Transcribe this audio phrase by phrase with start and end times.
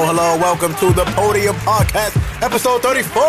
[0.00, 0.36] Hello, hello.
[0.36, 3.20] Welcome to the Podium Podcast, episode 34.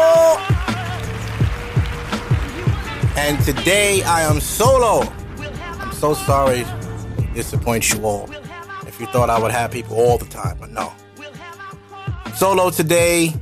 [3.17, 5.11] And today I am solo.
[5.79, 8.29] I'm so sorry to disappoint you all.
[8.85, 10.93] If you thought I would have people all the time, but no.
[12.35, 13.33] Solo today.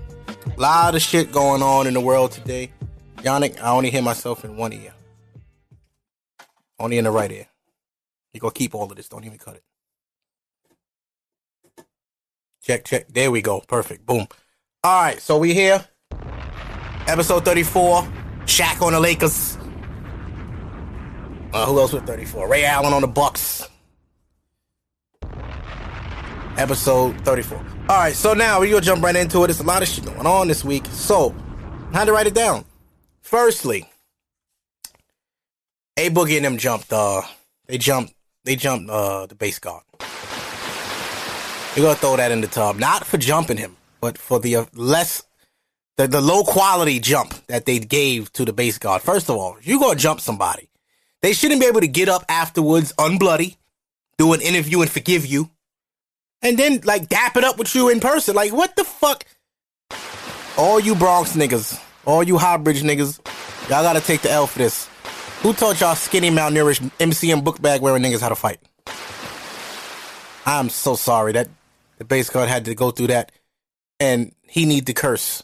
[0.56, 2.72] A lot of shit going on in the world today.
[3.18, 4.94] Yannick, I only hear myself in one ear.
[6.80, 7.48] Only in the right ear.
[8.32, 9.10] You gonna keep all of this.
[9.10, 9.64] Don't even cut it.
[12.68, 13.08] Check, check.
[13.08, 13.62] There we go.
[13.62, 14.06] Perfect.
[14.06, 14.28] Boom.
[14.84, 15.86] All right, so we here.
[17.08, 18.02] Episode 34.
[18.46, 19.58] Shaq on the Lakers.
[21.54, 22.50] Uh, who else with 34?
[22.50, 23.70] Ray Allen on the Bucks.
[26.58, 27.58] Episode 34.
[27.58, 29.48] All right, so now we gonna jump right into it.
[29.48, 30.88] There's a lot of shit going on this week.
[30.88, 31.34] So,
[31.94, 32.66] how to write it down?
[33.22, 33.88] Firstly,
[35.96, 36.92] A Boogie and them jumped.
[36.92, 37.22] Uh,
[37.68, 38.14] they jumped.
[38.44, 39.84] They jumped uh the Based God.
[41.78, 44.66] We're gonna throw that in the tub, not for jumping him, but for the uh,
[44.74, 45.22] less,
[45.98, 49.04] the, the low quality jump that they gave to the Based God.
[49.04, 50.72] First of all, you gonna jump somebody,
[51.22, 53.58] they shouldn't be able to get up afterwards, unbloody,
[54.18, 55.52] do an interview and forgive you,
[56.42, 58.34] and then like dap it up with you in person.
[58.34, 59.26] Like what the fuck?
[60.58, 63.20] All you Bronx niggas, all you High Bridge niggas,
[63.70, 64.90] y'all gotta take the L for this.
[65.44, 68.58] Who taught y'all skinny, malnourished, MCM book bag wearing niggas how to fight?
[70.48, 71.50] I'm so sorry that
[71.98, 73.32] the Based God had to go through that,
[74.00, 75.44] and he need to curse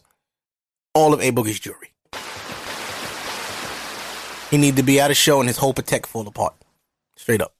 [0.93, 1.89] all of A Boogie's jury.
[4.51, 6.53] He need to be at a show and his whole protect fall apart.
[7.15, 7.55] Straight up.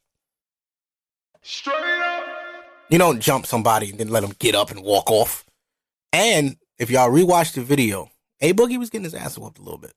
[1.42, 2.24] Straight up.
[2.90, 5.44] You don't jump somebody and then let them get up and walk off.
[6.12, 8.12] And if y'all rewatch the video,
[8.42, 9.94] A Boogie was getting his ass whooped a little bit.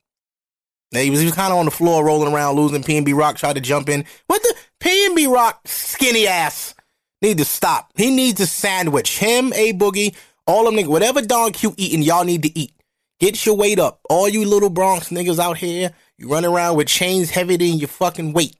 [0.92, 2.82] Now, He was, he was kind of on the floor rolling around, losing.
[2.82, 4.06] PNB Rock tried to jump in.
[4.28, 6.74] What the PNB Rock skinny ass
[7.22, 7.91] need to stop.
[7.97, 9.19] He needs a sandwich.
[9.19, 10.15] Him, A Boogie,
[10.47, 12.72] all them niggas, whatever Don Q eating, y'all need to eat.
[13.19, 14.00] Get your weight up.
[14.10, 17.88] All you little Bronx niggas out here, you run around with chains heavier than your
[17.88, 18.56] fucking weight.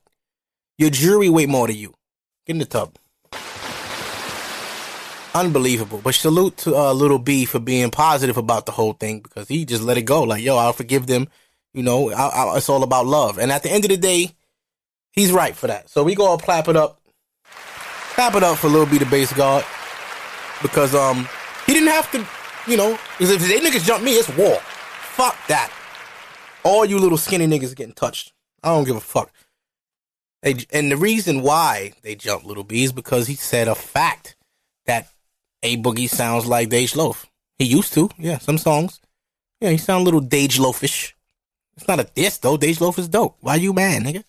[0.77, 1.93] Your jury weight more than you.
[2.45, 2.97] Get in the tub.
[5.35, 6.01] Unbelievable.
[6.03, 9.65] But salute to uh, Lil B for being positive about the whole thing because he
[9.65, 10.23] just let it go.
[10.23, 11.27] Like, yo, I'll forgive them.
[11.73, 13.37] You know, I, I, it's all about love.
[13.37, 14.31] And at the end of the day,
[15.11, 15.89] he's right for that.
[15.89, 16.99] So we go all clap it up.
[18.17, 19.63] Clap it up for Lil B, the Based God.
[20.63, 21.29] Because um,
[21.67, 22.27] he didn't have to,
[22.67, 24.55] you know, because if they niggas jump me, it's war.
[24.55, 25.71] Fuck that.
[26.63, 28.33] All you little skinny niggas getting touched.
[28.63, 29.31] I don't give a fuck.
[30.41, 34.35] They, and the reason why they jumped Lil B is because he said a fact
[34.87, 35.09] that
[35.61, 37.27] A Boogie sounds like Dej Loaf.
[37.59, 38.99] He used to, yeah, some songs.
[39.61, 41.13] Yeah, he sound a little Dej Loafish.
[41.75, 42.57] It's not a diss though.
[42.57, 43.37] Dej Loaf is dope.
[43.41, 44.23] Why you mad, nigga?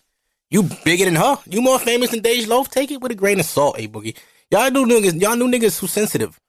[0.51, 1.37] You bigger than her.
[1.45, 2.69] You more famous than Dej Loaf.
[2.69, 4.17] Take it with a grain of salt, A Boogie.
[4.49, 6.39] Y'all new niggas, y'all new niggas who sensitive.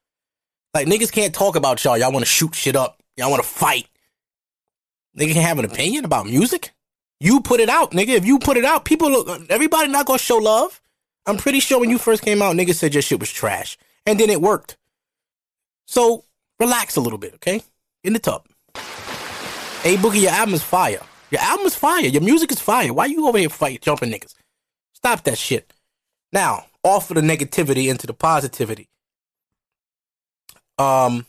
[0.72, 1.98] Like niggas can't talk about y'all.
[1.98, 3.02] Y'all want to shoot shit up.
[3.16, 3.86] Y'all want to fight.
[5.18, 6.72] Nigga can't have an opinion about music.
[7.18, 8.10] You put it out, nigga.
[8.10, 9.50] If you put it out, people look.
[9.50, 10.80] Everybody not gonna show love.
[11.26, 14.18] I'm pretty sure when you first came out, niggas said your shit was trash, and
[14.18, 14.78] then it worked.
[15.86, 16.24] So
[16.58, 17.62] relax a little bit, okay?
[18.02, 18.46] In the tub.
[19.82, 21.00] Hey Boogie, your album is fire.
[21.30, 22.06] Your album is fire.
[22.06, 22.92] Your music is fire.
[22.92, 24.34] Why you over here fight jumping niggas?
[24.92, 25.72] Stop that shit.
[26.32, 28.88] Now, off of the negativity into the positivity.
[30.78, 31.26] Um.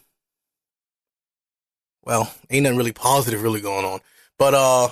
[2.04, 4.00] Well, ain't nothing really positive really going on,
[4.40, 4.90] but uh,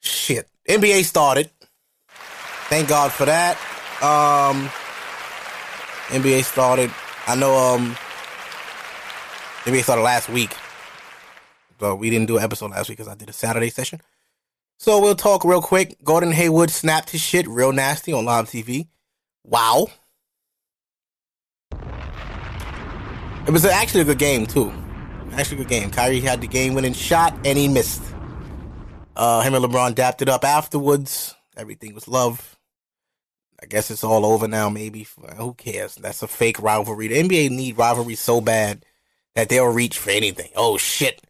[0.00, 0.48] shit.
[0.68, 1.50] NBA started.
[2.68, 3.56] Thank God for that.
[4.02, 4.68] Um,
[6.08, 6.90] NBA started.
[7.26, 7.56] I know.
[7.56, 7.96] Um,
[9.64, 10.56] NBA started last week.
[11.82, 14.00] So we didn't do an episode last week because I did a Saturday session.
[14.78, 15.96] So we'll talk real quick.
[16.04, 18.86] Gordon Hayward snapped his shit real nasty on live TV.
[19.42, 19.88] Wow.
[21.72, 24.72] It was actually a good game too.
[25.32, 25.90] Actually a good game.
[25.90, 28.04] Kyrie had the game winning shot and he missed.
[29.16, 31.34] Uh, him and LeBron dapped it up afterwards.
[31.56, 32.56] Everything was love.
[33.60, 34.68] I guess it's all over now.
[34.68, 35.96] Maybe who cares?
[35.96, 37.08] That's a fake rivalry.
[37.08, 38.86] The NBA need rivalry so bad
[39.34, 40.52] that they'll reach for anything.
[40.54, 41.20] Oh shit!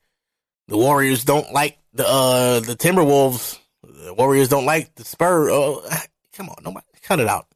[0.72, 3.58] The Warriors don't like the uh the Timberwolves.
[3.82, 5.50] The Warriors don't like the Spurs.
[5.52, 5.86] Oh,
[6.32, 7.46] come on, nobody cut it out.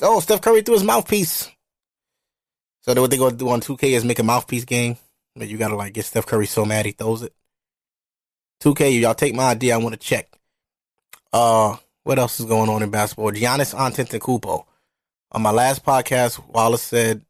[0.00, 1.50] Oh, Steph Curry threw his mouthpiece.
[2.80, 4.96] So what they gonna do on 2K is make a mouthpiece game.
[5.36, 7.34] But you gotta like get Steph Curry so mad he throws it.
[8.62, 9.74] 2K, y'all take my idea.
[9.74, 10.30] I want to check.
[11.34, 13.30] Uh, what else is going on in basketball?
[13.32, 14.64] Giannis Antetokounmpo.
[15.32, 17.26] On my last podcast, Wallace said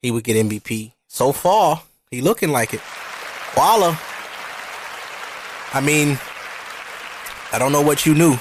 [0.00, 0.94] he would get MVP.
[1.06, 1.80] So far,
[2.10, 2.80] he looking like it.
[3.56, 3.96] Walla.
[5.74, 6.18] I mean,
[7.52, 8.36] I don't know what you knew,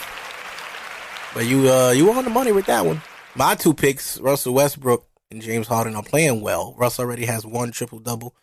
[1.33, 3.01] but you uh you were on the money with that one.
[3.36, 6.75] My two picks, Russell Westbrook and James Harden are playing well.
[6.78, 8.36] Russ already has one triple double.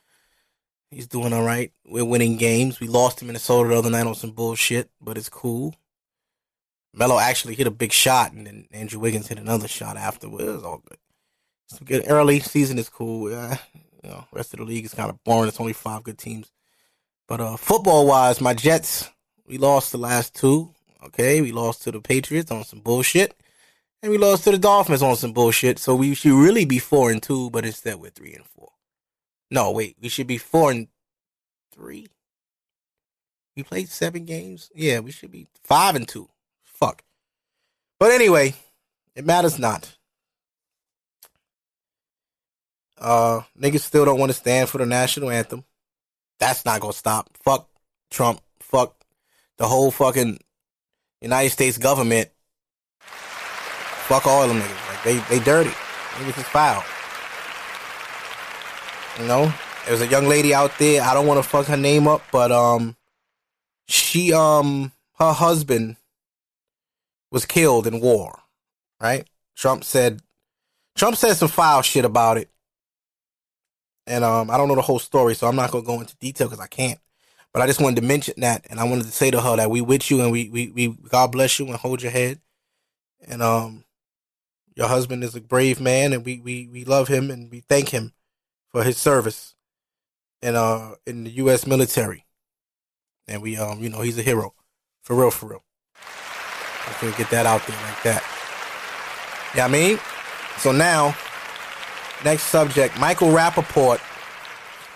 [0.90, 1.70] He's doing all right.
[1.84, 2.80] We're winning games.
[2.80, 5.74] We lost to Minnesota the other night on some bullshit, but it's cool.
[6.94, 10.44] Melo actually hit a big shot, and then Andrew Wiggins hit another shot afterwards.
[10.44, 10.98] It was all good.
[11.84, 12.04] Good.
[12.08, 13.34] Early season is cool.
[13.34, 13.56] Uh,
[14.02, 15.48] you know, rest of the league is kind of boring.
[15.48, 16.50] It's only five good teams.
[17.28, 19.08] But uh, football wise, my Jets,
[19.46, 20.74] we lost the last two.
[21.04, 23.38] Okay, we lost to the Patriots on some bullshit,
[24.02, 25.78] and we lost to the Dolphins on some bullshit.
[25.78, 28.70] So we should really be four and two, but instead we're three and four.
[29.50, 30.88] No, wait, we should be four and
[31.72, 32.08] three.
[33.56, 34.70] We played seven games.
[34.74, 36.28] Yeah, we should be five and two.
[36.62, 37.04] Fuck.
[37.98, 38.54] But anyway,
[39.14, 39.96] it matters not.
[42.96, 45.64] Uh, niggas still don't want to stand for the national anthem.
[46.38, 47.30] That's not gonna stop.
[47.42, 47.68] Fuck
[48.10, 48.40] Trump.
[48.60, 48.94] Fuck
[49.56, 50.38] the whole fucking
[51.20, 52.30] United States government.
[53.00, 54.88] Fuck all of them niggas.
[54.88, 55.70] Like they they dirty.
[55.70, 56.84] Niggas is foul.
[59.20, 59.52] You know,
[59.86, 61.02] there's a young lady out there.
[61.02, 62.96] I don't want to fuck her name up, but um,
[63.88, 65.96] she um her husband
[67.30, 68.38] was killed in war.
[69.00, 69.26] Right?
[69.56, 70.22] Trump said
[70.96, 72.48] Trump said some foul shit about it.
[74.08, 76.48] And um, I don't know the whole story, so I'm not gonna go into detail
[76.48, 76.98] because I can't.
[77.52, 79.70] But I just wanted to mention that, and I wanted to say to her that
[79.70, 82.40] we with you, and we we we God bless you, and hold your head.
[83.26, 83.84] And um,
[84.74, 87.90] your husband is a brave man, and we we we love him, and we thank
[87.90, 88.14] him
[88.68, 89.54] for his service
[90.40, 91.66] in uh in the U.S.
[91.66, 92.24] military.
[93.26, 94.54] And we um, you know, he's a hero,
[95.02, 95.64] for real, for real.
[96.86, 98.24] I'm gonna get that out there like that.
[99.54, 100.00] Yeah, you know I mean.
[100.56, 101.14] So now
[102.24, 104.00] Next subject, Michael Rapaport.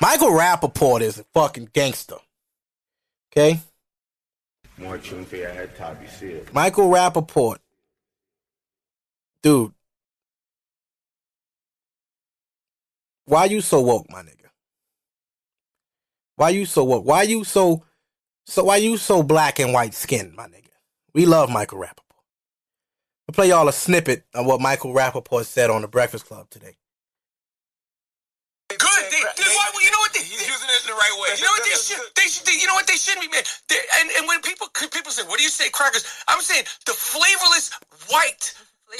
[0.00, 2.16] Michael Rapaport is a fucking gangster.
[3.30, 3.60] Okay?
[4.76, 6.52] More tune for your head top, you see it.
[6.52, 7.58] Michael Rapaport.
[9.42, 9.72] Dude.
[13.26, 14.50] Why you so woke, my nigga?
[16.36, 17.04] Why you so woke?
[17.04, 17.84] Why you so
[18.44, 20.70] so why you so black and white skinned, my nigga?
[21.14, 21.98] We love Michael Rapaport.
[23.28, 26.76] I'll play y'all a snippet of what Michael Rapaport said on the Breakfast Club today.
[28.78, 29.02] Good.
[29.10, 30.12] They, they, why, you know what?
[30.12, 31.34] They, He's using it in the right way.
[31.36, 32.02] You know what they should?
[32.14, 32.44] They should.
[32.46, 33.44] They, you know what they shouldn't be made.
[33.68, 36.92] They, and and when people people say, "What do you say, crackers?" I'm saying the
[36.92, 37.72] flavorless
[38.08, 38.54] white.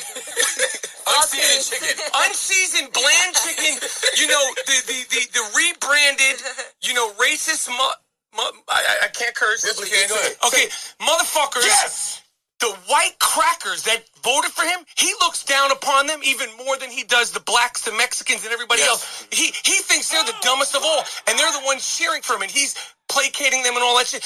[1.05, 3.77] Unseasoned chicken, unseasoned bland chicken.
[4.17, 6.41] You know the the the, the rebranded.
[6.81, 7.69] You know racist.
[7.69, 7.99] Mu-
[8.33, 9.65] mu- I, I can't curse.
[9.65, 10.09] Yes, you can.
[10.09, 10.37] Go ahead.
[10.47, 10.67] Okay,
[10.97, 11.67] motherfuckers.
[11.67, 12.22] Yes.
[12.63, 16.91] The white crackers that voted for him, he looks down upon them even more than
[16.91, 18.89] he does the blacks, the Mexicans, and everybody Yes.
[18.89, 19.27] else.
[19.33, 22.43] He he thinks they're the dumbest of all, and they're the ones cheering for him,
[22.43, 22.77] and he's
[23.09, 24.23] placating them and all that shit.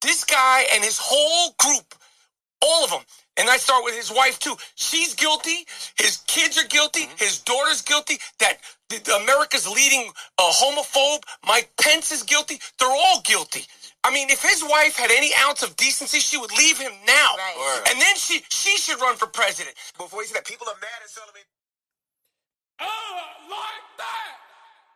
[0.00, 1.96] This guy and his whole group,
[2.60, 3.02] all of them,
[3.36, 4.56] and I start with his wife too.
[4.76, 5.66] She's guilty.
[5.96, 7.06] His kids are guilty.
[7.06, 7.16] Mm-hmm.
[7.24, 8.20] His daughter's guilty.
[8.38, 8.58] That
[9.22, 11.24] America's leading a homophobe.
[11.46, 12.60] Mike Pence is guilty.
[12.78, 13.66] They're all guilty.
[14.04, 17.34] I mean, if his wife had any ounce of decency, she would leave him now,
[17.36, 17.82] Right.
[17.90, 19.76] And then she she should run for president.
[19.96, 21.42] Before you say that, people are mad at Sullivan.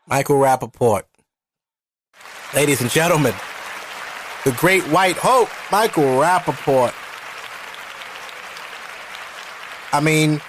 [0.09, 1.03] Michael Rapaport.
[2.55, 3.35] Ladies and gentlemen,
[4.45, 6.95] the great white hope, Michael Rapaport.
[9.93, 10.41] I mean,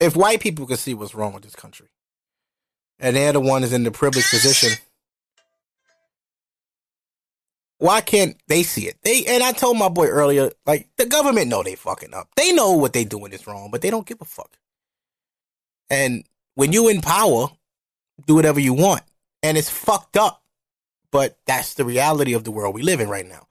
[0.00, 1.88] if white people could see what's wrong with this country,
[2.98, 4.78] and they're the ones in the privileged position,
[7.78, 8.96] why can't they see it?
[9.02, 12.28] They and I told my boy earlier, like the government know they fucking up.
[12.36, 14.56] They know what they doing is wrong, but they don't give a fuck.
[15.90, 17.48] And when you in power,
[18.26, 19.02] do whatever you want.
[19.42, 20.42] And it's fucked up.
[21.10, 23.46] But that's the reality of the world we live in right now.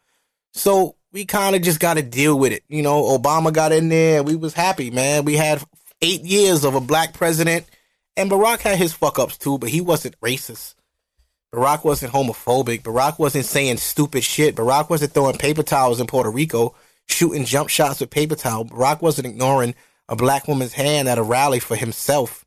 [0.53, 2.63] So we kind of just got to deal with it.
[2.67, 4.23] You know, Obama got in there.
[4.23, 5.25] We was happy, man.
[5.25, 5.63] We had
[6.01, 7.65] eight years of a black president.
[8.17, 10.74] And Barack had his fuck ups too, but he wasn't racist.
[11.55, 12.81] Barack wasn't homophobic.
[12.81, 14.55] Barack wasn't saying stupid shit.
[14.55, 16.75] Barack wasn't throwing paper towels in Puerto Rico,
[17.07, 18.65] shooting jump shots with paper towel.
[18.65, 19.73] Barack wasn't ignoring
[20.09, 22.45] a black woman's hand at a rally for himself.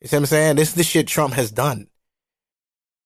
[0.00, 0.56] You see what I'm saying?
[0.56, 1.88] This is the shit Trump has done.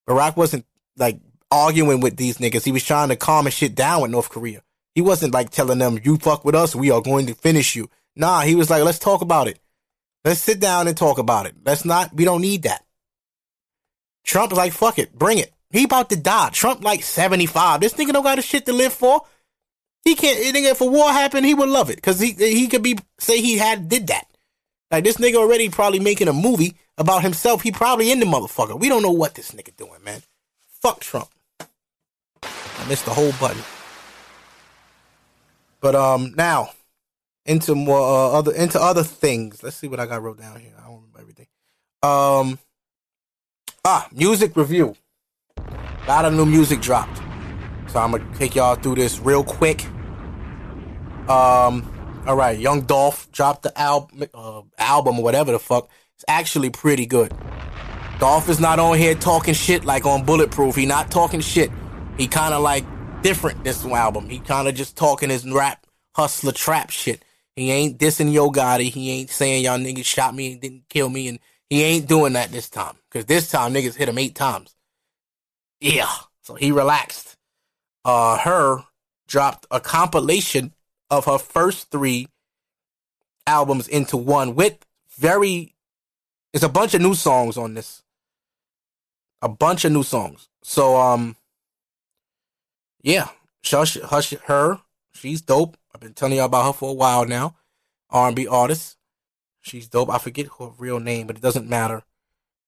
[0.07, 0.67] Barack wasn't
[0.99, 2.65] like arguing with these niggas.
[2.65, 4.63] He was trying to calm his shit down with North Korea.
[4.95, 7.89] He wasn't like telling them, you fuck with us, we are going to finish you.
[8.15, 9.59] Nah, he was like, let's talk about it.
[10.23, 11.55] Let's sit down and talk about it.
[11.65, 12.84] Let's not, we don't need that.
[14.25, 15.53] Trump like, fuck it, bring it.
[15.71, 16.51] He about to die.
[16.51, 17.81] Trump like 75.
[17.81, 19.23] This nigga don't got a shit to live for.
[20.05, 22.03] He can't, nigga, if a war happened, he would love it.
[22.03, 24.27] Cause he, he could be, say he had, did that.
[24.91, 27.63] Like this nigga already probably making a movie about himself.
[27.63, 28.79] He probably in the motherfucker.
[28.79, 30.23] We don't know what this nigga doing, man.
[30.81, 31.29] Fuck Trump.
[32.43, 33.63] I missed the whole button.
[35.81, 36.71] But um now,
[37.47, 39.63] into more uh, other into other things.
[39.63, 40.73] Let's see what I got wrote down here.
[40.79, 41.47] I don't remember everything.
[42.03, 42.59] Um,
[43.85, 44.95] ah, music review.
[45.59, 47.19] A lot of new music dropped,
[47.89, 49.85] so I'm gonna take y'all through this real quick.
[51.29, 51.91] Um,
[52.27, 55.89] all right, Young Dolph dropped the album, uh, album or whatever the fuck.
[56.17, 57.33] It's actually pretty good.
[58.19, 60.77] Dolph is not on here talking shit like on Bulletproof.
[60.77, 61.71] He not talking shit.
[62.17, 62.85] He kind of like
[63.23, 64.29] different this album.
[64.29, 67.25] He kind of just talking his rap hustler trap shit.
[67.57, 68.91] He ain't dissing Yo Gotti.
[68.91, 71.29] He ain't saying y'all niggas shot me and didn't kill me.
[71.29, 71.39] And
[71.75, 72.97] he ain't doing that this time.
[73.11, 74.75] Cause this time niggas hit him eight times.
[75.81, 76.11] Yeah.
[76.43, 77.37] So he relaxed.
[78.05, 78.85] Uh, her
[79.27, 80.75] dropped a compilation
[81.11, 82.29] of her first three
[83.47, 84.79] albums into one with
[85.19, 85.75] very,
[86.53, 88.03] it's a bunch of new songs on this.
[89.43, 90.49] A bunch of new songs.
[90.63, 91.37] So, um,
[93.03, 93.29] yeah,
[93.65, 94.81] Hush, Hush, her,
[95.13, 95.77] she's dope.
[95.95, 97.57] I've been telling y'all about her for a while now.
[98.11, 98.94] R&B artist.
[99.65, 100.11] She's dope.
[100.11, 102.03] I forget her real name, but it doesn't matter.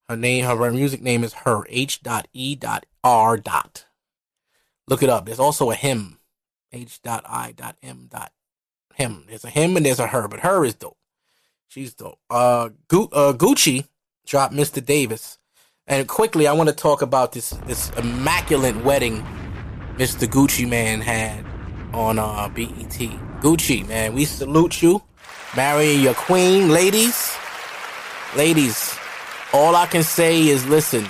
[0.09, 1.65] Her name, her music name is her.
[1.69, 2.01] H.
[2.33, 2.59] E.
[3.05, 3.39] R.
[4.89, 5.27] Look it up.
[5.27, 6.19] There's also a him.
[6.73, 7.01] H.
[7.05, 7.53] I.
[7.83, 8.09] M.
[8.95, 9.25] Him.
[9.29, 10.97] There's a him and there's a her, but her is dope.
[11.69, 12.19] She's dope.
[12.31, 13.87] Uh, Gu- uh Gucci
[14.27, 14.85] dropped Mr.
[14.85, 15.39] Davis.
[15.87, 19.23] And quickly, I want to talk about this this immaculate wedding
[19.99, 20.27] Mr.
[20.27, 21.45] Gucci Mane had
[21.93, 22.99] on uh, BET.
[23.41, 25.03] Gucci, man, we salute you.
[25.57, 27.35] Marrying your queen, ladies.
[28.37, 28.95] Ladies,
[29.55, 31.09] all I can say is listen,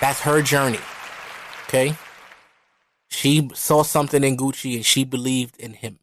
[0.00, 0.78] that's her journey.
[1.64, 1.96] Okay?
[3.08, 5.98] She saw something in Gucci and she believed in him.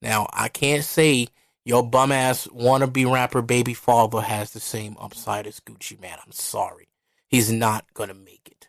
[0.00, 1.26] Now, I can't say
[1.64, 6.18] your bum ass wannabe rapper baby father has the same upside as Gucci Mane.
[6.24, 6.88] I'm sorry.
[7.26, 8.68] He's not gonna make it.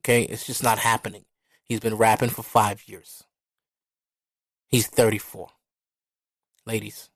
[0.00, 0.24] Okay?
[0.24, 1.24] It's just not happening.
[1.64, 3.24] He's been rapping for five years.
[4.68, 5.48] He's 34.
[6.66, 7.08] Ladies,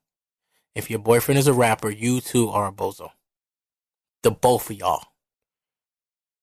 [0.75, 3.09] if your boyfriend is a rapper, you too are a bozo.
[4.23, 5.03] The both of y'all.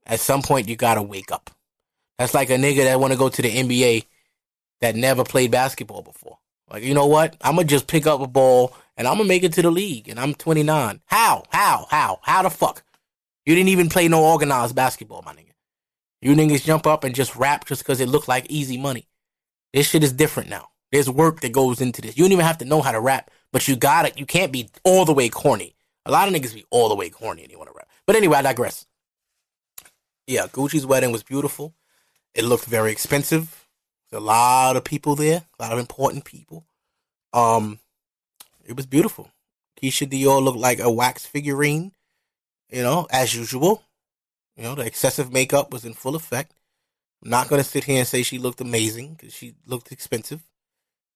[0.07, 1.51] At some point, you gotta wake up.
[2.19, 4.07] That's like a nigga that wanna go to the NBA
[4.81, 6.39] that never played basketball before.
[6.71, 7.37] Like, you know what?
[7.41, 10.09] I'm gonna just pick up a ball and I'm gonna make it to the league
[10.09, 11.01] and I'm 29.
[11.07, 11.45] How?
[11.51, 11.87] How?
[11.91, 12.21] How?
[12.23, 12.85] How the fuck?
[13.45, 15.51] You didn't even play no organized basketball, my nigga.
[16.21, 19.09] You niggas jump up and just rap just because it looked like easy money.
[19.73, 20.69] This shit is different now.
[20.93, 22.17] There's work that goes into this.
[22.17, 24.19] You don't even have to know how to rap, but you got it.
[24.19, 25.75] You can't be all the way corny.
[26.07, 27.89] A lot of niggas be all the way corny and they want to rap.
[28.07, 28.87] But anyway, I digress.
[30.27, 31.75] Yeah, Gucci's wedding was beautiful.
[32.35, 33.67] It looked very expensive.
[34.11, 36.67] There's a lot of people there, a lot of important people.
[37.33, 37.81] Um,
[38.65, 39.31] it was beautiful.
[39.81, 41.93] Keyshia Ka'oir looked like a wax figurine,
[42.71, 43.83] you know, as usual.
[44.57, 46.55] You know, the excessive makeup was in full effect.
[47.23, 50.43] I'm not to sit here and say she looked amazing because she looked expensive,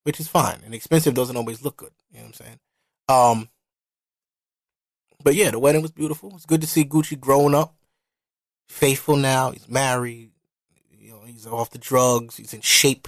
[0.05, 0.59] which is fine.
[0.63, 1.91] And expensive doesn't always look good.
[2.11, 2.59] You know what I'm saying?
[3.09, 3.49] Um,
[5.23, 6.31] but yeah, the wedding was beautiful.
[6.35, 7.75] It's good to see Gucci growing up,
[8.69, 9.49] faithful now.
[9.49, 10.29] He's married.
[10.91, 12.37] You know, he's off the drugs.
[12.37, 13.07] He's in shape.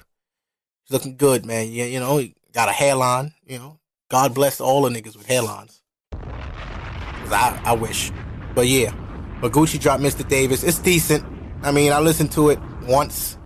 [0.83, 1.67] He's looking good, man.
[1.71, 3.33] Yeah, you know, he got a hairline.
[3.45, 5.81] You know, God bless all the niggas with hairlines.
[6.11, 8.11] Cause I, I wish.
[8.55, 8.91] But yeah.
[9.39, 10.27] But Gucci dropped Mr.
[10.27, 10.63] Davis.
[10.63, 11.23] It's decent.
[11.61, 13.37] I mean, I listened to it once.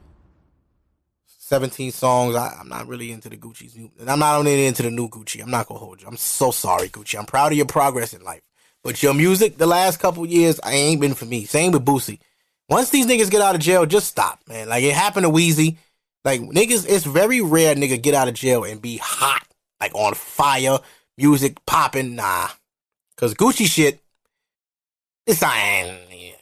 [1.52, 2.34] 17 songs.
[2.34, 3.92] I, am not really into the Gucci's new.
[4.08, 5.44] I'm not only into the new Gucci.
[5.44, 6.08] I'm not gonna hold you.
[6.08, 7.20] I'm so sorry, Gucci.
[7.20, 8.42] I'm proud of your progress in life.
[8.86, 11.44] But your music, the last couple years, I ain't been for me.
[11.44, 12.20] Same with Boosie.
[12.70, 14.70] Once these niggas get out of jail, just stop, man.
[14.70, 15.76] Like it happened to Weezy.
[16.24, 19.46] Like niggas, it's very rare nigga get out of jail and be hot,
[19.82, 20.78] like on fire,
[21.18, 22.16] music popping.
[22.16, 22.48] Nah,
[23.18, 24.00] cause Gucci shit,
[25.28, 26.34] it's not, you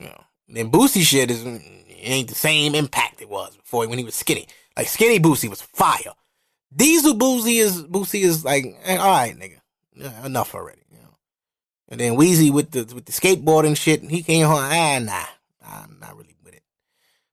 [0.00, 0.24] know.
[0.48, 1.44] Then Boosie shit is
[2.04, 4.46] ain't the same impact it was before when he was skinny.
[4.76, 6.12] Like skinny Boosie was fire.
[6.74, 9.58] Diesel Boosie is Boosie is like, eh, all right, nigga,
[9.94, 10.82] yeah, enough already.
[10.90, 11.16] You know.
[11.88, 14.58] And then Weezy with the with the skateboarding shit, he came home.
[14.58, 15.24] Ah, nah,
[15.66, 16.62] I'm not really with it.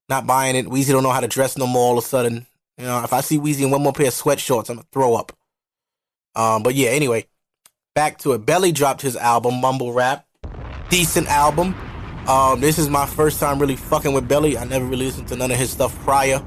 [0.10, 0.66] Not buying it.
[0.66, 1.84] Weezy don't know how to dress no more.
[1.84, 2.46] All of a sudden,
[2.78, 5.16] you know, if I see Weezy in one more pair of sweatshorts, I'm gonna throw
[5.16, 5.32] up.
[6.36, 7.26] Um, but yeah, anyway,
[7.96, 8.46] back to it.
[8.46, 10.26] Belly dropped his album Mumble Rap
[10.90, 11.76] decent album.
[12.30, 14.56] Um, this is my first time really fucking with Belly.
[14.56, 16.44] I never really listened to none of his stuff prior.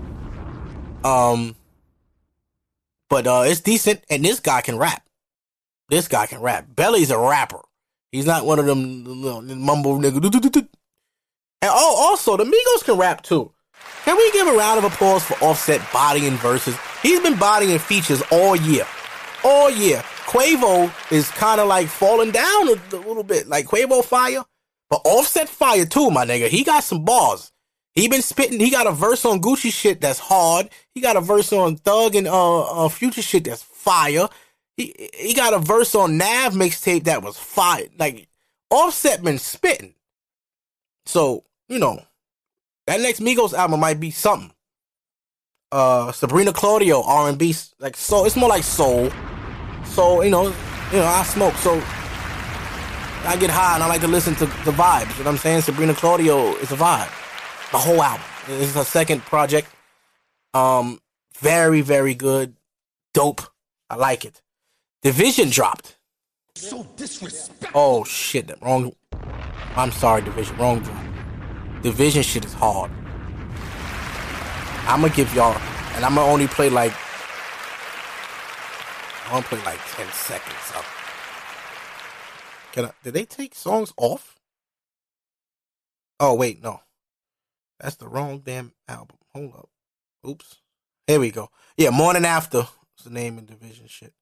[1.03, 1.57] Um,
[3.11, 5.03] but uh, it's decent, and this guy can rap.
[5.89, 6.67] This guy can rap.
[6.75, 7.61] Belly's a rapper.
[8.13, 9.03] He's not one of them
[9.61, 10.55] mumble niggas.
[10.55, 13.53] And oh, also the Migos can rap too.
[14.05, 16.77] Can we give a round of applause for Offset bodying verses?
[17.03, 18.87] He's been bodying features all year,
[19.45, 19.99] all year.
[20.27, 24.45] Quavo is kind of like falling down a, a, little bit, like Quavo fire,
[24.93, 26.49] but Offset fire too, my nigga.
[26.49, 27.51] He got some bars.
[27.95, 28.61] He been spitting.
[28.61, 30.69] He got a verse on Gucci shit that's hard.
[30.95, 34.29] He got a verse on Thug and uh, uh Future shit that's fire.
[34.77, 37.87] He he got a verse on Nav mixtape that was fire.
[37.99, 38.29] Like
[38.69, 39.95] Offset been spitting.
[41.07, 42.03] So you know
[42.87, 44.53] that next Migos album might be something.
[45.71, 48.27] Uh, Sabrina Claudio R and B like soul.
[48.27, 49.11] It's more like soul.
[49.87, 51.55] So you know, you know I smoke.
[51.55, 51.83] So
[53.25, 55.17] I get high and I like to listen to the vibes.
[55.17, 55.63] You know what I'm saying?
[55.63, 57.11] Sabrina Claudio is a vibe.
[57.71, 58.27] The whole album.
[58.49, 59.69] This is her second project.
[60.55, 61.01] Um,
[61.39, 62.57] very very good,
[63.15, 63.43] dope.
[63.89, 64.43] I like it.
[65.03, 65.97] Division dropped.
[66.57, 67.71] So disrespectful.
[67.75, 68.93] Oh shit, wrong.
[69.77, 71.03] I'm sorry, Division, wrong drop.
[71.83, 72.91] Division shit is hard.
[74.87, 75.57] I'm gonna give y'all,
[75.95, 76.93] and I'm gonna only play like,
[79.27, 81.02] I'm gonna play like 10 seconds of.
[82.73, 84.37] Can I, did they take songs off?
[86.21, 86.81] Oh wait, no.
[87.81, 89.19] That's the wrong damn album.
[89.35, 89.69] Hold up.
[90.27, 90.57] Oops.
[91.07, 91.51] Here we go.
[91.77, 92.61] Yeah, Morning After
[92.99, 94.15] is the name of Division shit.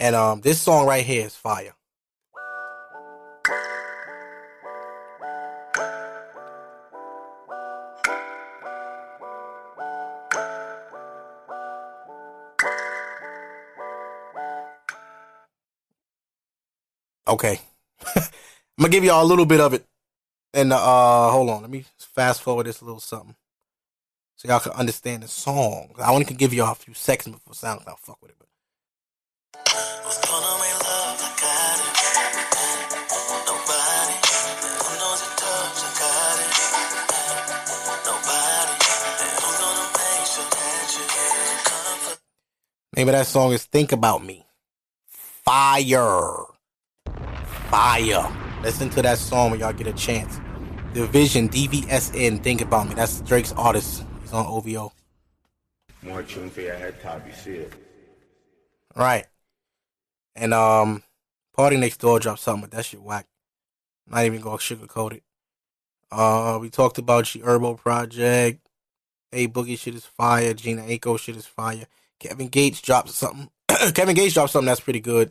[0.00, 1.74] And um, this song right here is fire.
[17.30, 17.60] Okay.
[18.16, 18.22] I'm
[18.78, 19.84] gonna give y'all a little bit of it.
[20.52, 23.36] And uh hold on, let me fast forward this a little something.
[24.36, 25.90] So y'all can understand the song.
[25.98, 28.36] I only can give y'all a few seconds before SoundCloud fuck with it.
[28.38, 28.48] But
[42.96, 44.44] Name of that song is Think About Me.
[45.08, 46.49] Fire.
[47.70, 48.28] Fire.
[48.62, 50.40] Listen to that song when y'all get a chance.
[50.92, 52.94] Division, DVSN, Think About Me.
[52.94, 54.04] That's Drake's artist.
[54.22, 54.92] He's on OVO.
[56.02, 57.72] More tune for your head top, you see it.
[58.96, 59.26] Right.
[60.34, 61.04] And um
[61.56, 63.26] PartyNextDoor dropped something, but that shit whack.
[64.08, 65.22] Not even gonna sugarcoat it.
[66.10, 68.66] Uh we talked about G Herbo Project.
[69.32, 70.54] A Boogie shit is fire.
[70.54, 71.86] Jhené Aiko shit is fire.
[72.18, 73.48] Kevin Gates dropped something.
[73.94, 75.30] Kevin Gates dropped something that's pretty good.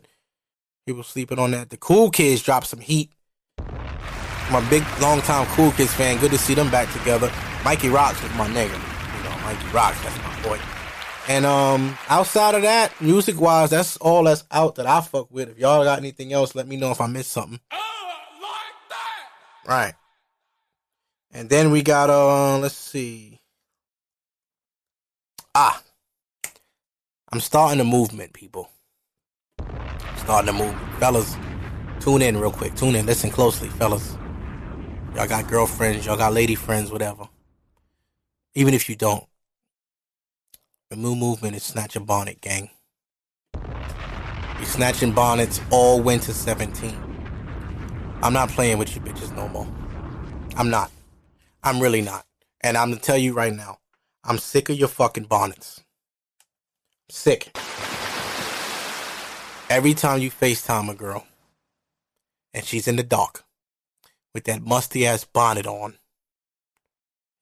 [0.86, 1.70] People sleeping on that.
[1.70, 3.12] The Cool Kids dropped some heat.
[3.58, 6.20] A big, long time Cool Kids fan.
[6.20, 7.32] Good to see them back together.
[7.64, 8.74] Mikey Rocks was my nigga.
[8.74, 10.60] You know, Mikey Rocks, that's my boy.
[11.28, 15.50] And um, outside of that, music wise, that's all that's out that I fuck with.
[15.50, 17.60] If y'all got anything else, let me know if I missed something.
[17.72, 18.12] Oh,
[18.42, 19.72] like that.
[19.72, 19.94] Right.
[21.32, 23.40] And then we got uh, let's see.
[25.54, 25.82] Ah,
[27.32, 28.72] I'm starting a movement, people.
[30.30, 31.36] Starting a movement, fellas.
[32.00, 32.76] Tune in real quick.
[32.76, 33.08] Tune in.
[33.08, 34.16] Listen closely, fellas.
[35.16, 36.06] Y'all got girlfriends.
[36.06, 36.92] Y'all got lady friends.
[36.92, 37.28] Whatever.
[38.54, 39.24] Even if you don't,
[40.92, 42.70] the new movement is snatch a bonnet, gang.
[44.60, 46.96] We snatching bonnets all winter 17.
[48.22, 49.68] I'm not playing with you bitches no more.
[50.56, 50.92] I'm not.
[51.64, 52.24] I'm really not.
[52.62, 53.80] And I'm gonna tell you right now,
[54.24, 55.84] I'm sick of your fucking bonnets.
[57.10, 57.52] Sick.
[59.70, 61.28] Every time you FaceTime a girl
[62.56, 63.44] and she's in the dark
[64.34, 65.94] with that musty ass bonnet on,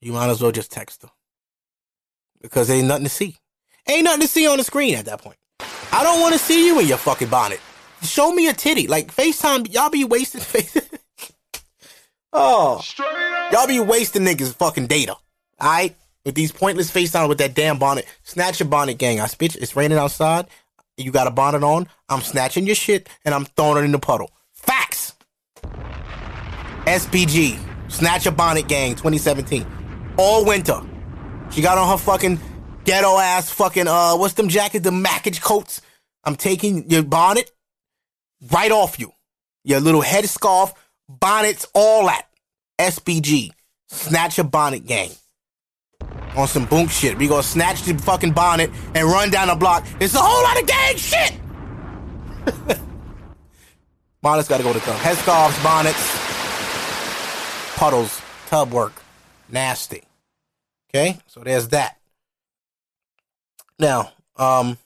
[0.01, 1.09] you might as well just text her.
[2.41, 3.37] Because there ain't nothing to see.
[3.87, 5.37] Ain't nothing to see on the screen at that point.
[5.93, 7.61] I don't want to see you in your fucking bonnet.
[8.03, 8.87] Show me a titty.
[8.87, 10.77] Like FaceTime, y'all be wasting face.
[12.33, 12.81] oh.
[13.53, 15.15] Y'all be wasting niggas fucking data.
[15.61, 15.95] Alright?
[16.25, 18.05] With these pointless FaceTime with that damn bonnet.
[18.23, 19.21] Snatch your bonnet, gang.
[19.21, 20.47] I spit it's raining outside.
[20.97, 21.87] You got a bonnet on.
[22.09, 24.31] I'm snatching your shit and I'm throwing it in the puddle.
[24.53, 25.13] Facts.
[26.85, 27.59] SPG.
[27.89, 29.65] Snatch a bonnet gang 2017.
[30.17, 30.81] All winter.
[31.51, 32.39] She got on her fucking
[32.83, 35.81] ghetto ass fucking uh what's them jackets, the mackage coats.
[36.23, 37.51] I'm taking your bonnet
[38.51, 39.11] right off you.
[39.63, 40.73] Your little headscarf,
[41.07, 42.27] bonnets, all that.
[42.79, 43.51] SPG.
[43.89, 45.11] Snatch a bonnet gang.
[46.37, 47.17] On some boom shit.
[47.17, 49.85] We gonna snatch the fucking bonnet and run down the block.
[49.99, 51.33] It's a whole lot of gang shit.
[54.21, 54.99] bonnets gotta go to club.
[54.99, 56.15] Headscarves, bonnets,
[57.75, 58.93] puddles, tub work.
[59.49, 60.03] Nasty.
[60.89, 61.97] Okay, so there's that.
[63.79, 64.77] Now, um,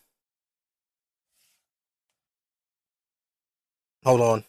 [4.04, 4.44] hold on.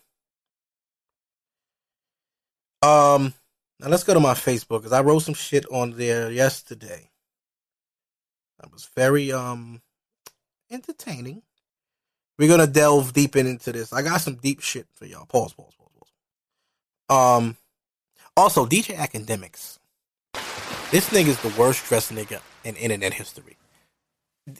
[2.82, 3.34] Um,
[3.82, 7.10] now let's go to my Facebook because I wrote some shit on there yesterday.
[8.60, 9.82] That was very um
[10.70, 11.42] entertaining.
[12.38, 13.92] We're gonna delve deep into this.
[13.92, 15.26] I got some deep shit for y'all.
[15.26, 16.10] Pause, pause, pause,
[17.08, 17.38] pause.
[17.38, 17.56] Um,
[18.36, 19.78] also DJ Akademiks.
[20.92, 23.56] This nigga's the worst dressed nigga in internet history.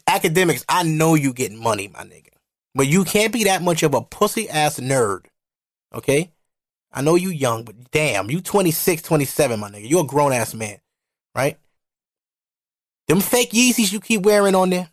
[0.07, 2.29] Akademiks, I know you getting money, my nigga.
[2.75, 5.25] But you can't be that much of a pussy ass nerd.
[5.93, 6.31] Okay?
[6.93, 9.89] I know you young, but damn, you 26, 27, my nigga.
[9.89, 10.77] You a grown ass man,
[11.33, 11.57] right?
[13.07, 14.89] Them fake Yeezys you keep wearing on there.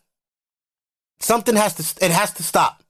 [1.19, 2.83] Something has to, it has to stop.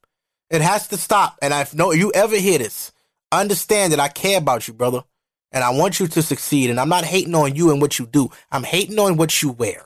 [0.49, 1.37] It has to stop.
[1.41, 2.91] And if no, you ever hear this,
[3.31, 5.03] understand that I care about you, brother.
[5.51, 6.69] And I want you to succeed.
[6.69, 8.29] And I'm not hating on you and what you do.
[8.51, 9.85] I'm hating on what you wear.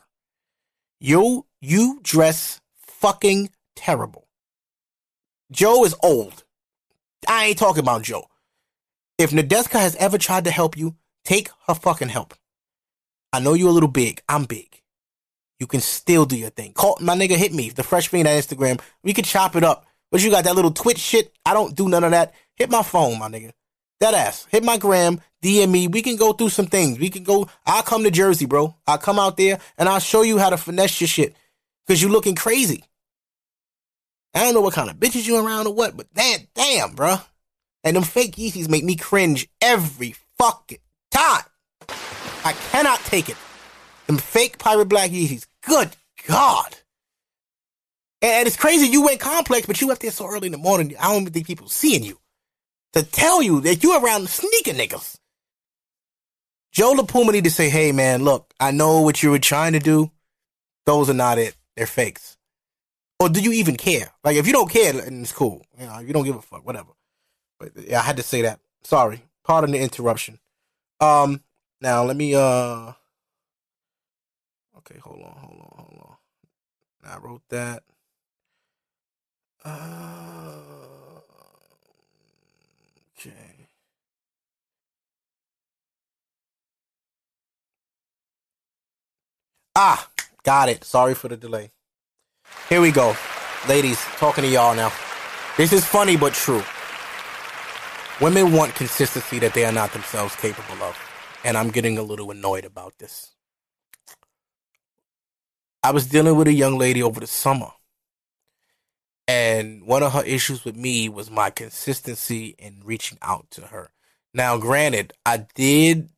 [1.00, 4.28] You, you dress fucking terrible.
[5.52, 6.44] Joe is old.
[7.28, 8.28] I ain't talking about Joe.
[9.18, 12.34] If Nadeska has ever tried to help you, take her fucking help.
[13.32, 14.22] I know you're a little big.
[14.28, 14.82] I'm big.
[15.60, 16.74] You can still do your thing.
[16.74, 17.70] Call my nigga hit me.
[17.70, 18.82] The FreshFeen at Instagram.
[19.04, 19.86] We can chop it up.
[20.12, 21.34] But you got that little Twitch shit.
[21.46, 22.34] I don't do none of that.
[22.56, 23.52] Hit my phone, my nigga.
[24.02, 24.48] That ass.
[24.50, 25.22] Hit my gram.
[25.42, 25.88] DM me.
[25.88, 27.00] We can go through some things.
[27.00, 27.50] We can go.
[27.66, 28.76] I'll come to Jersey, bro.
[28.86, 31.36] I'll come out there and I'll show you how to finesse your shit.
[31.88, 32.84] Cause you're looking crazy.
[34.34, 37.18] I don't know what kind of bitches you around or what, but damn, damn, bro.
[37.86, 40.80] And them fake Yeezys make me cringe every fucking
[41.12, 41.44] time.
[42.44, 43.38] I cannot take it.
[44.08, 45.46] Them fake pirate black Yeezys.
[45.66, 45.96] Good
[46.28, 46.76] God.
[48.22, 50.96] And it's crazy you went complex, but you left there so early in the morning.
[51.00, 52.18] I don't even think people seeing you
[52.94, 55.18] to tell you that you around sneaker niggas.
[56.72, 59.80] Joe LaPuma need to say, hey man, look, I know what you were trying to
[59.80, 60.12] do.
[60.88, 61.56] Those are not it.
[61.76, 62.36] They're fakes.
[63.20, 64.10] Or do you even care?
[64.24, 65.64] Like if you don't care, then it's cool.
[65.80, 66.90] You know, you don't give a fuck, whatever.
[67.88, 68.60] Yeah, I had to say that.
[68.84, 69.24] Sorry.
[69.44, 70.40] Pardon the interruption.
[71.00, 71.44] Um
[71.82, 72.94] now let me uh
[74.78, 76.16] Okay, hold on, hold on, hold on.
[77.04, 77.84] I wrote that.
[79.64, 80.60] Uh,
[83.18, 83.68] okay.
[89.76, 90.08] Ah,
[90.44, 90.84] got it.
[90.84, 91.72] Sorry for the delay.
[92.70, 93.16] Here we go.
[93.68, 94.92] Ladies, talking to y'all now.
[95.58, 96.64] This is funny but true.
[98.22, 100.98] Women want consistency that they are not themselves capable of.
[101.44, 103.36] And I'm getting a little annoyed about this.
[105.84, 107.72] I was dealing with a young lady over the summer.
[109.28, 113.92] And one of her issues with me was my consistency in reaching out to her.
[114.34, 116.10] Now, granted, I did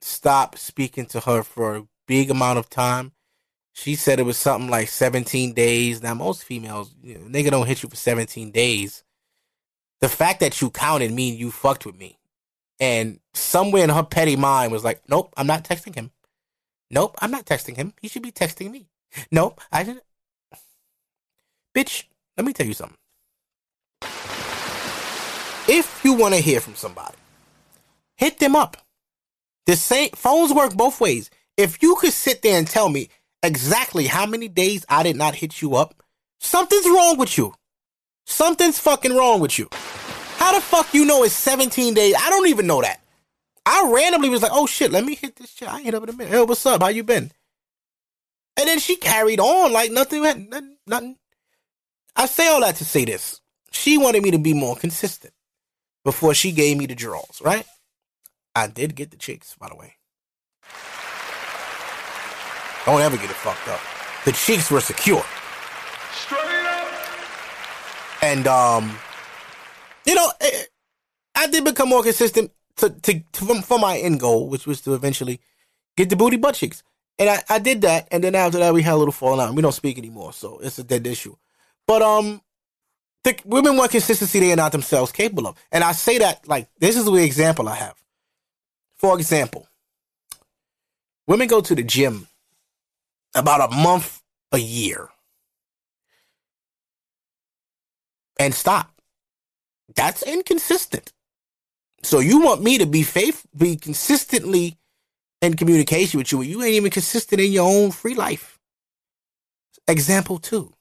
[0.00, 3.12] stop speaking to her for a big amount of time.
[3.72, 6.02] She said it was something like 17 days.
[6.02, 9.04] Now, most females, you know, nigga don't hit you for 17 days.
[10.00, 12.18] The fact that you counted mean you fucked with me.
[12.80, 16.12] And somewhere in her petty mind was like, nope, I'm not texting him.
[16.90, 17.92] Nope, I'm not texting him.
[18.00, 18.88] He should be texting me.
[19.30, 20.04] Nope, I didn't.
[21.76, 22.04] Bitch,
[22.36, 22.96] let me tell you something.
[25.70, 27.16] If you want to hear from somebody,
[28.16, 28.76] hit them up.
[29.66, 31.30] The same phones work both ways.
[31.56, 33.10] If you could sit there and tell me
[33.42, 36.02] exactly how many days I did not hit you up,
[36.40, 37.52] something's wrong with you.
[38.28, 39.68] Something's fucking wrong with you.
[40.36, 42.14] How the fuck you know it's 17 days?
[42.16, 43.00] I don't even know that.
[43.64, 45.66] I randomly was like, oh shit, let me hit this shit.
[45.66, 46.32] I hit up in a minute.
[46.32, 46.82] Hey, what's up?
[46.82, 47.32] How you been?
[48.58, 51.16] And then she carried on like nothing, nothing, nothing.
[52.14, 53.40] I say all that to say this.
[53.72, 55.32] She wanted me to be more consistent
[56.04, 57.64] before she gave me the draws, right?
[58.54, 59.94] I did get the chicks, by the way.
[62.84, 63.80] Don't ever get it fucked up.
[64.26, 65.24] The cheeks were secure.
[68.28, 68.94] And um,
[70.04, 70.64] you know, eh,
[71.34, 74.92] I did become more consistent to, to, to for my end goal, which was to
[74.92, 75.40] eventually
[75.96, 76.82] get the booty butt cheeks.
[77.18, 79.46] And I, I did that, and then after that we had a little falling out.
[79.46, 81.36] and We don't speak anymore, so it's a dead issue.
[81.86, 82.42] But um,
[83.24, 86.68] the women want consistency they are not themselves capable of, and I say that like
[86.78, 87.96] this is the example I have.
[88.96, 89.66] For example,
[91.26, 92.28] women go to the gym
[93.34, 95.08] about a month a year
[98.38, 98.92] and stop.
[99.94, 101.12] That's inconsistent.
[102.02, 104.78] So you want me to be faith, be consistently
[105.40, 108.58] in communication with you, you ain't even consistent in your own free life.
[109.86, 110.72] Example two.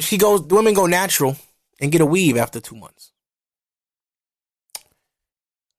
[0.00, 1.36] She goes, women go natural
[1.80, 3.12] and get a weave after two months.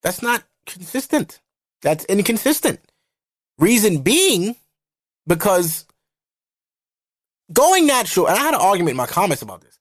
[0.02, 1.40] That's not consistent.
[1.82, 2.80] That's inconsistent.
[3.58, 4.56] Reason being,
[5.28, 5.86] because
[7.52, 9.80] going natural, and I had an argument in my comments about this.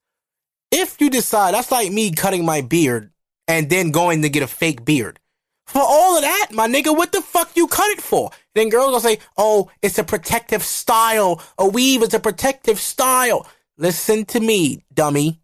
[0.70, 3.11] If you decide, that's like me cutting my beard
[3.46, 5.18] and then going to get a fake beard.
[5.66, 8.31] For all of that, my nigga, what the fuck you cut it for?
[8.54, 11.42] Then girls will say, oh, it's a protective style.
[11.59, 13.46] A weave is a protective style.
[13.76, 15.40] Listen to me, dummy.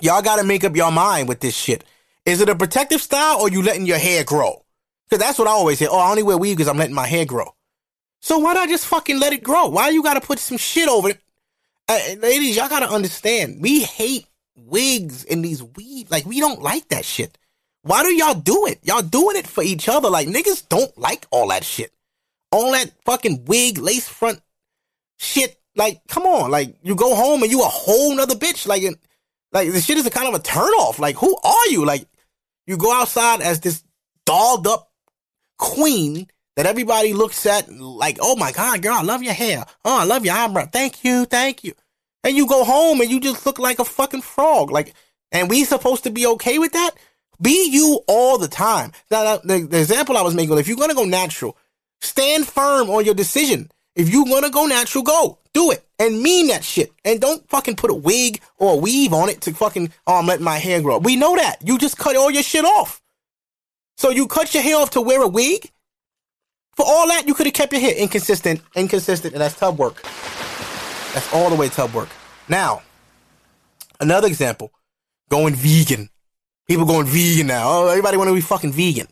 [0.00, 1.84] Y'all gotta make up your mind with this shit.
[2.24, 4.64] Is it a protective style or you letting your hair grow?
[5.08, 5.86] Because that's what I always say.
[5.88, 7.54] Oh, I only wear weave because I'm letting my hair grow.
[8.24, 9.68] So why not just fucking let it grow?
[9.68, 11.20] Why you gotta put some shit over it?
[11.86, 13.60] Uh, ladies, y'all gotta understand.
[13.60, 14.24] We hate
[14.56, 16.10] wigs and these weave.
[16.10, 17.36] Like we don't like that shit.
[17.82, 18.78] Why do y'all do it?
[18.82, 20.08] Y'all doing it for each other.
[20.08, 21.92] Like niggas don't like all that shit.
[22.50, 24.40] All that fucking wig, lace front
[25.18, 25.60] shit.
[25.76, 26.50] Like, come on.
[26.50, 28.66] Like you go home and you a whole nother bitch.
[28.66, 28.84] Like,
[29.52, 30.98] like this shit is a kind of a turn off.
[30.98, 31.84] Like, who are you?
[31.84, 32.08] Like,
[32.66, 33.84] you go outside as this
[34.24, 34.90] dolled up
[35.58, 36.26] queen
[36.56, 39.64] that everybody looks at like, oh my God, girl, I love your hair.
[39.84, 40.66] Oh, I love your eyebrow.
[40.66, 41.24] Thank you.
[41.24, 41.74] Thank you.
[42.22, 44.70] And you go home and you just look like a fucking frog.
[44.70, 44.94] Like,
[45.32, 46.92] and we supposed to be okay with that?
[47.42, 48.92] Be you all the time.
[49.10, 51.56] Now, the, the example I was making, if you're to go natural,
[52.00, 53.70] stand firm on your decision.
[53.96, 55.38] If you want to go natural, go.
[55.52, 55.84] Do it.
[55.98, 56.92] And mean that shit.
[57.04, 60.26] And don't fucking put a wig or a weave on it to fucking, oh, I'm
[60.26, 60.98] letting my hair grow.
[60.98, 61.58] We know that.
[61.66, 63.00] You just cut all your shit off.
[63.96, 65.70] So you cut your hair off to wear a wig?
[66.76, 70.02] For all that, you could have kept your hair inconsistent, inconsistent, and that's tub work.
[70.02, 72.08] That's all the way tub work.
[72.48, 72.82] Now,
[74.00, 74.72] another example,
[75.28, 76.10] going vegan.
[76.68, 77.62] People going vegan now.
[77.66, 79.06] Oh, everybody want to be fucking vegan.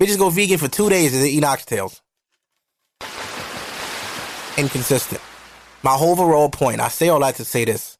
[0.00, 2.00] Bitches go vegan for two days and they eat oxtails.
[4.56, 5.20] Inconsistent.
[5.82, 7.98] My whole overall point, I say all that to say this.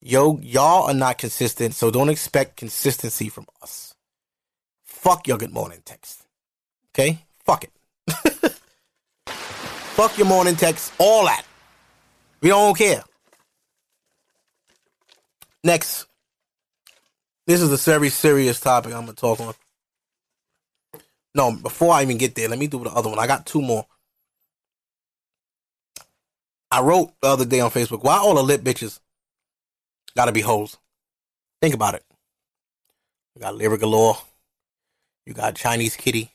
[0.00, 3.94] Yo, y'all are not consistent, so don't expect consistency from us.
[4.84, 6.26] Fuck your good morning text.
[6.92, 7.24] Okay?
[7.44, 7.70] Fuck it.
[9.26, 11.44] Fuck your morning text, all that.
[12.40, 13.02] We don't care.
[15.64, 16.06] Next.
[17.46, 19.54] This is a very serious topic I'm going to talk on.
[21.34, 23.18] No, before I even get there, let me do the other one.
[23.18, 23.86] I got two more.
[26.70, 29.00] I wrote the other day on Facebook, why all the lit bitches
[30.14, 30.76] gotta be hoes?
[31.62, 32.04] Think about it.
[33.34, 34.18] You got Lira Galore.
[35.24, 36.30] You got Chinese Kitty.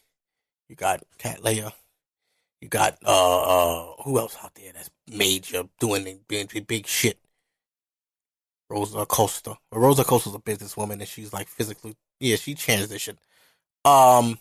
[0.70, 1.74] You got Cat Leia.
[2.62, 7.18] You got uh uh who else out there that's major doing big, big shit?
[8.70, 9.58] Rosa Acosta.
[9.72, 13.18] Rosa Acosta's a businesswoman and she's like physically yeah, she transitioned.
[13.86, 14.40] Um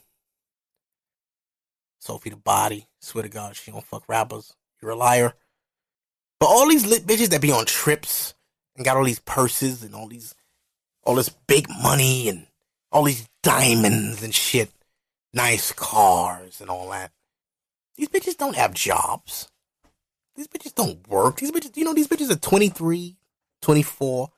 [2.00, 2.88] Sophie the body.
[3.00, 4.54] Swear to God, she don't fuck rappers.
[4.80, 5.34] You're a liar.
[6.38, 8.34] But all these lit bitches that be on trips
[8.76, 10.34] and got all these purses and all these
[11.04, 12.46] all this big money and
[12.92, 14.70] all these diamonds and shit
[15.32, 17.12] nice cars and all that.
[17.96, 19.48] These bitches don't have jobs.
[20.36, 21.38] These bitches don't work.
[21.38, 23.16] These bitches, you know, these bitches are 23,
[23.60, 24.30] 24.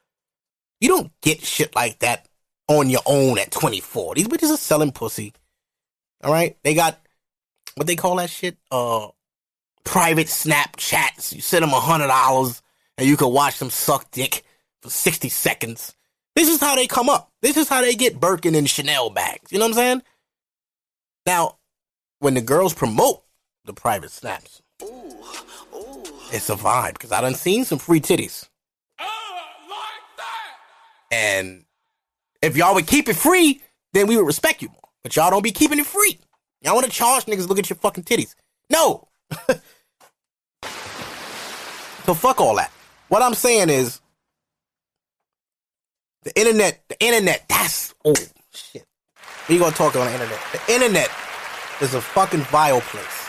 [0.81, 2.27] You don't get shit like that
[2.69, 4.17] on your own at 24.
[4.17, 5.33] These bitches are selling pussy.
[6.23, 6.57] All right?
[6.63, 6.99] They got
[7.77, 8.57] what they call that shit?
[8.71, 9.09] Uh
[9.85, 11.35] private Snapchats.
[11.35, 12.63] You send them a hundred dollars
[12.99, 14.45] and you can watch them suck dick
[14.83, 15.95] for 60 seconds.
[16.35, 17.31] This is how they come up.
[17.43, 19.53] This is how they get Birkin and Chanel bags.
[19.53, 20.03] You know what I'm saying?
[21.27, 21.57] Now,
[22.19, 23.23] when the girls promote
[23.65, 24.87] the private snaps, ooh,
[25.75, 26.03] ooh.
[26.33, 28.49] it's a vibe because I done seen some free titties.
[29.01, 29.79] Oh, like
[31.11, 31.65] and
[32.43, 34.81] if y'all would keep it free, then we would respect you more.
[35.03, 36.19] But y'all don't be keeping it free.
[36.61, 38.35] Y'all want to charge niggas look at your fucking titties.
[38.71, 39.09] No.
[42.05, 42.71] so fuck all that.
[43.09, 44.01] What I'm saying is
[46.23, 48.15] the internet, the internet, that's oh
[48.51, 48.87] shit.
[49.49, 50.41] We gonna talk on the internet.
[50.53, 51.11] The internet
[51.83, 53.29] is a fucking vile place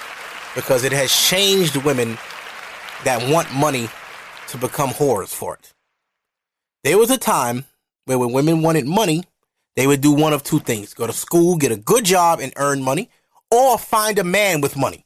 [0.55, 2.17] because it has changed women
[3.03, 3.89] that want money
[4.47, 5.73] to become whores for it.
[6.85, 7.65] There was a time
[8.05, 9.25] where when women wanted money,
[9.75, 12.53] they would do one of two things go to school, get a good job, and
[12.55, 13.09] earn money,
[13.51, 15.05] or find a man with money.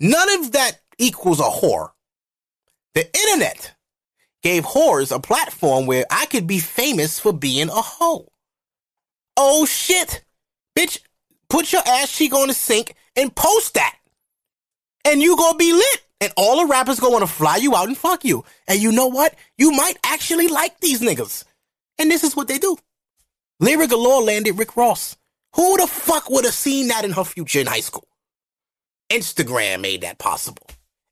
[0.00, 1.90] None of that equals a whore.
[2.94, 3.74] The internet
[4.42, 8.32] gave whores a platform where I could be famous for being a hoe.
[9.36, 10.24] Oh shit.
[10.76, 11.00] Bitch,
[11.48, 13.96] put your ass cheek on the sink and post that.
[15.04, 16.02] And you gonna be lit.
[16.20, 18.44] And all the rappers gonna wanna fly you out and fuck you.
[18.66, 19.34] And you know what?
[19.58, 21.44] You might actually like these niggas.
[21.98, 22.76] And this is what they do.
[23.60, 25.16] Lira Galore landed Rick Ross.
[25.54, 28.06] Who the fuck would have seen that in her future in high school?
[29.10, 30.66] Instagram made that possible.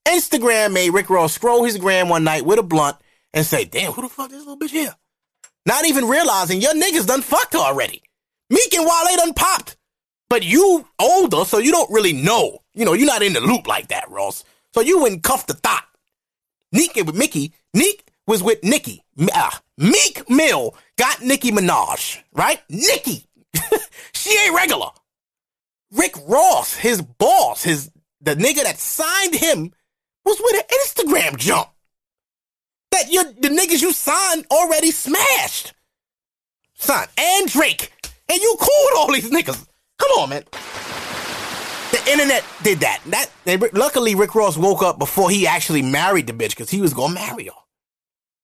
[0.07, 2.97] Instagram made Rick Ross scroll his gram one night with a blunt
[3.33, 4.95] and say, damn, who the fuck is this little bitch here?
[5.67, 8.03] Not even realizing your niggas done fucked her already.
[8.51, 9.77] Meek and Wale done popped.
[10.29, 12.63] But you older, so you don't really know.
[12.75, 14.45] You know, you're not in the loop like that, Ross.
[14.73, 15.87] So you wouldn't cuff the thought.
[16.73, 17.53] Neek with Mickey.
[17.73, 19.05] Neek was with Nicki.
[19.33, 22.61] Uh, Meek Mill got Nicki Minaj, right?
[22.69, 23.27] Nicki.
[24.13, 24.89] she ain't regular.
[25.93, 29.73] Rick Ross, his boss, his the nigga that signed him,
[30.25, 31.69] was with an Instagram jump.
[32.91, 35.75] That you the niggas you signed already smashed.
[36.75, 37.93] Son, and Drake.
[38.31, 39.67] And you cool with all these niggas.
[39.99, 40.45] Come on, man.
[41.93, 43.01] The internet did that.
[43.07, 46.81] That they, luckily Rick Ross woke up before he actually married the bitch because he
[46.81, 47.53] was gonna marry her.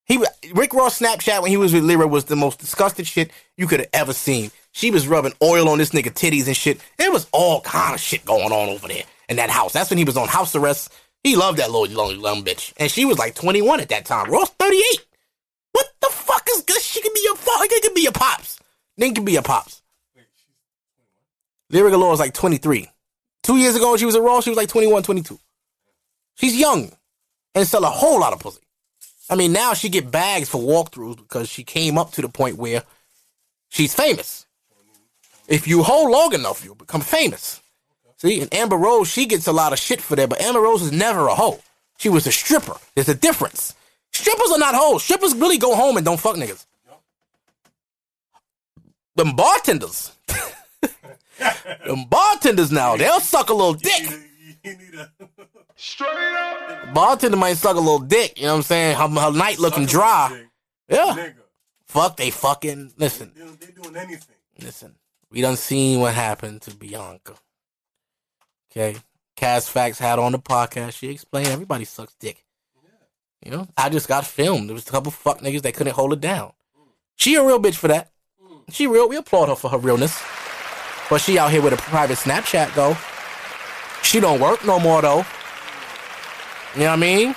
[0.05, 3.67] He Rick Ross Snapchat when he was with Lira was the most disgusting shit you
[3.67, 4.51] could have ever seen.
[4.71, 6.79] She was rubbing oil on this nigga titties and shit.
[6.97, 9.73] There was all kind of shit going on over there in that house.
[9.73, 10.93] That's when he was on house arrest.
[11.23, 14.31] He loved that little young, young bitch, and she was like 21 at that time.
[14.31, 15.05] Ross 38.
[15.73, 16.81] What the fuck is good?
[16.81, 17.63] She could be your fuck.
[17.63, 18.60] It could be your pops.
[19.01, 19.81] Then could be your pops.
[21.71, 22.87] Lira Galore is like 23.
[23.41, 25.39] Two years ago, when she was at Raw, she was like 21, 22.
[26.35, 26.91] She's young
[27.55, 28.61] and sell a whole lot of pussy.
[29.27, 32.57] I mean, now she get bags for walkthroughs because she came up to the point
[32.57, 32.83] where
[33.69, 34.45] she's famous.
[35.47, 37.59] If you hold long enough, you'll become famous.
[38.17, 40.81] See, and Amber Rose, she gets a lot of shit for that, but Amber Rose
[40.81, 41.59] was never a hoe.
[41.97, 42.77] She was a stripper.
[42.93, 43.73] There's a difference.
[44.13, 45.01] Strippers are not hoes.
[45.01, 46.67] Strippers really go home and don't fuck niggas.
[49.15, 50.11] Them bartenders.
[51.85, 54.07] Them bartenders now, they'll suck a little dick.
[55.75, 56.93] Straight up.
[56.93, 58.95] Bartender might suck a little dick, you know what I'm saying?
[58.95, 60.45] Her, her night looking dry.
[60.87, 61.15] Yeah.
[61.17, 61.33] Nigga.
[61.87, 62.93] Fuck, they fucking.
[62.97, 64.35] Listen, They, they doing anything.
[64.61, 64.95] listen.
[65.31, 67.35] We done seen what happened to Bianca.
[68.71, 68.97] Okay.
[69.37, 70.93] Cass Facts had on the podcast.
[70.97, 72.43] She explained everybody sucks dick.
[73.43, 74.69] You know, I just got filmed.
[74.69, 76.51] There was a couple fuck niggas that couldn't hold it down.
[77.15, 78.11] She a real bitch for that.
[78.69, 79.09] She real.
[79.09, 80.21] We applaud her for her realness.
[81.09, 82.95] But she out here with a private Snapchat though.
[84.03, 85.25] She don't work no more though.
[86.75, 87.35] You know what I mean?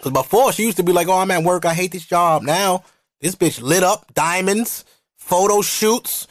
[0.00, 1.64] Cause before she used to be like, "Oh, I'm at work.
[1.64, 2.84] I hate this job." Now
[3.20, 4.84] this bitch lit up, diamonds,
[5.16, 6.26] photo shoots.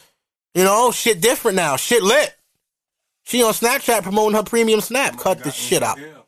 [0.54, 1.76] You know, shit different now.
[1.76, 2.34] Shit lit.
[3.22, 5.18] She on Snapchat promoting her premium snap.
[5.18, 5.98] Cut this shit out.
[5.98, 6.19] Yeah.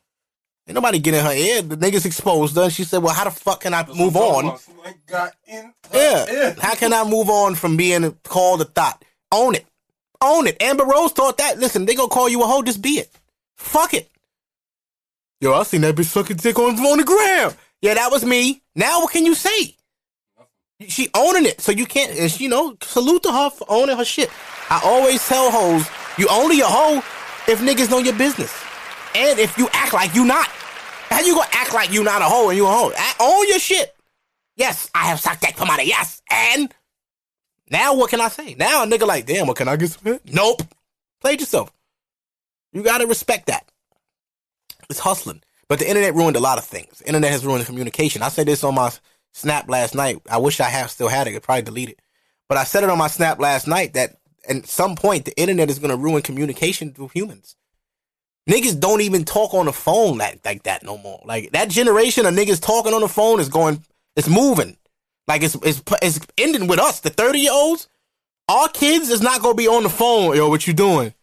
[0.67, 1.61] Ain't nobody get in her ear.
[1.61, 2.63] The niggas exposed her.
[2.63, 4.57] And she said, "Well, how the fuck can I move on?
[4.59, 5.73] Somebody got in.
[5.93, 9.03] Yeah, how can I move on from being called a thought?
[9.31, 9.65] Own it,
[10.21, 11.59] own it." Amber Rose thought that.
[11.59, 12.61] Listen, they gonna call you a hoe.
[12.61, 13.11] Just be it.
[13.57, 14.09] Fuck it.
[15.41, 17.51] Yo, I seen that bitch sucking dick on on the gram.
[17.81, 18.61] Yeah, that was me.
[18.75, 19.75] Now what can you say?
[20.87, 22.17] She owning it, so you can't.
[22.17, 24.29] And she, you know, salute to her for owning her shit.
[24.69, 25.85] I always tell hoes,
[26.17, 26.97] you only a hoe
[27.47, 28.53] if niggas know your business,
[29.15, 30.47] and if you act like you not.
[31.09, 32.89] How you gonna act like you not a hoe and you a hoe?
[32.91, 33.95] A- Own your shit.
[34.55, 35.85] Yes, I have sucked that pomada.
[35.85, 36.73] Yes, and
[37.69, 38.55] now what can I say?
[38.55, 40.19] Now a nigga like, damn, what can I get some?
[40.25, 40.61] Nope.
[41.21, 41.71] Played yourself.
[42.71, 43.69] You gotta respect that.
[44.89, 45.41] It's hustling.
[45.67, 46.99] But the internet ruined a lot of things.
[46.99, 48.21] The internet has ruined communication.
[48.21, 48.91] I said this on my
[49.33, 50.21] snap last night.
[50.29, 51.31] I wish I have still had it.
[51.31, 51.99] I could probably delete it.
[52.49, 55.69] But I said it on my snap last night that at some point the internet
[55.69, 57.55] is gonna ruin communication with humans.
[58.49, 61.21] Niggas don't even talk on the phone like, like that no more.
[61.23, 63.83] Like that generation of niggas talking on the phone is going,
[64.15, 64.77] it's moving.
[65.27, 67.87] Like it's it's it's ending with us, the 30 year olds.
[68.49, 70.35] Our kids is not gonna be on the phone.
[70.35, 71.13] Yo, what you doing?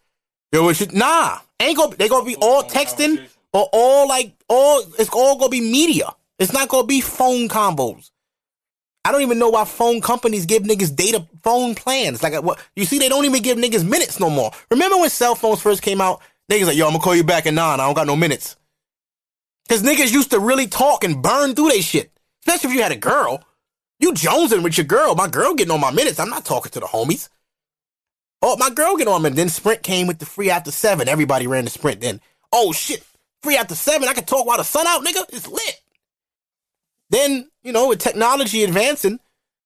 [0.53, 1.39] Yo, what you nah.
[1.61, 5.61] Ain't gonna they gonna be all texting or all like all it's all gonna be
[5.61, 6.09] media.
[6.39, 8.11] It's not gonna be phone combos.
[9.05, 12.23] I don't even know why phone companies give niggas data phone plans.
[12.23, 14.51] Like what you see, they don't even give niggas minutes no more.
[14.71, 16.23] Remember when cell phones first came out?
[16.51, 17.79] Niggas like, yo, I'm gonna call you back in nine.
[17.79, 18.57] I don't got no minutes.
[19.69, 22.11] Cause niggas used to really talk and burn through they shit.
[22.45, 23.45] Especially if you had a girl.
[24.01, 25.15] You jonesing with your girl.
[25.15, 26.19] My girl getting on my minutes.
[26.19, 27.29] I'm not talking to the homies.
[28.43, 29.31] Oh, my girl get on me.
[29.31, 31.09] Then Sprint came with the free after seven.
[31.09, 32.21] Everybody ran the Sprint then.
[32.53, 33.05] Oh shit.
[33.45, 34.09] Free after seven.
[34.09, 35.25] I can talk while the sun out, nigga.
[35.33, 35.81] It's lit.
[37.11, 39.21] Then, you know, with technology advancing,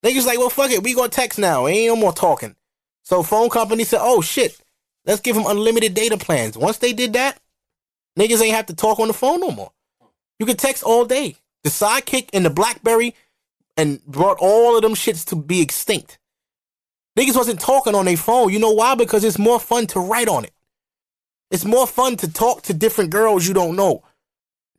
[0.04, 0.82] niggas like, well, fuck it.
[0.82, 1.66] We gonna text now.
[1.66, 2.56] Ain't no more talking.
[3.04, 4.60] So phone companies said, oh shit.
[5.06, 6.56] Let's give them unlimited data plans.
[6.56, 7.38] Once they did that,
[8.18, 9.72] niggas ain't have to talk on the phone no more.
[10.38, 11.36] You can text all day.
[11.62, 13.14] The sidekick and the Blackberry
[13.76, 16.18] and brought all of them shits to be extinct.
[17.18, 18.52] Niggas wasn't talking on their phone.
[18.52, 18.94] You know why?
[18.94, 20.52] Because it's more fun to write on it.
[21.50, 24.02] It's more fun to talk to different girls you don't know.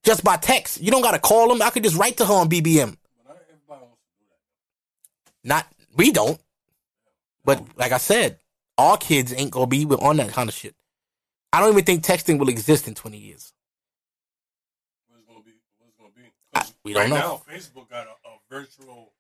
[0.04, 0.82] Just by text.
[0.82, 1.62] You don't gotta call them.
[1.62, 2.98] I could just write to her on BBM.
[5.44, 6.40] Not we don't.
[7.46, 8.40] But like I said,
[8.78, 10.76] our kids ain't gonna be on that kind of shit.
[11.54, 13.54] I don't even think texting will exist in 20 years.
[15.08, 15.52] What it's gonna be?
[15.78, 16.32] What it's gonna be?
[16.54, 17.16] I- we don't know.
[17.16, 19.14] now, Facebook got a, a virtual.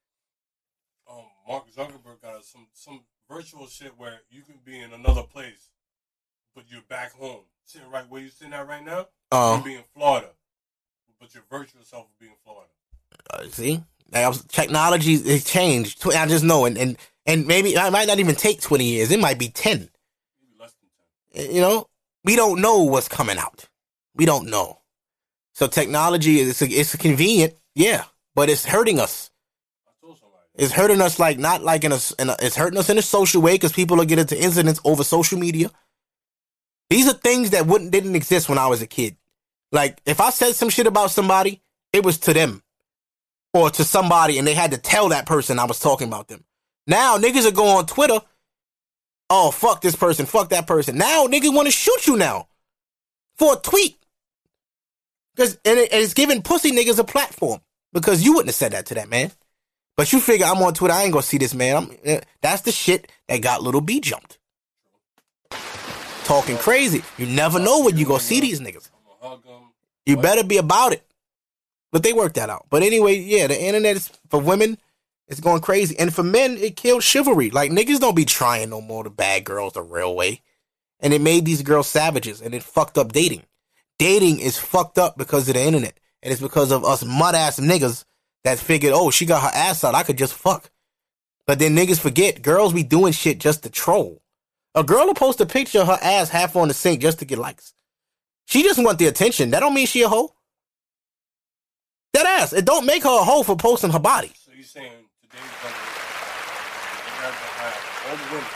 [1.10, 5.24] Um, Mark Zuckerberg got a, some some virtual shit where you can be in another
[5.24, 5.70] place,
[6.56, 9.08] but you're back home, sitting right where you're sitting at right now.
[9.32, 10.30] Uh, you be in Florida,
[11.20, 12.70] but your virtual self will be in Florida.
[13.32, 13.82] Uh, see,
[14.12, 16.06] Like, technology has changed.
[16.08, 19.12] I just know, and and and maybe it might not even take twenty years.
[19.12, 19.80] It might be ten.
[19.80, 20.74] Maybe less
[21.34, 21.56] than ten.
[21.56, 21.88] You know,
[22.24, 23.68] we don't know what's coming out.
[24.16, 24.80] We don't know.
[25.54, 28.04] So technology is it's convenient, yeah,
[28.36, 29.32] but it's hurting us.
[30.04, 30.14] I.
[30.56, 33.02] It's hurting us like not like in a, in a it's hurting us in a
[33.02, 35.72] social way because people are getting into incidents over social media.
[36.90, 39.18] These are things that wouldn't didn't exist when I was a kid.
[39.72, 42.62] Like if I said some shit about somebody, it was to them
[43.56, 46.44] or to somebody, and they had to tell that person I was talking about them.
[46.88, 48.20] Now niggas are going on Twitter.
[49.30, 50.98] Oh fuck this person, fuck that person.
[50.98, 52.50] Now niggas want to shoot you now
[53.38, 53.98] for a tweet.
[55.38, 57.62] Cause and, it, and it's giving pussy niggas a platform
[57.94, 59.32] because you wouldn't have said that to that man.
[59.96, 61.78] But you figure I'm on Twitter, I ain't gonna see this man.
[61.78, 64.38] I'm, eh, that's the shit that got Lil B jumped.
[66.26, 67.04] Talking crazy.
[67.18, 68.90] You never know when you gonna see these niggas.
[70.06, 71.05] You better be about it.
[71.96, 72.66] But they worked that out.
[72.70, 74.78] But anyway, yeah, the internet is for women,
[75.30, 75.98] it's going crazy.
[75.98, 77.52] And for men, it killed chivalry.
[77.52, 80.42] Like niggas don't be trying no more to bag girls the real way.
[81.00, 83.44] And it made these girls savages and it fucked up dating.
[83.98, 85.98] Dating is fucked up because of the internet.
[86.22, 88.04] And it's because of us mud ass niggas
[88.44, 89.96] that figured, oh, she got her ass out.
[89.96, 90.70] I could just fuck.
[91.48, 94.22] But then niggas forget girls be doing shit just to troll.
[94.76, 97.26] A girl will post a picture of her ass half on the sink just to
[97.26, 97.74] get likes.
[98.48, 99.52] She just want the attention.
[99.52, 100.36] That don't mean she a hoe.
[102.16, 102.54] That ass.
[102.54, 104.32] It don't make her a hoe for posting her body.
[104.40, 104.90] So you're saying
[105.22, 105.76] today's they'd
[107.20, 107.76] rather have
[108.08, 108.52] all the women,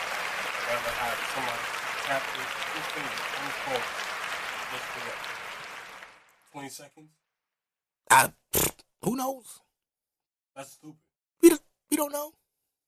[0.64, 1.60] rather have somebody
[2.08, 3.84] tap their two fingers on the phone
[4.72, 5.18] just for what?
[6.54, 7.10] 20 seconds?
[8.10, 8.32] I,
[9.04, 9.60] who knows?
[10.56, 10.96] That's stupid.
[11.42, 12.32] We don't, we don't know.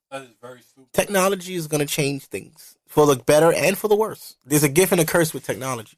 [0.09, 0.93] That is very stupid.
[0.93, 4.38] Technology is going to change things for the better and for the worse.
[4.45, 5.97] There's a gift and a curse with technology.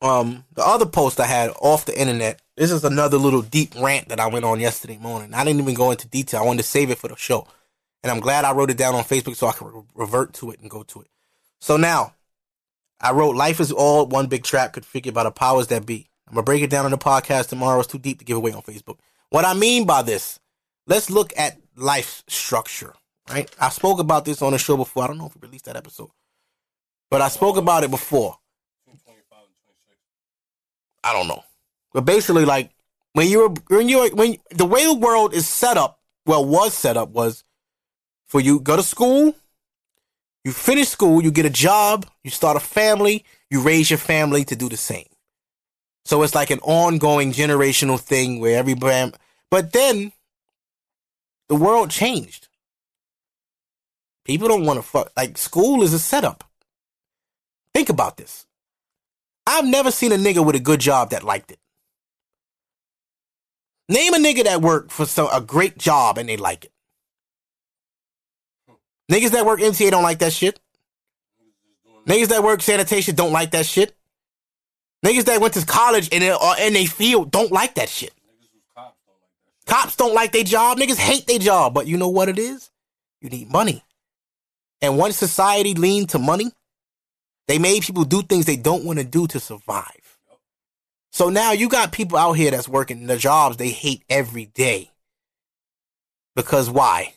[0.00, 2.40] Um, the other post I had off the internet.
[2.56, 5.34] This is another little deep rant that I went on yesterday morning.
[5.34, 6.40] I didn't even go into detail.
[6.40, 7.46] I wanted to save it for the show,
[8.02, 10.50] and I'm glad I wrote it down on Facebook so I can re- revert to
[10.52, 11.08] it and go to it.
[11.60, 12.14] So now,
[12.98, 16.34] I wrote "Life is all one big trap configured by the powers that be." I'm
[16.34, 17.78] gonna break it down on the podcast tomorrow.
[17.78, 18.98] It's too deep to give away on Facebook.
[19.28, 20.40] What I mean by this,
[20.86, 22.94] let's look at life structure.
[23.28, 23.50] Right?
[23.60, 25.04] I spoke about this on the show before.
[25.04, 26.10] I don't know if we released that episode,
[27.10, 28.38] but I spoke about it before.
[28.86, 29.98] Between 25 and 26.
[31.04, 31.42] I don't know.
[31.92, 32.70] But basically, like
[33.12, 36.74] when you were when you when the way the world is set up, well, was
[36.74, 37.44] set up was
[38.26, 39.34] for you go to school,
[40.44, 44.44] you finish school, you get a job, you start a family, you raise your family
[44.44, 45.06] to do the same.
[46.04, 49.12] So it's like an ongoing generational thing where everybody.
[49.50, 50.12] But then
[51.48, 52.48] the world changed.
[54.24, 55.12] People don't want to fuck.
[55.16, 56.44] Like school is a setup.
[57.74, 58.46] Think about this.
[59.46, 61.58] I've never seen a nigga with a good job that liked it.
[63.88, 66.72] Name a nigga that worked for some, a great job and they like it.
[69.10, 70.58] Niggas that work MTA don't like that shit.
[72.06, 73.96] Niggas that work sanitation don't like that shit.
[75.04, 76.86] Niggas that went to college and uh, they, or in.
[76.86, 78.12] Cops don't like that shit.
[79.66, 80.78] Cops don't like their job.
[80.78, 81.74] Niggas hate their job.
[81.74, 82.70] But you know what it is?
[83.20, 83.82] You need money.
[84.80, 86.50] And once society leaned to money,
[87.48, 90.15] they made people do things they don't want to do to survive.
[91.12, 94.90] So now you got people out here that's working the jobs they hate every day.
[96.34, 97.14] Because why?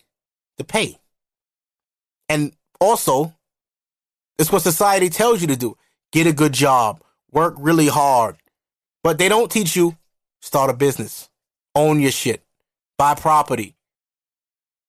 [0.58, 1.00] The pay.
[2.30, 3.34] And also,
[4.38, 5.76] it's what society tells you to do.
[6.12, 7.02] Get a good job.
[7.32, 8.38] Work really hard.
[9.04, 9.98] But they don't teach you
[10.42, 11.30] start a business.
[11.76, 12.44] Own your shit.
[12.98, 13.76] Buy property.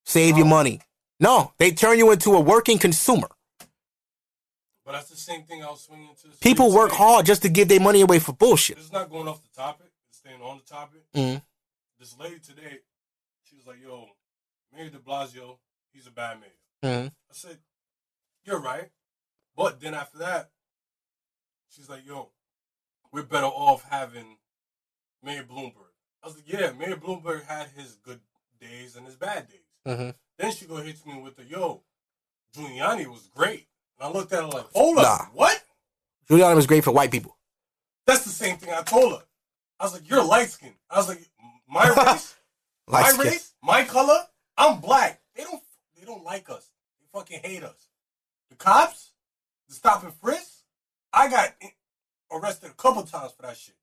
[0.05, 0.51] Save your oh.
[0.51, 0.81] money.
[1.19, 3.29] No, they turn you into a working consumer.
[4.91, 6.37] But that's the same thing I was swinging to.
[6.41, 8.75] People work hard just to give their money away for bullshit.
[8.75, 9.87] This is not going off the topic.
[10.09, 11.03] It's staying on the topic.
[11.15, 11.41] Mm.
[12.01, 12.81] This lady today,
[13.45, 14.09] she was like, "Yo,
[14.75, 15.59] Mayor De Blasio,
[15.93, 16.51] he's a bad mayor."
[16.83, 17.07] Mm.
[17.07, 17.59] I said,
[18.43, 18.91] "You're right,"
[19.55, 20.51] but then after that,
[21.69, 22.33] she's like, "Yo,
[23.13, 24.39] we're better off having
[25.23, 28.23] Mayor Bloomberg." I was like, "Yeah, Mayor Bloomberg had his good
[28.61, 31.85] days and his bad days." hmm Then she go hits me with the, "Yo,
[32.57, 33.69] Giuliani was great,"
[34.01, 35.27] and I looked at her like, "Hold up, Nah.
[35.33, 35.63] what?"
[36.29, 37.37] Giuliani was great for white people.
[38.07, 39.25] That's the same thing I told her.
[39.79, 41.21] I was like, "You're light skinned." I was like,
[41.69, 42.37] "My race."
[42.89, 44.19] My race, my color,
[44.57, 45.21] I'm black.
[45.37, 45.63] They don't
[45.97, 46.69] they don't like us.
[46.99, 47.87] They fucking hate us.
[48.49, 49.13] The cops,
[49.69, 50.65] the stop and frisk,
[51.13, 51.55] I got
[52.33, 53.77] arrested a couple times for that shit.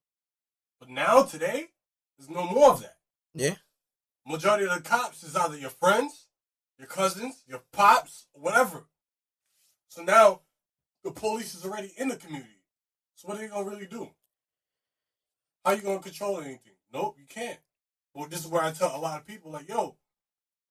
[0.80, 1.68] But now today,
[2.18, 2.97] there's no more of that.
[3.34, 3.55] Yeah.
[4.26, 6.26] Majority of the cops is either your friends,
[6.78, 8.88] your cousins, your pops, whatever.
[9.97, 10.41] So now
[11.03, 12.61] the police is already in the community.
[13.15, 14.07] So what are they gonna really do?
[15.65, 16.75] How you gonna control anything?
[16.93, 17.57] Nope, you can't.
[18.13, 19.95] Well, this is where I tell a lot of people, like, yo,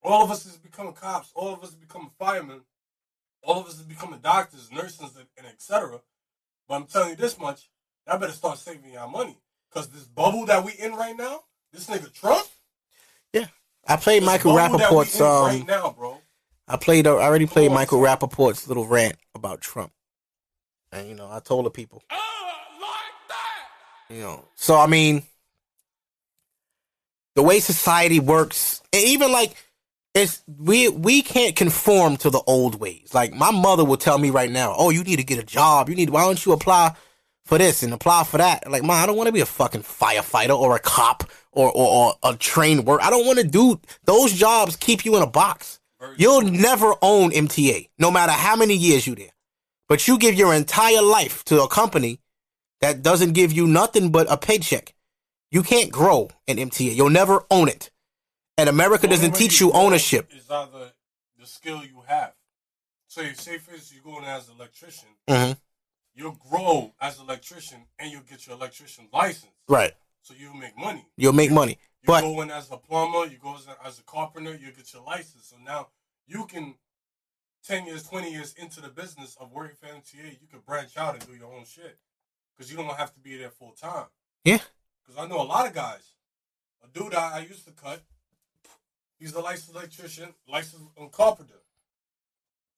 [0.00, 2.60] all of us is becoming cops, all of us is becoming firemen,
[3.42, 6.02] all of us is becoming doctors, nurses, and, and etc.
[6.68, 7.68] But I'm telling you this much,
[8.06, 9.36] I better start saving y'all money.
[9.72, 11.40] Cause this bubble that we in right now,
[11.72, 12.46] this nigga Trump,
[13.32, 13.46] Yeah.
[13.88, 16.20] I played this Michael bubble that we Rapaport's um right now, bro.
[16.68, 18.00] I played I already played Michael.
[18.00, 19.92] Rapaport's little rant about Trump.
[20.92, 22.02] And you know, I told the people.
[22.10, 22.22] Oh,
[24.08, 25.22] you know, so I mean,
[27.34, 29.54] the way society works, and even like
[30.14, 33.10] it's we we can't conform to the old ways.
[33.12, 35.88] Like my mother will tell me right now, "Oh, you need to get a job.
[35.88, 36.10] You need.
[36.10, 36.94] Why don't you apply
[37.44, 39.82] for this and apply for that?" Like, man, I don't want to be a fucking
[39.82, 43.02] firefighter or a cop or or, or a train work.
[43.02, 44.76] I don't want to do those jobs.
[44.76, 45.80] Keep you in a box.
[46.16, 49.30] You'll never own MTA, no matter how many years you there.
[49.88, 52.20] But you give your entire life to a company
[52.80, 54.94] that doesn't give you nothing but a paycheck.
[55.50, 56.94] You can't grow in MTA.
[56.94, 57.90] You'll never own it.
[58.58, 60.30] And America doesn't teach you ownership.
[60.36, 60.92] Is either
[61.38, 62.32] the skill you have.
[63.08, 65.52] So, if, say for instance, you're going as an electrician, hmm
[66.16, 69.52] you'll grow as an electrician and you'll get your electrician license.
[69.68, 69.92] Right.
[70.22, 71.06] So you'll make money.
[71.16, 71.78] You'll make money.
[72.06, 74.70] You But go in as a plumber, you go as a, as a carpenter, you
[74.70, 75.48] get your license.
[75.50, 75.88] So now
[76.28, 76.76] you can,
[77.66, 81.14] 10 years, 20 years into the business of working for MTA, you can branch out
[81.14, 81.98] and do your own shit.
[82.56, 84.06] Because you don't have to be there full time.
[84.44, 84.58] Yeah.
[85.04, 86.12] Because I know a lot of guys.
[86.84, 88.02] A dude I, I used to cut,
[89.18, 91.60] he's a licensed electrician, licensed um, carpenter.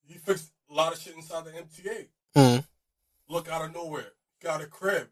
[0.07, 2.07] He fixed a lot of shit inside the MTA.
[2.35, 2.65] Mhm.
[3.27, 5.09] Look out of nowhere, got a crib.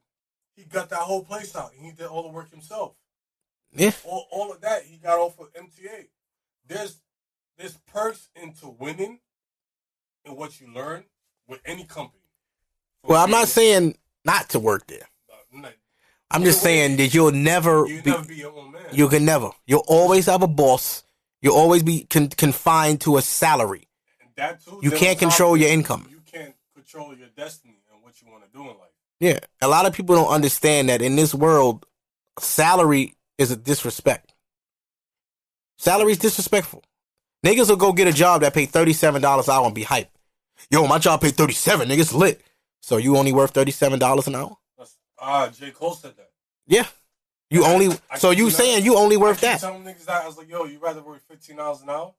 [0.56, 1.74] He got that whole place out.
[1.78, 2.96] and He did all the work himself
[3.74, 6.08] yeah, all, all of that he got off of MTA.
[6.68, 7.00] There's
[7.58, 9.20] there's perks into winning
[10.26, 11.04] and what you learn
[11.48, 12.22] with any company.
[13.04, 15.08] well, I'm not saying not to work there.
[15.32, 15.68] Uh,
[16.30, 18.82] I'm just saying that you'll never you be, never be your own man.
[18.92, 19.50] you can never.
[19.66, 21.04] You'll always have a boss.
[21.42, 23.88] You'll always be con- confined to a salary.
[24.22, 24.80] And that too.
[24.82, 26.08] You can't control your income.
[26.10, 28.90] You can't control your destiny and what you want to do in life.
[29.20, 29.40] Yeah.
[29.62, 31.86] A lot of people don't understand that in this world,
[32.40, 34.34] salary is a disrespect.
[35.78, 36.84] Salary is disrespectful.
[37.46, 39.24] Niggas will go get a job that pay $37 an
[39.54, 40.10] hour and be hype.
[40.72, 42.42] Yo, my job pay 37 niggas lit.
[42.82, 44.58] So you only worth $37 an hour?
[45.20, 46.30] Ah, J Cole said that.
[46.68, 46.86] Yeah.
[47.50, 49.60] You I- only I so you saying you only worth that.
[49.62, 52.14] telling niggas that I was like, yo, you rather work fifteen dollars an hour?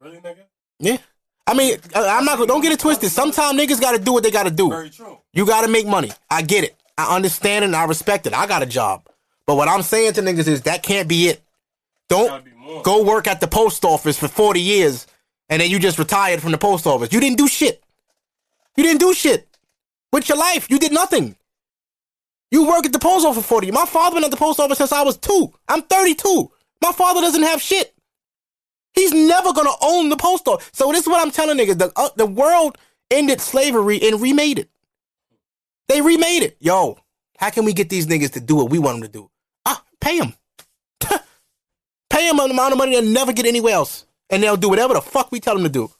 [0.00, 0.44] Really, nigga?
[0.78, 0.98] Yeah.
[1.46, 3.10] I mean, I'm not gonna don't get it twisted.
[3.10, 4.68] Sometimes niggas gotta do what they gotta do.
[4.70, 5.18] Very true.
[5.32, 6.12] You gotta make money.
[6.30, 6.76] I get it.
[6.96, 8.34] I understand it and I respect it.
[8.34, 9.08] I got a job.
[9.48, 11.42] But what I'm saying to niggas is that can't be it.
[12.10, 12.50] Don't be
[12.84, 15.06] go work at the post office for 40 years
[15.48, 17.14] and then you just retired from the post office.
[17.14, 17.82] You didn't do shit.
[18.76, 19.48] You didn't do shit
[20.12, 20.70] with your life.
[20.70, 21.34] You did nothing.
[22.50, 23.70] You work at the post office for 40.
[23.70, 25.50] My father been at the post office since I was two.
[25.66, 26.50] I'm 32.
[26.82, 27.94] My father doesn't have shit.
[28.92, 30.68] He's never gonna own the post office.
[30.74, 31.78] So this is what I'm telling niggas.
[31.78, 32.76] The, uh, the world
[33.10, 34.68] ended slavery and remade it.
[35.88, 36.58] They remade it.
[36.60, 36.98] Yo,
[37.38, 39.30] how can we get these niggas to do what we want them to do?
[40.00, 40.34] Pay them.
[42.10, 44.04] pay them an amount of money they'll never get anywhere else.
[44.30, 45.90] And they'll do whatever the fuck we tell them to do.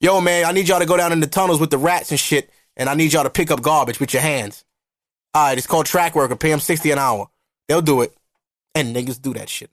[0.00, 2.20] Yo, man, I need y'all to go down in the tunnels with the rats and
[2.20, 4.64] shit, and I need y'all to pick up garbage with your hands.
[5.32, 6.36] All right, it's called track worker.
[6.36, 7.28] Pay them 60 an hour.
[7.68, 8.12] They'll do it.
[8.74, 9.70] And niggas do that shit.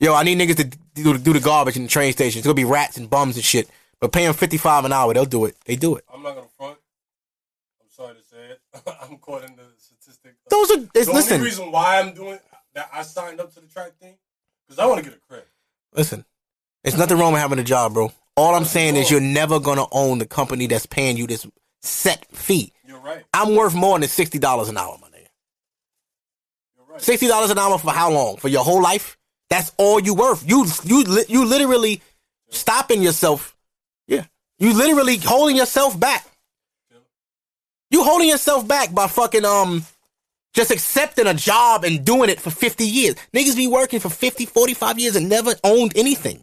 [0.00, 0.64] Yo, I need niggas to
[0.94, 2.38] do, do the garbage in the train stations.
[2.38, 3.70] It's gonna be rats and bums and shit.
[4.00, 5.14] But pay them 55 an hour.
[5.14, 5.56] They'll do it.
[5.64, 6.04] They do it.
[6.12, 6.78] I'm not gonna front.
[7.80, 8.60] I'm sorry to say it.
[9.02, 10.34] I'm caught in the statistic.
[10.50, 12.38] Those are, it's, the listen, only reason why I'm doing
[12.76, 14.14] that, I signed up to the track thing,
[14.66, 15.44] because I want to get a crib.
[15.94, 16.24] listen.
[16.84, 18.12] There's nothing wrong with having a job, bro.
[18.36, 21.44] All I'm saying is you're never gonna own the company that's paying you this
[21.82, 22.72] set fee.
[22.86, 23.24] You're right.
[23.34, 25.26] I'm worth more than sixty dollars an hour, my nigga.
[26.76, 27.00] You're right.
[27.00, 28.36] Sixty dollars an hour for how long?
[28.36, 29.18] For your whole life?
[29.50, 30.48] That's all you worth.
[30.48, 32.02] You you you literally
[32.50, 33.56] stopping yourself.
[34.06, 34.26] Yeah,
[34.60, 36.24] you literally holding yourself back.
[37.90, 39.84] You holding yourself back by fucking um
[40.56, 43.14] just accepting a job and doing it for 50 years.
[43.34, 46.42] Niggas be working for 50, 45 years and never owned anything.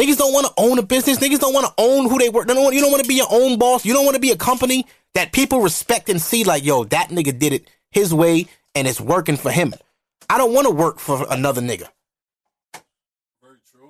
[0.00, 1.18] Niggas don't want to own a business.
[1.18, 2.46] Niggas don't want to own who they work.
[2.48, 3.84] They don't want, you don't want to be your own boss.
[3.84, 7.10] You don't want to be a company that people respect and see like, yo, that
[7.10, 9.74] nigga did it his way and it's working for him.
[10.30, 11.86] I don't want to work for another nigga.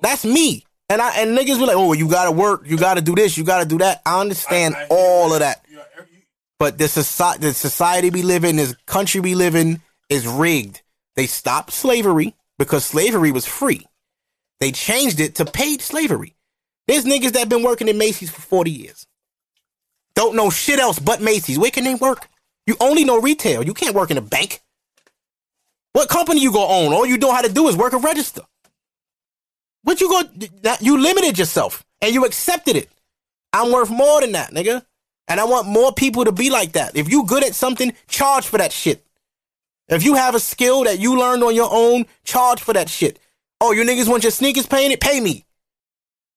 [0.01, 0.67] That's me.
[0.89, 3.45] And I and niggas be like, oh, you gotta work, you gotta do this, you
[3.45, 4.03] gotta do that.
[4.05, 5.62] I understand I- I all of that.
[6.63, 10.81] But the society, the society we live in, this country we live in, is rigged.
[11.17, 13.85] They stopped slavery because slavery was free.
[14.61, 16.37] They changed it to paid slavery.
[16.87, 19.09] There's niggas that been working in Macy's for 40 years.
[20.15, 21.59] Don't know shit else but Macy's.
[21.59, 22.29] Where can they work?
[22.69, 23.65] You only know retail.
[23.65, 24.61] You can't work in a bank.
[25.95, 26.93] What company you gonna own?
[26.93, 28.43] All you know how to do is work a register.
[29.83, 30.23] What you go?
[30.81, 32.89] You limited yourself and you accepted it.
[33.53, 34.85] I'm worth more than that, nigga.
[35.33, 36.95] And I want more people to be like that.
[36.95, 39.03] If you good at something, charge for that shit.
[39.89, 43.19] If you have a skill that you learned on your own, charge for that shit.
[43.59, 45.01] Oh, you niggas want your sneakers painted?
[45.01, 45.47] Pay me.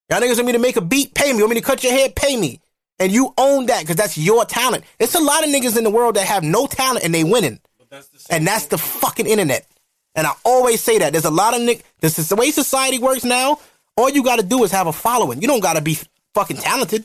[0.10, 1.14] Y'all niggas want me to make a beat?
[1.14, 1.40] Pay me.
[1.40, 2.08] Want me to cut your hair?
[2.10, 2.62] Pay me.
[3.00, 4.86] and you own that because that's your talent.
[4.98, 7.60] It's a lot of niggas in the world that have no talent and they winning,
[7.78, 9.68] But that's and that's the fucking internet.
[10.16, 11.84] And I always say that there's a lot of nick.
[12.00, 13.60] This is the way society works now.
[13.98, 15.42] All you got to do is have a following.
[15.42, 15.98] You don't got to be
[16.34, 17.04] fucking talented.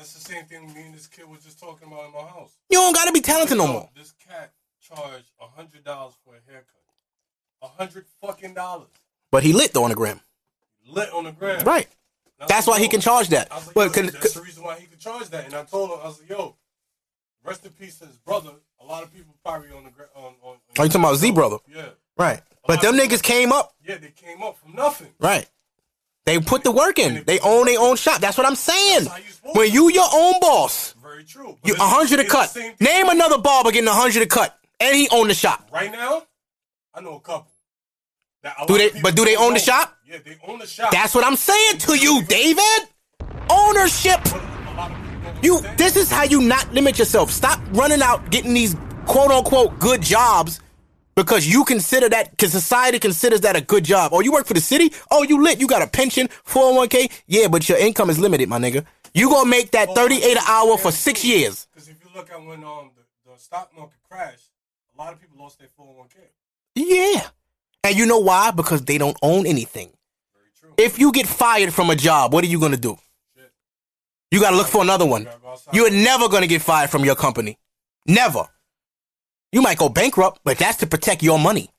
[0.00, 2.56] That's the same thing me and this kid was just talking about in my house.
[2.70, 3.90] You don't got to be talented no more.
[3.94, 6.64] This cat charged a hundred dollars for a haircut.
[7.60, 8.88] A hundred fucking dollars.
[9.30, 10.18] But he lit though on the gram,
[10.88, 11.66] Lit on the ground.
[11.66, 11.86] right?
[12.48, 13.50] That's why he can charge that.
[13.50, 15.44] Like, But yo, can, that's the reason why he could charge that.
[15.44, 16.56] And I told him, I was like, yo,
[17.44, 18.52] rest in peace to his brother.
[18.80, 20.54] A lot of people probably on the on on.
[20.54, 21.58] Are oh, you talking about Z brother?
[21.70, 22.40] Yeah, right?
[22.66, 25.08] But them niggas came up, yeah, they came up from nothing.
[25.20, 25.46] right?
[26.30, 27.24] They put the work in.
[27.26, 28.20] They own their own shop.
[28.20, 29.08] That's what I'm saying.
[29.52, 31.56] When you your own boss, Very true.
[31.64, 32.56] You a hundred a cut.
[32.78, 35.68] Name another barber getting a hundred a cut, and he own the shop.
[35.72, 36.22] Right now,
[36.94, 37.50] I know a couple.
[38.44, 39.96] A Do they- but do they own the shop?
[40.06, 40.92] Yeah, they own the shop.
[40.92, 42.88] That's what I'm saying to you, David.
[43.50, 44.20] Ownership.
[44.22, 45.60] But a lot of people don't You.
[45.76, 47.32] This is how you not limit yourself.
[47.32, 48.76] Stop running out getting these
[49.06, 50.60] quote unquote good jobs
[51.20, 54.12] because you consider that because society considers that a good job.
[54.14, 54.90] Oh, you work for the city.
[55.10, 55.60] Oh, you lit.
[55.60, 57.10] You got a pension, 401k.
[57.26, 58.86] Yeah, but your income is limited, my nigga.
[59.12, 61.66] You gonna make that 38 an hour for six years.
[61.74, 64.48] Because if you look at when um the, the stock market crashed,
[64.94, 66.16] a lot of people lost their 401k.
[66.74, 67.28] Yeah.
[67.84, 68.50] And you know why?
[68.50, 69.90] Because they don't own anything.
[70.34, 70.70] Very true.
[70.78, 72.96] If you get fired from a job, what are you gonna do?
[73.36, 73.52] Shit.
[74.30, 75.28] You gotta look for another one.
[75.72, 75.82] You.
[75.82, 77.58] You're never gonna get fired from your company.
[78.06, 78.46] Never.
[79.52, 81.70] You might go bankrupt, but that's to protect your money.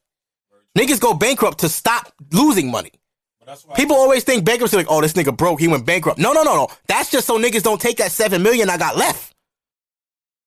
[0.78, 2.92] Niggas go bankrupt to stop losing money.
[3.40, 6.20] But that's why People always think bankruptcy like, oh, this nigga broke, he went bankrupt.
[6.20, 6.68] No, no, no, no.
[6.88, 9.34] That's just so niggas don't take that seven million I got left.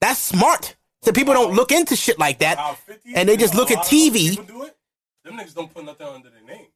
[0.01, 0.77] That's smart.
[1.03, 2.79] So people don't look into shit like that.
[3.14, 4.31] and they just look at lot of other TV.
[4.31, 4.77] people Do it.
[5.25, 6.66] Them niggas don't put nothing under their name.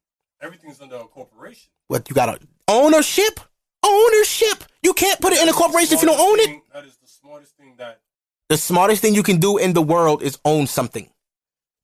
[0.40, 1.70] Everything's under a corporation.
[1.88, 3.40] What you got to ownership?
[3.84, 4.64] Ownership.
[4.82, 6.62] You can't put it in a corporation if you don't own it.
[6.72, 8.00] That is the smartest thing that
[8.48, 11.08] The smartest thing you can do in the world is own something.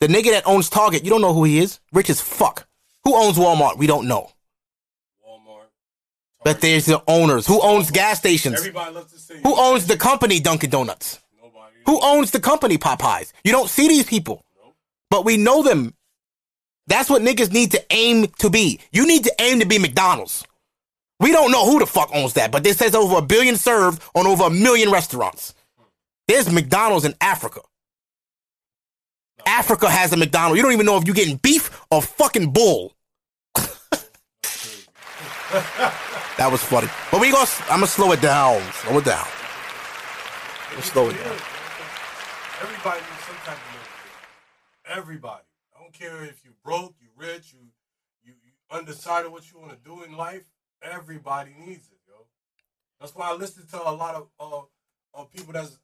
[0.01, 1.79] The nigga that owns Target, you don't know who he is.
[1.93, 2.67] Rich as fuck.
[3.05, 3.77] Who owns Walmart?
[3.77, 4.31] We don't know.
[5.27, 5.67] Walmart.
[6.43, 7.47] But there's the owners.
[7.47, 8.59] Who owns gas stations?
[8.59, 11.21] Everybody loves to say Who owns the company Dunkin' Donuts?
[11.39, 11.77] nobody.
[11.87, 13.33] Who owns the company Popeyes?
[13.45, 14.43] You don't see these people,
[15.11, 15.95] but we know them.
[16.87, 18.81] That's what niggas need to aim to be.
[18.93, 20.47] You need to aim to be McDonald's.
[21.21, 24.03] We don't know who the fuck owns that, but this says over a billion served
[24.15, 25.55] on over a million restaurants.
[26.27, 27.61] There's McDonald's in Africa.
[29.47, 30.57] Africa has a McDonald's.
[30.57, 32.95] You don't even know if you're getting beef or fucking bull.
[35.55, 36.89] that was funny.
[37.11, 38.63] But we gonna I'm gonna slow it down.
[38.73, 39.27] Slow it down.
[40.75, 41.37] Let's slow it down.
[42.63, 44.99] Everybody needs some type of motivation.
[44.99, 45.45] Everybody.
[45.77, 47.61] I don't care if you broke, you rich, you
[48.25, 50.45] you, you undecided what you want to do in life.
[50.83, 52.27] Everybody needs it, yo.
[53.01, 54.63] That's why I listen to a lot of uh,
[55.15, 55.79] of people that's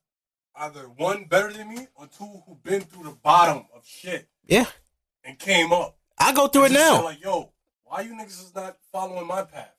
[0.61, 4.67] either one better than me or two who been through the bottom of shit Yeah.
[5.25, 5.97] and came up.
[6.19, 7.03] I go through it now.
[7.03, 7.53] Like, yo,
[7.85, 9.75] why you niggas is not following my path?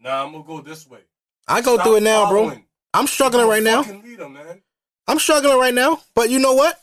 [0.00, 1.00] Nah, I'm gonna go this way.
[1.46, 2.52] I go Stop through it now, bro.
[2.92, 3.82] I'm struggling right now.
[3.82, 4.60] Fucking leader, man.
[5.06, 6.00] I'm struggling right now.
[6.14, 6.78] But you know what?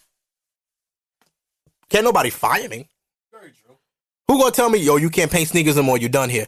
[1.90, 2.88] Can't nobody fire me.
[3.32, 3.76] Very true.
[4.28, 6.48] Who gonna tell me, yo, you can't paint sneakers no more, you done here?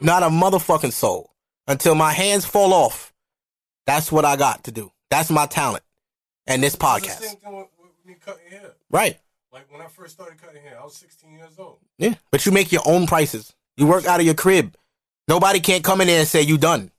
[0.00, 1.30] Not a motherfucking soul.
[1.68, 3.12] Until my hands fall off.
[3.86, 4.90] That's what I got to do.
[5.12, 5.84] That's my talent.
[6.46, 7.20] And this podcast.
[7.20, 8.72] same thing with, with me cutting hair.
[8.90, 9.18] Right.
[9.52, 11.80] Like when I first started cutting hair, I was 16 years old.
[11.98, 12.14] Yeah.
[12.30, 13.52] But you make your own prices.
[13.76, 14.74] You work out of your crib.
[15.28, 16.90] Nobody can't come in there and say you done.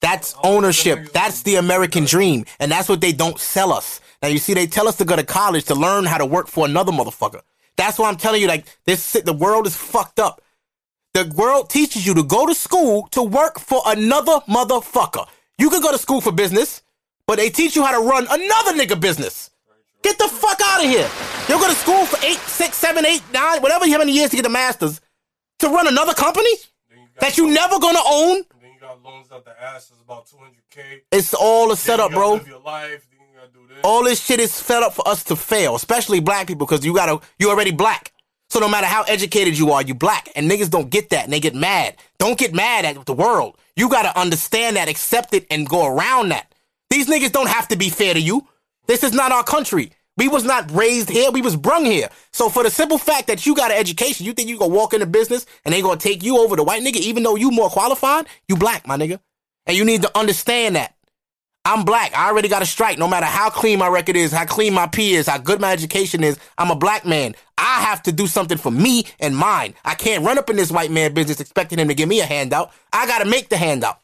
[0.00, 1.12] That's ownership.
[1.12, 2.46] That's the American dream.
[2.58, 4.00] And that's what they don't sell us.
[4.22, 6.48] Now you see, they tell us to go to college to learn how to work
[6.48, 7.42] for another motherfucker.
[7.76, 10.40] That's why I'm telling you, like, this the world is fucked up.
[11.12, 15.28] The world teaches you to go to school to work for another motherfucker.
[15.58, 16.82] You can go to school for business,
[17.32, 19.48] but they teach you how to run another nigga business.
[20.02, 21.08] Get the fuck out of here.
[21.48, 24.36] You'll go to school for eight, six, seven, eight, nine, whatever how many years to
[24.36, 25.00] get the master's
[25.60, 26.50] to run another company
[26.90, 28.42] you that you never gonna own.
[28.60, 29.90] Then you got loans out the ass.
[29.90, 31.00] It's about 200k.
[31.10, 32.32] It's all a setup, you bro.
[32.34, 33.06] Live your life.
[33.10, 33.78] Then you gotta do this.
[33.82, 36.94] All this shit is set up for us to fail, especially black people, because you
[36.94, 38.12] gotta you already black.
[38.50, 40.28] So no matter how educated you are, you black.
[40.36, 41.96] And niggas don't get that and they get mad.
[42.18, 43.56] Don't get mad at the world.
[43.74, 46.51] You gotta understand that, accept it, and go around that.
[46.92, 48.46] These niggas don't have to be fair to you.
[48.86, 49.92] This is not our country.
[50.18, 51.30] We was not raised here.
[51.30, 52.10] We was brung here.
[52.34, 54.92] So for the simple fact that you got an education, you think you gonna walk
[54.92, 57.70] into business and they gonna take you over the white nigga, even though you more
[57.70, 58.26] qualified?
[58.46, 59.20] You black, my nigga.
[59.64, 60.94] And you need to understand that.
[61.64, 62.14] I'm black.
[62.14, 62.98] I already got a strike.
[62.98, 65.72] No matter how clean my record is, how clean my P is, how good my
[65.72, 67.34] education is, I'm a black man.
[67.56, 69.72] I have to do something for me and mine.
[69.82, 72.26] I can't run up in this white man business expecting him to give me a
[72.26, 72.70] handout.
[72.92, 73.98] I gotta make the handout.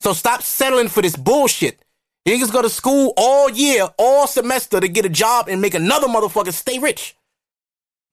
[0.00, 1.83] So stop settling for this bullshit.
[2.26, 6.08] Niggas go to school all year, all semester to get a job and make another
[6.08, 7.16] motherfucker stay rich.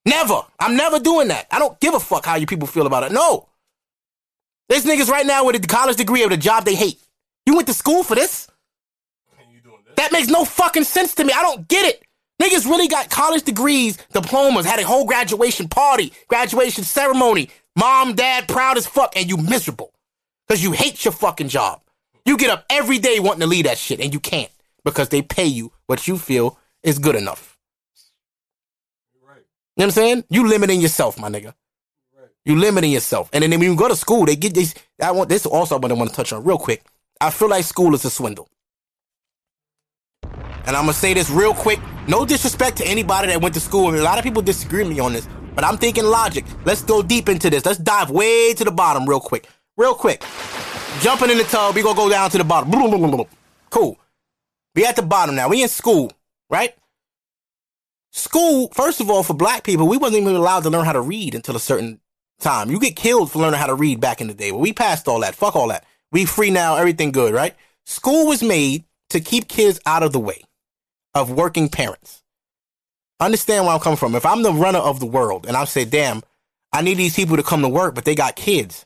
[0.04, 0.42] Never.
[0.58, 1.46] I'm never doing that.
[1.50, 3.12] I don't give a fuck how you people feel about it.
[3.12, 3.48] No.
[4.68, 6.98] There's niggas right now with a college degree of a job they hate.
[7.46, 8.48] You went to school for this?
[9.38, 9.94] And you doing this?
[9.96, 11.32] That makes no fucking sense to me.
[11.34, 12.02] I don't get it.
[12.40, 17.50] Niggas really got college degrees, diplomas, had a whole graduation party, graduation ceremony.
[17.76, 19.92] Mom, dad, proud as fuck, and you miserable.
[20.48, 21.81] Because you hate your fucking job.
[22.24, 24.50] You get up every day wanting to leave that shit, and you can't.
[24.84, 27.56] Because they pay you what you feel is good enough.
[29.24, 29.36] Right.
[29.36, 29.44] You know
[29.74, 30.24] what I'm saying?
[30.28, 31.54] You limiting yourself, my nigga.
[32.16, 32.28] Right.
[32.44, 33.30] You limiting yourself.
[33.32, 34.74] And then when you go to school, they get these.
[35.00, 36.84] I want this also what I want to touch on real quick.
[37.20, 38.48] I feel like school is a swindle.
[40.64, 41.80] And I'm gonna say this real quick.
[42.08, 43.88] No disrespect to anybody that went to school.
[43.88, 46.44] and a lot of people disagree with me on this, but I'm thinking logic.
[46.64, 47.64] Let's go deep into this.
[47.64, 49.48] Let's dive way to the bottom real quick.
[49.76, 50.24] Real quick.
[51.00, 53.26] Jumping in the tub, we gonna go down to the bottom.
[53.70, 53.98] Cool.
[54.74, 55.48] We at the bottom now.
[55.48, 56.12] We in school,
[56.48, 56.74] right?
[58.12, 61.00] School, first of all, for black people, we wasn't even allowed to learn how to
[61.00, 62.00] read until a certain
[62.40, 62.70] time.
[62.70, 64.50] You get killed for learning how to read back in the day.
[64.50, 65.34] But we passed all that.
[65.34, 65.84] Fuck all that.
[66.10, 67.54] We free now, everything good, right?
[67.86, 70.42] School was made to keep kids out of the way
[71.14, 72.22] of working parents.
[73.18, 74.14] Understand where I'm coming from.
[74.14, 76.22] If I'm the runner of the world and I say, damn,
[76.72, 78.84] I need these people to come to work, but they got kids.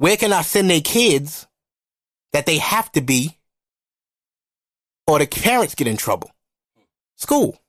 [0.00, 1.46] Where can I send their kids
[2.32, 3.36] that they have to be
[5.06, 6.30] or the parents get in trouble?
[7.16, 7.60] School.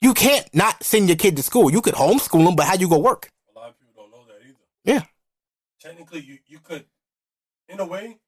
[0.00, 1.70] You can't not send your kid to school.
[1.70, 3.30] You could homeschool them, but how you go work?
[3.54, 4.56] A lot of people don't know that either.
[4.82, 5.02] Yeah.
[5.80, 6.84] Technically, you, you could,
[7.68, 8.18] in a way,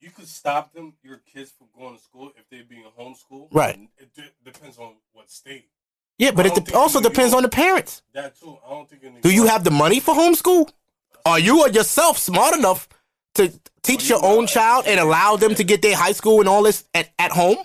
[0.00, 3.48] you could stop them, your kids, from going to school if they're being homeschooled.
[3.52, 3.78] Right.
[3.98, 5.68] It de- depends on what state.
[6.16, 8.00] Yeah, but it de- also depends on the parents.
[8.14, 8.56] That too.
[8.66, 9.20] I don't think.
[9.20, 10.70] Do you have the money for homeschool?
[11.26, 12.88] Are you or yourself smart enough
[13.34, 13.52] to
[13.82, 16.84] teach your own child and allow them to get their high school and all this
[16.94, 17.56] at, at home?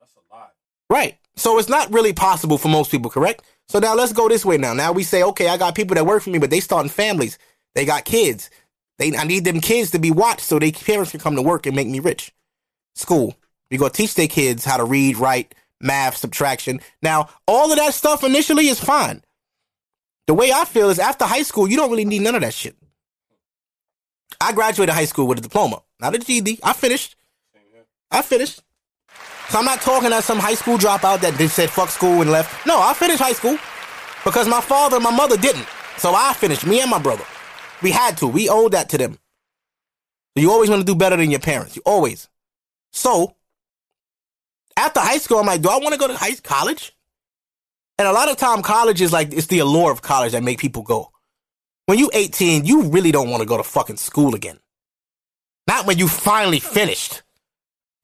[0.00, 0.54] That's a lot.
[0.88, 1.18] Right.
[1.36, 3.44] So it's not really possible for most people, correct?
[3.68, 4.72] So now let's go this way now.
[4.72, 7.38] Now we say, okay, I got people that work for me, but they starting families.
[7.74, 8.48] They got kids.
[8.98, 11.66] They I need them kids to be watched so their parents can come to work
[11.66, 12.32] and make me rich.
[12.94, 13.36] School.
[13.68, 16.80] You go teach their kids how to read, write, math, subtraction.
[17.02, 19.22] Now, all of that stuff initially is fine.
[20.26, 22.54] The way I feel is after high school, you don't really need none of that
[22.54, 22.76] shit.
[24.40, 26.60] I graduated high school with a diploma, not a GED.
[26.62, 27.16] I finished.
[28.10, 28.60] I finished.
[29.48, 32.30] So I'm not talking as some high school dropout that just said fuck school and
[32.30, 32.66] left.
[32.66, 33.58] No, I finished high school
[34.24, 35.66] because my father and my mother didn't.
[35.98, 37.24] So I finished, me and my brother.
[37.82, 38.26] We had to.
[38.26, 39.18] We owed that to them.
[40.34, 41.76] You always want to do better than your parents.
[41.76, 42.28] You always.
[42.90, 43.36] So
[44.76, 46.93] after high school, I'm like, do I want to go to high college?
[47.98, 50.58] And a lot of time, college is like it's the allure of college that make
[50.58, 51.10] people go.
[51.86, 54.58] When you 18, you really don't want to go to fucking school again.
[55.66, 57.22] Not when you finally finished.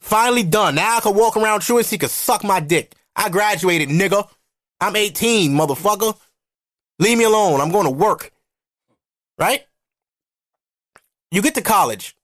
[0.00, 0.76] Finally done.
[0.76, 2.94] Now I can walk around truancy, could suck my dick.
[3.16, 4.28] I graduated, nigga.
[4.80, 6.16] I'm 18, motherfucker.
[6.98, 7.60] Leave me alone.
[7.60, 8.32] I'm going to work.
[9.38, 9.64] Right?
[11.30, 12.16] You get to college.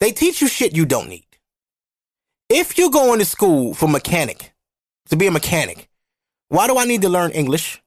[0.00, 1.26] They teach you shit you don't need.
[2.48, 4.52] If you're going to school for mechanic,
[5.08, 5.88] to be a mechanic,
[6.48, 7.80] why do I need to learn English?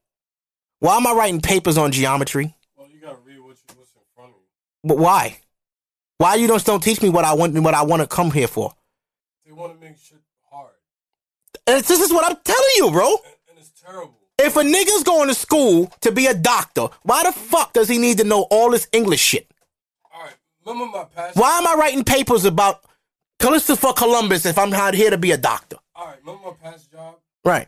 [0.79, 2.55] Why am I writing papers on geometry?
[2.75, 4.89] Well, you gotta read what you, what's in front of you.
[4.89, 5.39] But why?
[6.17, 8.47] Why you don't don't teach me what I want what I want to come here
[8.47, 8.73] for?
[9.45, 10.19] They want to make shit
[10.51, 10.71] hard,
[11.65, 13.07] And this is what I'm telling you, bro.
[13.07, 14.13] and, and it's terrible.
[14.39, 17.97] If a nigga's going to school to be a doctor, why the fuck does he
[17.97, 19.49] need to know all this English shit?
[20.13, 20.33] All right,
[20.65, 21.35] remember my past.
[21.37, 22.83] Why am I writing papers about
[23.41, 25.77] Christopher Columbus if I'm not here to be a doctor?
[25.95, 27.15] All right, remember my past job.
[27.43, 27.67] Right.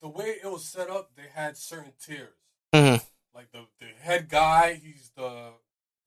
[0.00, 2.34] The way it was set up, they had certain tiers.
[2.74, 2.96] hmm
[3.34, 5.50] Like the the head guy, he's the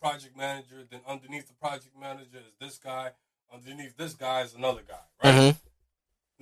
[0.02, 0.84] project manager.
[0.90, 3.12] Then underneath the project manager is this guy.
[3.54, 5.04] Underneath this guy is another guy.
[5.24, 5.54] Right.
[5.54, 5.58] hmm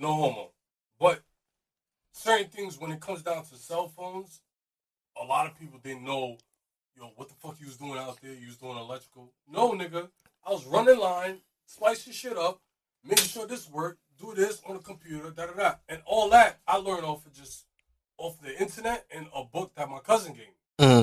[0.02, 0.50] No homo.
[0.98, 1.22] But
[2.12, 4.40] certain things when it comes down to cell phones,
[5.20, 6.38] a lot of people didn't know,
[6.96, 8.32] yo, what the fuck you was doing out there?
[8.32, 9.32] You was doing electrical.
[9.46, 10.08] No, nigga.
[10.44, 12.60] I was running line, splice your shit up,
[13.04, 15.74] making sure this worked, do this on the computer, da da da.
[15.88, 17.64] And all that I learned off of just
[18.18, 20.46] off the internet and a book that my cousin gave
[20.88, 20.96] me.
[20.98, 21.02] hmm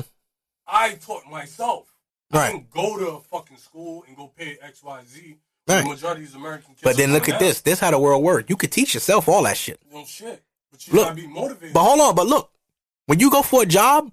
[0.68, 1.94] I taught myself.
[2.32, 2.52] I Right.
[2.54, 5.38] didn't go to a fucking school and go pay X, Y, Z.
[5.68, 5.84] Right.
[5.84, 6.82] The majority of these American kids.
[6.84, 7.40] But then look at that.
[7.40, 7.62] this.
[7.62, 8.50] This how the world works.
[8.50, 9.80] You could teach yourself all that shit.
[9.92, 10.44] No shit.
[10.72, 11.74] But you Look, gotta be motivated.
[11.74, 12.16] But hold on.
[12.16, 12.52] But look,
[13.08, 14.12] when you go for a job,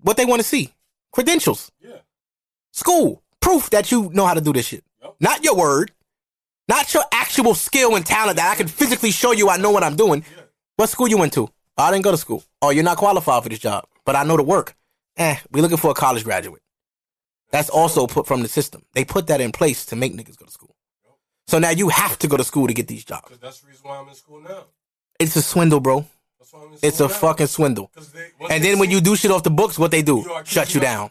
[0.00, 0.72] what they want to see?
[1.12, 1.98] Credentials, yeah.
[2.72, 4.84] school, proof that you know how to do this shit.
[5.02, 5.14] Yep.
[5.20, 5.92] Not your word,
[6.68, 9.82] not your actual skill and talent that I can physically show you I know what
[9.84, 10.24] I'm doing.
[10.76, 11.48] What school you went to?
[11.76, 12.42] Oh, I didn't go to school.
[12.62, 14.74] Oh, you're not qualified for this job, but I know the work.
[15.16, 16.62] Eh, we're looking for a college graduate.
[17.50, 18.84] That's also put from the system.
[18.94, 20.74] They put that in place to make niggas go to school.
[21.46, 23.36] So now you have to go to school to get these jobs.
[23.40, 24.64] That's the reason why I'm in school now.
[25.20, 26.04] It's a swindle, bro.
[26.38, 27.08] That's why I'm in It's a now.
[27.08, 27.90] fucking swindle.
[28.12, 30.24] they- And then when you do shit off the books, what they do?
[30.44, 31.10] Shut you down.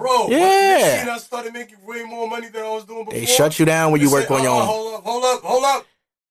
[0.00, 1.06] Bro, Yeah.
[1.12, 3.20] I started making way more money than I was doing before.
[3.20, 4.66] They shut you down when you work say, on oh, your "Uh-uh, own.
[4.66, 5.86] Hold up, hold up, hold up.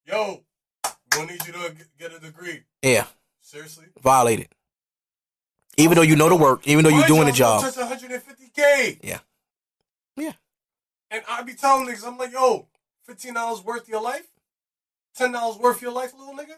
[0.07, 0.43] Yo,
[1.19, 2.63] we need you to get- a degree.
[2.81, 3.05] Yeah,
[3.41, 3.85] Seriously?
[4.01, 4.47] violated.
[5.77, 7.73] Even though you know the work, even though you're doing the job job.
[7.73, 8.99] Touch 150k.
[9.03, 9.19] Yeah.
[10.17, 10.33] Yeah.
[11.11, 12.67] And I be telling niggas, I'm like, yo,
[13.05, 14.27] fifteen dollars worth your life,
[15.15, 16.55] ten dollars worth your life, little nigga.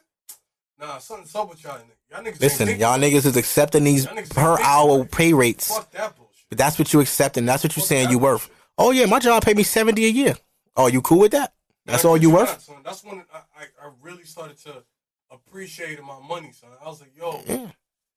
[0.79, 2.09] Nah, something's up with y'all niggas.
[2.09, 2.41] Y'all niggas.
[2.41, 5.67] Listen, y'all niggas is accepting these niggas per hour pay rates.
[5.73, 6.30] Fuck that bullshit.
[6.51, 8.49] But that's what you accept and That's what you're saying you worth.
[8.77, 10.35] Oh yeah, my job paid me seventy a year.
[10.75, 11.53] Oh, you cool with that?
[11.85, 12.61] That's all you worth?
[12.61, 12.77] son.
[12.83, 14.83] That's when I, I, I really started to
[15.31, 16.69] appreciate my money, son.
[16.83, 17.67] I was like, yo, Yeah.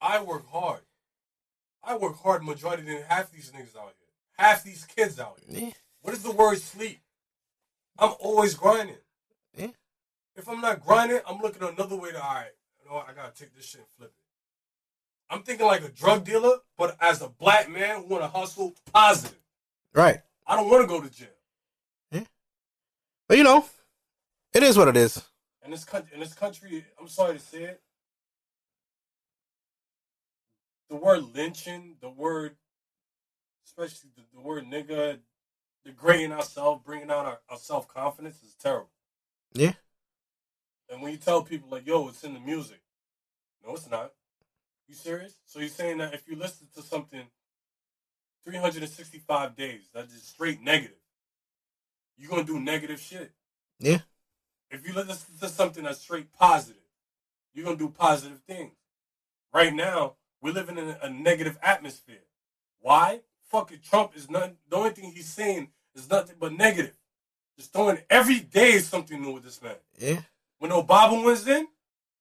[0.01, 0.81] I work hard.
[1.81, 4.09] I work hard majority than half these niggas out here.
[4.37, 5.67] Half these kids out here.
[5.67, 5.71] Yeah.
[6.01, 6.99] What is the word sleep?
[7.97, 8.97] I'm always grinding.
[9.57, 9.67] Yeah.
[10.35, 12.51] If I'm not grinding, I'm looking another way to, all right,
[12.83, 14.24] you know I gotta take this shit and flip it.
[15.29, 19.39] I'm thinking like a drug dealer, but as a black man who wanna hustle positive.
[19.93, 20.19] Right.
[20.45, 21.27] I don't wanna go to jail.
[22.11, 22.23] Yeah.
[23.27, 23.65] But you know,
[24.53, 25.23] it is what it is.
[25.63, 27.81] In this country, in this country, I'm sorry to say it.
[30.89, 32.55] The word lynching, the word,
[33.65, 35.17] especially the, the word nigga,
[35.83, 38.89] degrading ourselves, bringing out our, our self confidence is terrible.
[39.53, 39.73] Yeah.
[40.89, 42.81] And when you tell people like, "Yo, it's in the music,"
[43.65, 44.11] no, it's not.
[44.87, 45.33] You serious?
[45.45, 47.23] So you're saying that if you listen to something
[48.45, 50.97] 365 days, that's just straight negative,
[52.17, 53.31] you're gonna do negative shit.
[53.79, 53.99] Yeah.
[54.69, 56.81] If you listen to something that's straight positive,
[57.53, 58.73] you're gonna do positive things.
[59.53, 62.23] Right now, we're living in a, negative atmosphere.
[62.79, 63.21] Why?
[63.49, 66.97] Fucking Trump is not the only thing he's saying is nothing but negative.
[67.57, 69.75] Just throwing every day is something new with this man.
[69.97, 70.21] Yeah.
[70.59, 71.67] When Obama wins in,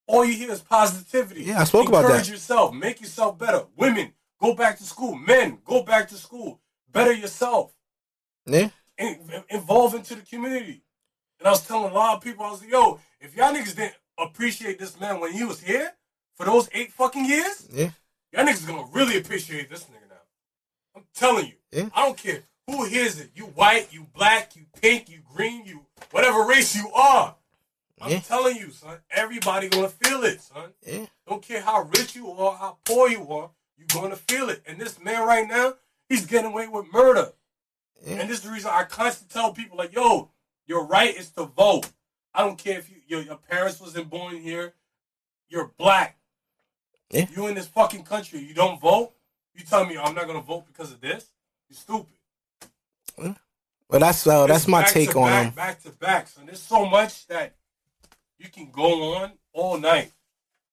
[0.06, 1.44] all you hear is positivity.
[1.44, 2.08] Yeah, I spoke about that.
[2.08, 2.74] Encourage yourself.
[2.74, 3.64] Make yourself better.
[3.76, 5.14] Women, go back to school.
[5.16, 6.60] Men, go back to school.
[6.92, 7.72] Better yourself.
[8.46, 8.68] Yeah.
[8.98, 10.82] In, involve into the community.
[11.40, 13.74] And I was telling a lot of people, I was like, yo, if y'all niggas
[13.74, 15.92] didn't appreciate this man when he was here
[16.36, 17.90] for those eight fucking years, Yeah.
[18.32, 20.16] y'all niggas gonna really appreciate this nigga now.
[20.96, 21.54] I'm telling you.
[21.72, 21.88] Yeah.
[21.94, 23.30] I don't care who hears it.
[23.34, 27.34] You white, you black, you pink, you green, you whatever race you are.
[28.04, 28.20] I'm Yeah.
[28.20, 28.98] telling you, son.
[29.10, 30.74] Everybody gonna feel it, son.
[30.86, 31.06] Yeah.
[31.26, 34.62] Don't care how rich you are, how poor you are, you gonna feel it.
[34.66, 35.74] And this man right now,
[36.08, 37.32] he's getting away with murder.
[38.04, 38.16] Yeah.
[38.16, 40.30] And this is the reason I constantly tell people like, yo,
[40.66, 41.90] your right is to vote.
[42.34, 44.74] I don't care if you, your, your parents wasn't born here.
[45.48, 46.18] You're black.
[47.10, 47.26] Yeah.
[47.34, 48.40] You in this fucking country.
[48.40, 49.12] You don't vote.
[49.54, 51.26] You tell me I'm not gonna vote because of this.
[51.68, 52.12] You stupid.
[53.88, 55.54] Well, that's uh, that's my take on back, him.
[55.54, 56.28] Back to back.
[56.28, 57.54] So there's so much that
[58.44, 60.12] you can go on all night.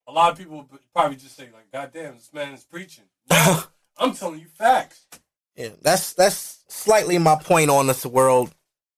[0.07, 3.63] A lot of people probably just say like, "God damn, this man is preaching." No,
[4.07, 5.05] I'm telling you facts.
[5.55, 8.53] Yeah, that's that's slightly my point on this world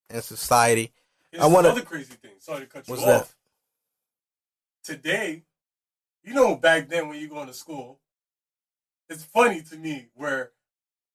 [0.09, 0.91] and society.
[1.32, 2.32] Here's I wanna- another crazy thing.
[2.39, 3.36] Sorry to cut you What's off.
[4.86, 4.93] that?
[4.93, 5.43] Today,
[6.24, 7.99] you know, back then when you're going to school,
[9.09, 10.51] it's funny to me where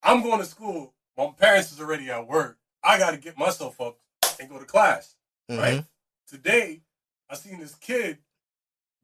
[0.02, 2.58] I'm going to school, my parents is already at work.
[2.82, 3.98] I got to get myself up
[4.40, 5.16] and go to class.
[5.48, 5.80] right?
[5.80, 5.86] Mhm.
[6.28, 6.82] Today,
[7.30, 8.18] I seen this kid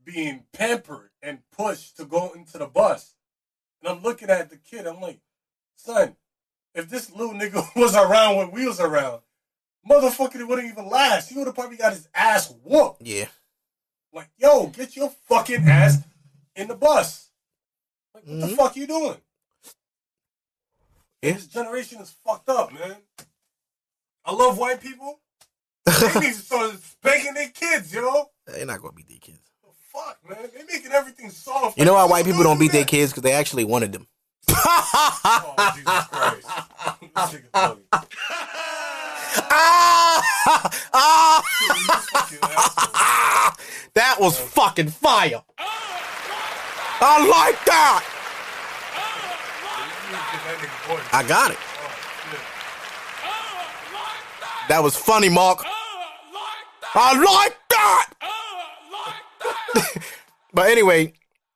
[0.03, 3.15] being pampered and pushed to go into the bus.
[3.81, 5.21] And I'm looking at the kid, I'm like,
[5.77, 6.17] son,
[6.75, 9.21] if this little nigga was around when we was around,
[9.89, 11.29] motherfucker, it wouldn't even last.
[11.31, 13.03] He would have probably got his ass whooped.
[13.03, 13.27] Yeah.
[14.13, 15.99] Like, yo, get your fucking ass
[16.57, 17.31] in the bus.
[18.15, 18.57] Like, what the Mhm.
[18.57, 19.21] fuck you doing?
[21.23, 21.33] Yeah.
[21.33, 22.97] This generation is fucked up, man.
[24.25, 25.21] I love white people.
[25.87, 28.31] They need to start spanking their kids, yo.
[28.47, 29.41] They're not gonna beat their kids.
[29.63, 30.39] The fuck, man.
[30.55, 31.79] They're making everything soft.
[31.79, 33.13] You know why white people don't beat their kids?
[33.13, 34.07] Because they actually wanted them.
[34.49, 36.49] Oh, Jesus Christ.
[37.01, 37.79] This nigga
[39.51, 40.23] ah!
[40.93, 41.43] Ah!
[41.61, 42.91] You fucking asshole.
[42.95, 43.57] Ah!
[43.95, 45.43] That was fucking fire.
[45.59, 48.05] I like that.
[50.07, 51.09] You need to get that nigga voice.
[51.13, 51.59] I got it.
[54.69, 55.63] That was funny, Mark.
[56.97, 58.11] I like that.
[60.55, 61.13] but anyway,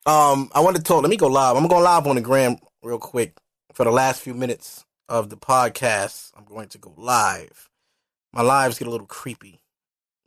[0.06, 1.02] um, I want to talk.
[1.02, 1.56] Let me go live.
[1.56, 3.36] I'm going to live on the gram real quick
[3.72, 6.32] for the last few minutes of the podcast.
[6.36, 7.70] I'm going to go live.
[8.32, 9.60] My lives get a little creepy,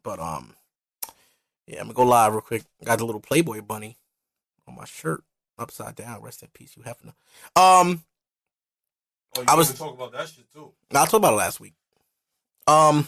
[0.04, 0.56] but um,
[1.68, 2.64] yeah, I'm gonna go live real quick.
[2.84, 3.98] Got the little Playboy bunny
[4.68, 5.24] on my shirt,
[5.60, 6.22] upside down.
[6.24, 7.14] Rest in peace, Hugh Hefner.
[7.56, 8.04] Um,
[9.38, 10.74] Oh, you I was- was talk about that shit too.
[10.92, 11.74] No, I talked about it last week.
[12.72, 13.08] Um,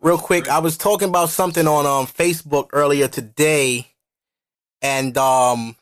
[0.00, 3.88] real quick, I was talking about something on um Facebook earlier today,
[4.80, 5.74] and um,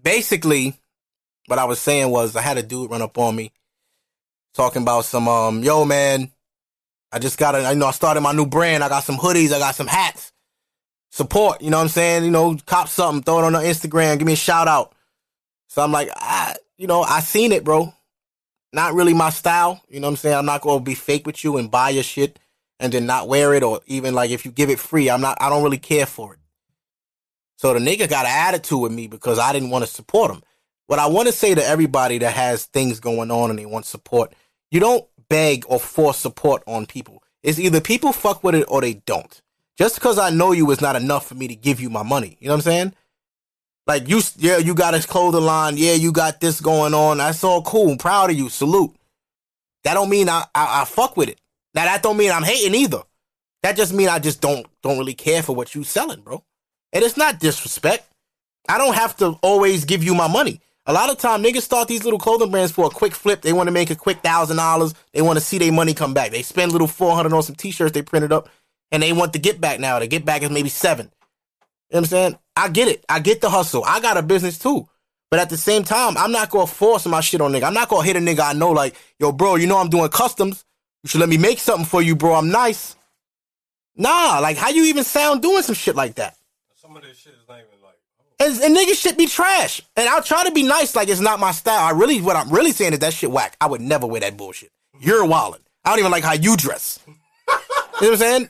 [0.00, 0.74] basically,
[1.46, 3.52] what I was saying was I had a dude run up on me,
[4.52, 6.30] talking about some um, yo man,
[7.10, 8.84] I just got a, you know, I started my new brand.
[8.84, 10.32] I got some hoodies, I got some hats,
[11.10, 11.62] support.
[11.62, 12.24] You know what I'm saying?
[12.24, 14.92] You know, cop something, throw it on the Instagram, give me a shout out.
[15.68, 17.94] So I'm like, I, you know, I seen it, bro
[18.72, 19.82] not really my style.
[19.88, 20.36] You know what I'm saying?
[20.36, 22.38] I'm not gonna be fake with you and buy your shit
[22.78, 25.38] and then not wear it or even like if you give it free, I'm not
[25.40, 26.40] I don't really care for it.
[27.56, 30.42] So the nigga got an attitude with me because I didn't want to support him.
[30.86, 33.86] What I want to say to everybody that has things going on and they want
[33.86, 34.32] support,
[34.70, 37.22] you don't beg or force support on people.
[37.42, 39.40] It's either people fuck with it or they don't.
[39.78, 42.36] Just because I know you is not enough for me to give you my money.
[42.40, 42.94] You know what I'm saying?
[43.90, 45.76] Like you, yeah, you got a clothing line.
[45.76, 47.18] Yeah, you got this going on.
[47.18, 47.96] That's all cool.
[47.96, 48.48] proud of you.
[48.48, 48.94] Salute.
[49.82, 51.40] That don't mean I, I I fuck with it.
[51.74, 53.02] Now that don't mean I'm hating either.
[53.64, 56.44] That just mean I just don't don't really care for what you selling, bro.
[56.92, 58.06] And it's not disrespect.
[58.68, 60.60] I don't have to always give you my money.
[60.86, 63.42] A lot of time niggas start these little clothing brands for a quick flip.
[63.42, 64.94] They want to make a quick thousand dollars.
[65.12, 66.30] They want to see their money come back.
[66.30, 68.48] They spend little four hundred on some t-shirts they printed up,
[68.92, 69.98] and they want the get back now.
[69.98, 71.06] The get back is maybe seven.
[71.90, 72.38] You know what I'm saying?
[72.60, 73.04] I get it.
[73.08, 73.82] I get the hustle.
[73.86, 74.86] I got a business too.
[75.30, 77.62] But at the same time, I'm not gonna force my shit on nigga.
[77.62, 80.08] I'm not gonna hit a nigga I know like, yo, bro, you know I'm doing
[80.10, 80.64] customs.
[81.02, 82.34] You should let me make something for you, bro.
[82.34, 82.96] I'm nice.
[83.96, 86.36] Nah, like how you even sound doing some shit like that?
[86.74, 87.94] Some of this shit is not even like.
[88.40, 89.80] Oh, And, and niggas should be trash.
[89.96, 91.82] And I'll try to be nice like it's not my style.
[91.82, 93.56] I really, what I'm really saying is that shit whack.
[93.60, 94.70] I would never wear that bullshit.
[94.98, 95.60] You're wildin'.
[95.84, 96.98] I don't even like how you dress.
[97.06, 97.58] you know
[98.00, 98.48] what I'm saying?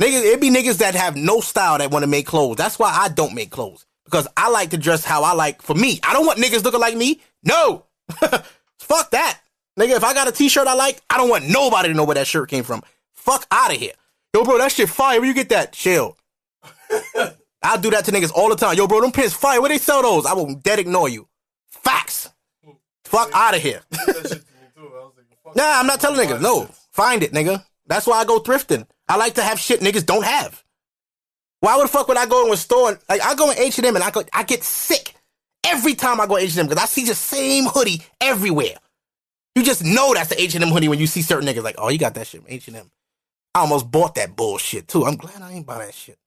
[0.00, 2.56] Niggas, it be niggas that have no style that want to make clothes.
[2.56, 3.84] That's why I don't make clothes.
[4.04, 6.00] Because I like to dress how I like for me.
[6.02, 7.20] I don't want niggas looking like me.
[7.42, 7.84] No.
[8.78, 9.40] Fuck that.
[9.78, 12.14] Nigga, if I got a t-shirt I like, I don't want nobody to know where
[12.14, 12.82] that shirt came from.
[13.14, 13.92] Fuck out of here.
[14.34, 15.20] Yo, bro, that shit fire.
[15.20, 15.72] Where you get that?
[15.72, 16.16] Chill.
[17.62, 18.76] I'll do that to niggas all the time.
[18.76, 19.60] Yo, bro, them pins fire.
[19.60, 20.26] Where they sell those?
[20.26, 21.28] I will dead ignore you.
[21.68, 22.30] Facts.
[23.04, 23.82] Fuck out of here.
[23.90, 24.80] that shit to me too.
[24.80, 26.40] I was like, fuck Nah, I'm not telling niggas.
[26.40, 27.64] No, find it, nigga.
[27.86, 28.86] That's why I go thrifting.
[29.08, 30.62] I like to have shit niggas don't have.
[31.60, 32.90] Why would the fuck would I go in a store?
[32.90, 35.14] And, like I go in H and M and I go, I get sick
[35.64, 38.76] every time I go H and M because I see the same hoodie everywhere.
[39.54, 41.76] You just know that's the H and M hoodie when you see certain niggas like,
[41.78, 42.90] oh, you got that shit H and M.
[43.54, 45.04] I almost bought that bullshit too.
[45.04, 46.18] I'm glad I ain't buy that shit.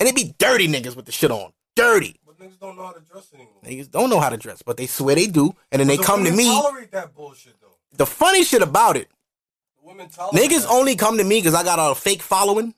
[0.00, 2.16] And it be dirty niggas with the shit on, dirty.
[2.26, 3.52] But niggas don't know how to dress anymore.
[3.64, 6.02] Niggas don't know how to dress, but they swear they do, and then they The
[6.02, 6.46] come to me.
[6.46, 7.76] Tolerate that bullshit though.
[7.92, 9.19] The funny shit about it, The women tolerate
[9.98, 12.74] Niggas only come to me because I got a fake following.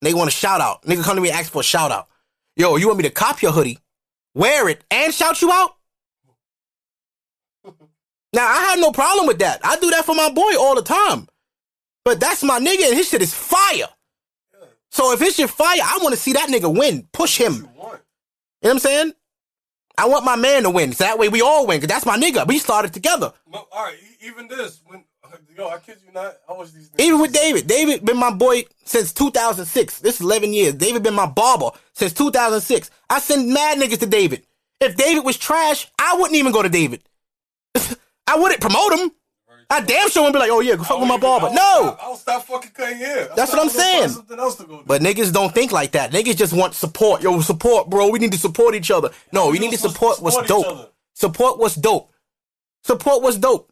[0.00, 0.82] They want a shout out.
[0.82, 2.08] Nigga come to me and ask for a shout out.
[2.56, 3.78] Yo, you want me to cop your hoodie,
[4.34, 5.70] wear it, and shout you out?
[8.34, 9.58] Now I have no problem with that.
[9.64, 11.28] I do that for my boy all the time.
[12.04, 13.88] But that's my nigga and his shit is fire.
[14.90, 17.08] So if his shit fire, I want to see that nigga win.
[17.12, 17.54] Push him.
[17.54, 17.70] You know
[18.60, 19.12] what I'm saying?
[19.96, 20.92] I want my man to win.
[20.92, 21.80] So that way we all win.
[21.80, 22.46] Cause that's my nigga.
[22.46, 23.32] We started together.
[23.50, 23.96] No, all right.
[24.20, 25.04] Even this, when
[25.56, 26.90] yo, I kid you not, I was these.
[26.98, 27.66] Even with David.
[27.66, 30.00] David been my boy since 2006.
[30.00, 30.74] This is 11 years.
[30.74, 32.90] David been my barber since 2006.
[33.10, 34.44] I send mad niggas to David.
[34.80, 37.02] If David was trash, I wouldn't even go to David.
[38.26, 39.10] I wouldn't promote him.
[39.70, 41.50] I damn sure wouldn't be like, oh yeah, go fuck with my barber.
[41.52, 41.96] No.
[42.00, 43.28] I'll stop fucking cutting hair.
[43.36, 44.08] That's what I'm saying.
[44.08, 44.82] Something else to go.
[44.86, 46.10] But niggas don't think like that.
[46.10, 47.22] Niggas just want support.
[47.22, 48.08] Yo, support, bro.
[48.08, 49.10] We need to support each other.
[49.30, 50.94] No, we need to support what's dope.
[51.12, 52.10] Support what's dope.
[52.84, 53.70] Support what's dope.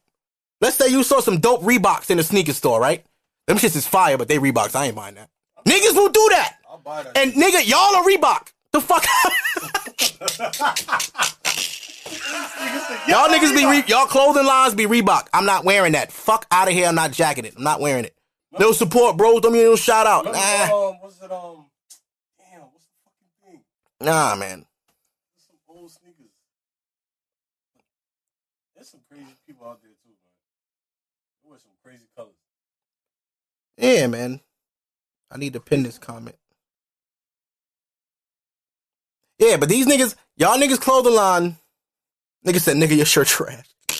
[0.61, 3.04] Let's say you saw some dope Reeboks in a sneaker store, right?
[3.46, 4.74] Them shits is fire, but they Reeboks.
[4.74, 5.28] I ain't buying that.
[5.66, 6.57] Niggas will do that.
[6.68, 7.16] I'll buy that.
[7.16, 8.52] And nigga, y'all are Reebok.
[8.72, 9.04] The fuck?
[13.09, 15.28] y'all niggas be re- y'all clothing lines be Reebok.
[15.32, 16.12] I'm not wearing that.
[16.12, 16.86] Fuck out of here.
[16.86, 17.54] I'm not jacking it.
[17.57, 18.14] I'm not wearing it.
[18.59, 19.38] No support, bro.
[19.40, 20.24] Don't me no shout out.
[20.24, 21.30] Nah, um, what's it?
[21.30, 21.66] Um,
[22.38, 23.61] damn, what's the fucking thing?
[24.00, 24.64] nah, man.
[25.34, 26.32] There's some old sneakers.
[28.74, 30.16] There's some crazy people out there too, man.
[31.42, 32.32] They wear some crazy colors.
[33.77, 34.41] Yeah, man.
[35.31, 36.37] I need to pin this comment.
[39.39, 41.57] Yeah, but these niggas, y'all niggas clothing line,
[42.47, 43.68] nigga said, nigga, your shirt trash.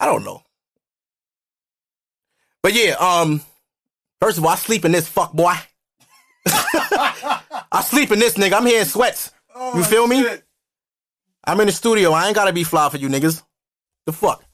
[0.00, 0.42] I don't know.
[2.62, 3.40] But yeah, um,
[4.20, 5.54] first of all, I sleep in this fuck boy.
[6.46, 8.54] I sleep in this nigga.
[8.54, 9.32] I'm here in sweats.
[9.54, 10.26] Oh, You feel me?
[11.44, 12.12] I'm in the studio.
[12.12, 13.42] I ain't gotta be fly for you niggas.
[14.06, 14.44] The fuck?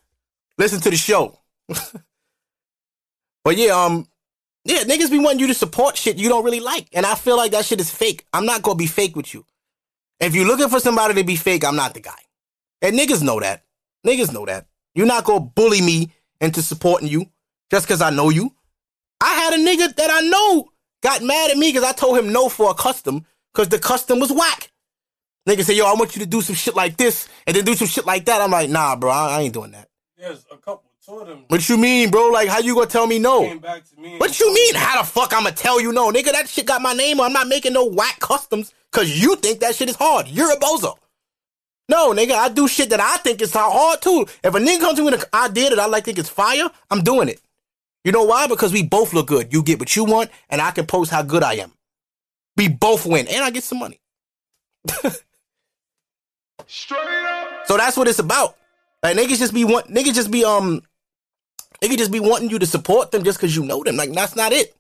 [0.61, 1.39] Listen to the show.
[1.69, 4.07] but yeah, um,
[4.67, 6.87] yeah, niggas be wanting you to support shit you don't really like.
[6.93, 8.27] And I feel like that shit is fake.
[8.35, 9.47] I'm not gonna be fake with you.
[10.21, 12.21] If you're looking for somebody to be fake, I'm not the guy.
[12.83, 13.65] And niggas know that.
[14.07, 14.67] Niggas know that.
[14.95, 17.25] You're not gonna bully me into supporting you
[17.71, 18.55] just because I know you.
[19.19, 20.69] I had a nigga that I know
[21.03, 24.21] got mad at me because I told him no for a custom because the custom
[24.21, 24.71] was whack.
[25.49, 27.75] Nigga say, yo, I want you to do some shit like this and then do
[27.75, 28.43] some shit like that.
[28.43, 29.90] I'm like, nah, bro, I, I ain't doing that.
[30.21, 32.29] There's a couple, two of them What you mean, bro?
[32.29, 33.41] Like, how you gonna tell me no?
[33.41, 34.19] came back to me.
[34.19, 34.75] What you mean?
[34.75, 36.31] me- How the fuck I'ma tell you no, nigga?
[36.33, 37.27] That shit got my name on.
[37.27, 40.29] I'm not making no whack customs because you think that shit is hard.
[40.29, 40.99] You're a bozo.
[41.89, 44.27] No, nigga, I do shit that I think is hard too.
[44.45, 46.69] If a nigga comes to me with an idea that I like think is fire,
[46.91, 47.41] I'm doing it.
[48.05, 48.47] You know why?
[48.47, 49.53] Because we both look good.
[49.53, 51.73] You get what you want, and I can post how good I am.
[52.59, 54.01] We both win, and I get some money.
[57.65, 58.57] So that's what it's about.
[59.03, 60.83] Like niggas just be want niggas just be um
[61.83, 63.97] niggas just be wanting you to support them just because you know them.
[63.97, 64.75] Like that's not it.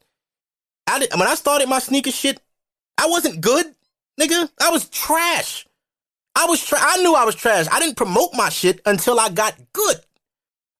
[0.86, 2.40] I did, when I started my sneaker shit,
[2.98, 3.66] I wasn't good,
[4.20, 4.50] nigga.
[4.60, 5.66] I was trash.
[6.36, 7.66] I was tra- I knew I was trash.
[7.70, 9.96] I didn't promote my shit until I got good.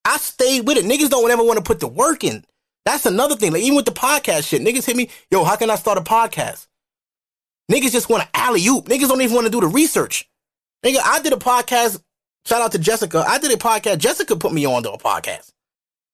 [0.05, 0.85] I stayed with it.
[0.85, 2.45] Niggas don't ever want to put the work in.
[2.85, 3.53] That's another thing.
[3.53, 6.03] Like even with the podcast shit, niggas hit me, yo, how can I start a
[6.03, 6.67] podcast?
[7.71, 8.87] Niggas just want to alley oop.
[8.87, 10.29] Niggas don't even want to do the research.
[10.85, 12.03] Nigga, I did a podcast.
[12.47, 13.25] Shout out to Jessica.
[13.27, 13.99] I did a podcast.
[13.99, 15.53] Jessica put me on to a podcast.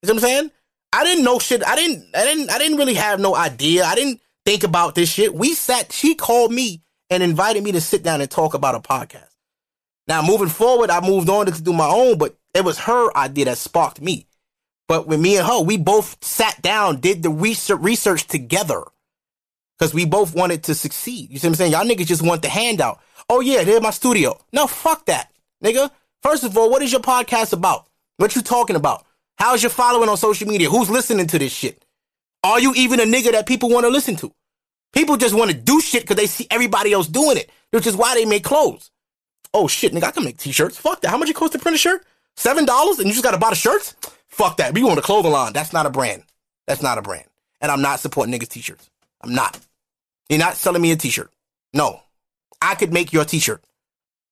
[0.02, 0.50] You know what I'm saying?
[0.92, 1.66] I didn't know shit.
[1.66, 2.06] I didn't.
[2.14, 2.50] I didn't.
[2.50, 3.84] I didn't really have no idea.
[3.84, 5.34] I didn't think about this shit.
[5.34, 5.92] We sat.
[5.92, 9.34] She called me and invited me to sit down and talk about a podcast.
[10.08, 13.46] Now, moving forward, I moved on to do my own, but it was her idea
[13.46, 14.26] that sparked me.
[14.88, 18.84] But with me and her, we both sat down, did the research research together.
[19.78, 21.30] Cause we both wanted to succeed.
[21.30, 21.72] You see what I'm saying?
[21.72, 22.98] Y'all niggas just want the handout.
[23.28, 24.40] Oh yeah, there's my studio.
[24.50, 25.30] No, fuck that,
[25.62, 25.90] nigga.
[26.22, 27.86] First of all, what is your podcast about?
[28.16, 29.04] What you talking about?
[29.38, 30.70] How's your following on social media?
[30.70, 31.84] Who's listening to this shit?
[32.42, 34.32] Are you even a nigga that people want to listen to?
[34.92, 37.96] People just want to do shit because they see everybody else doing it, which is
[37.96, 38.90] why they make clothes.
[39.52, 40.78] Oh shit, nigga, I can make t-shirts.
[40.78, 41.10] Fuck that.
[41.10, 42.04] How much it cost to print a shirt?
[42.36, 43.94] Seven dollars, and you just gotta buy the shirts?
[44.28, 44.74] Fuck that.
[44.74, 45.52] We want a clothing line.
[45.52, 46.24] That's not a brand.
[46.66, 47.26] That's not a brand.
[47.60, 48.90] And I'm not supporting niggas t-shirts.
[49.22, 49.58] I'm not.
[50.28, 51.30] You're not selling me a t-shirt.
[51.72, 52.00] No.
[52.60, 53.62] I could make your t-shirt.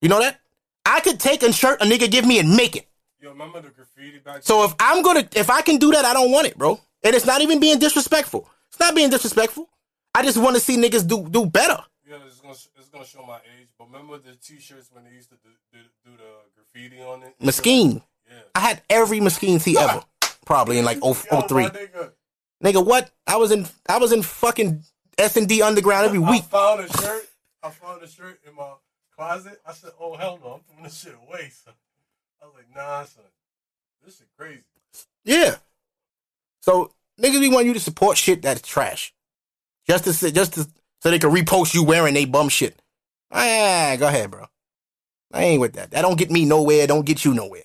[0.02, 0.40] You know that?
[0.86, 2.86] I could take a shirt a nigga give me and make it.
[3.20, 6.12] Yo, remember the graffiti back So if I'm gonna, if I can do that, I
[6.12, 6.80] don't want it, bro.
[7.02, 8.48] And it's not even being disrespectful.
[8.68, 9.68] It's not being disrespectful.
[10.14, 11.82] I just want to see niggas do do better.
[12.08, 13.68] Yeah, it's gonna it's gonna show my age.
[13.78, 17.34] But remember the T-shirts when they used to do, do, do the graffiti on it.
[17.40, 18.02] Mesquine.
[18.28, 18.34] Yeah.
[18.54, 20.02] I had every Mesquine tee ever,
[20.46, 21.64] probably in like oh, Yo, 0- 03.
[21.64, 22.10] nigga,
[22.62, 23.10] Nigga, what?
[23.26, 24.82] I was in I was in fucking
[25.18, 26.44] S and D underground every I week.
[26.44, 27.28] found a shirt.
[27.62, 28.72] I found a shirt in my
[29.16, 29.60] closet.
[29.66, 31.74] I said, "Oh hell no, I'm throwing this shit away." Son.
[32.42, 33.24] I was like, "Nah, son,
[34.04, 34.62] this shit crazy."
[35.24, 35.56] Yeah.
[36.60, 39.12] So niggas we want you to support shit that's trash.
[39.86, 40.66] Just to say, just to
[41.00, 42.80] so they can repost you wearing they bum shit.
[43.30, 44.46] Ah, go ahead, bro.
[45.32, 45.90] I ain't with that.
[45.90, 46.86] That don't get me nowhere.
[46.86, 47.64] Don't get you nowhere.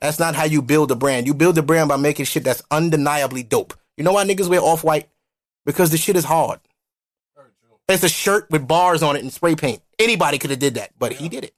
[0.00, 1.26] That's not how you build a brand.
[1.26, 3.74] You build a brand by making shit that's undeniably dope.
[3.96, 5.08] You know why niggas wear Off White?
[5.64, 6.60] Because the shit is hard.
[7.88, 9.80] It's a shirt with bars on it and spray paint.
[9.98, 11.54] Anybody could have did that, but he did it,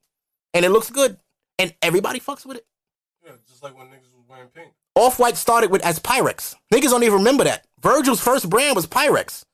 [0.55, 1.17] and it looks good,
[1.59, 2.67] and everybody fucks with it.
[3.25, 4.73] Yeah, just like when niggas was wearing pink.
[4.95, 6.55] Off White started with as Pyrex.
[6.73, 7.65] Niggas don't even remember that.
[7.81, 9.45] Virgil's first brand was Pyrex.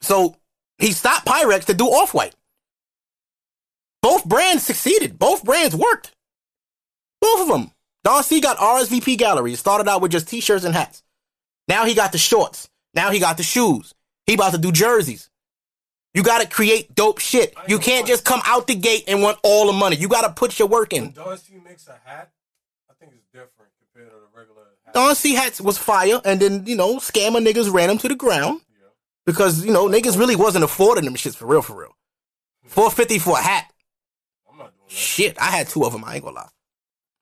[0.00, 0.36] So
[0.78, 2.34] he stopped Pyrex to do Off White.
[4.02, 5.18] Both brands succeeded.
[5.18, 6.12] Both brands worked.
[7.20, 7.72] Both of them.
[8.04, 9.52] Don C got RSVP Gallery.
[9.52, 11.02] It started out with just t-shirts and hats.
[11.66, 12.68] Now he got the shorts.
[12.94, 13.94] Now he got the shoes.
[14.26, 15.28] He about to do jerseys.
[16.16, 17.54] You got to create dope shit.
[17.68, 19.96] You can't just come out the gate and want all the money.
[19.96, 21.10] You got to put your work in.
[21.10, 22.30] Don C makes a hat,
[22.90, 24.94] I think it's different compared to the regular hat.
[24.94, 28.14] Don C hats was fire, and then you know, scammer niggas ran them to the
[28.14, 28.86] ground Yeah.
[29.26, 31.94] because you know niggas really wasn't affording them shits for real, for real.
[32.64, 33.70] Four fifty for a hat.
[34.50, 34.94] I'm not doing that.
[34.94, 36.02] Shit, I had two of them.
[36.02, 36.48] I ain't gonna lie.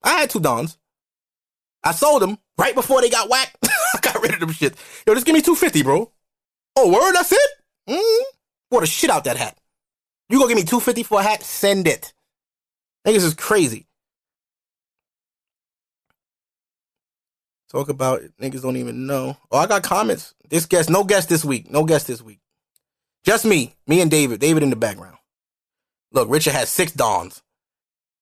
[0.04, 0.78] I had two Dons.
[1.82, 3.56] I sold them right before they got whacked.
[3.64, 4.76] I got rid of them shit.
[5.04, 6.12] Yo, just give me two fifty, bro.
[6.76, 7.50] Oh, word, that's it.
[7.88, 8.22] Mm.
[8.70, 9.58] Bought the shit out that hat.
[10.28, 11.42] You gonna give me two fifty for a hat?
[11.42, 12.12] Send it.
[13.06, 13.86] Niggas is crazy.
[17.70, 18.32] Talk about it.
[18.40, 19.36] niggas don't even know.
[19.50, 20.34] Oh, I got comments.
[20.48, 21.70] This guest, no guest this week.
[21.70, 22.38] No guest this week.
[23.24, 24.40] Just me, me and David.
[24.40, 25.16] David in the background.
[26.12, 27.42] Look, Richard has six dons.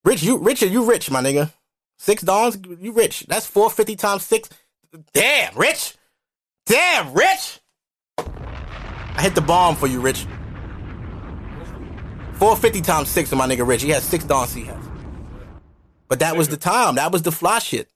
[0.05, 1.53] Rich, you Richard, you rich, my nigga.
[1.99, 3.27] Six dons, you rich.
[3.29, 4.49] That's four fifty times six.
[5.13, 5.95] Damn, Rich.
[6.67, 7.61] Damn, Rich.
[9.17, 10.27] I hit the bomb for you, Rich.
[12.35, 13.83] Four fifty times six of my nigga Rich.
[13.83, 14.85] He has six dons he has.
[16.09, 16.97] But that was the time.
[16.97, 17.89] That was the fly shit.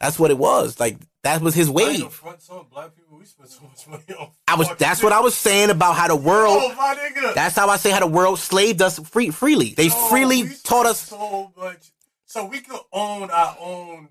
[0.00, 0.80] That's what it was.
[0.80, 2.00] Like That was his wave.
[2.00, 3.18] gonna front some black people.
[3.18, 4.30] We spend so much money on.
[4.48, 4.68] I was.
[4.78, 6.58] That's what I was saying about how the world.
[6.60, 7.32] Oh.
[7.34, 9.74] That's how I say how the world slaved us free, freely.
[9.74, 11.00] They freely taught us.
[11.00, 11.92] so much,
[12.24, 14.08] so we could own our own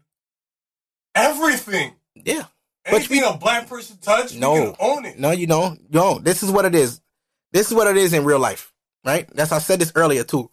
[1.16, 1.94] everything.
[2.16, 2.44] Yeah.
[2.86, 5.20] But Anything a black person touch, we No, own it.
[5.20, 5.80] no, you don't.
[5.94, 7.02] No, this is what it is.
[7.52, 8.74] This is what it is in real life,
[9.06, 9.28] right?
[9.34, 10.50] That's I said this earlier too.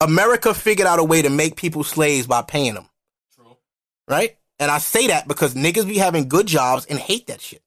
[0.00, 2.88] America figured out a way to make people slaves by paying them,
[3.34, 3.56] True.
[4.06, 4.36] right?
[4.58, 7.62] And I say that because niggas be having good jobs and hate that shit.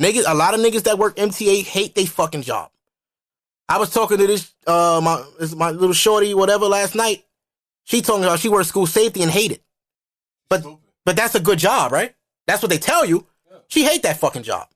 [0.00, 2.70] Niggas, a lot of niggas that work MTA hate they fucking job.
[3.68, 7.24] I was talking to this uh my this my little shorty whatever last night.
[7.84, 9.62] She told me how she works school safety and hate it.
[10.48, 10.64] But
[11.04, 12.14] but that's a good job, right?
[12.52, 13.26] That's what they tell you.
[13.68, 14.68] She hate that fucking job.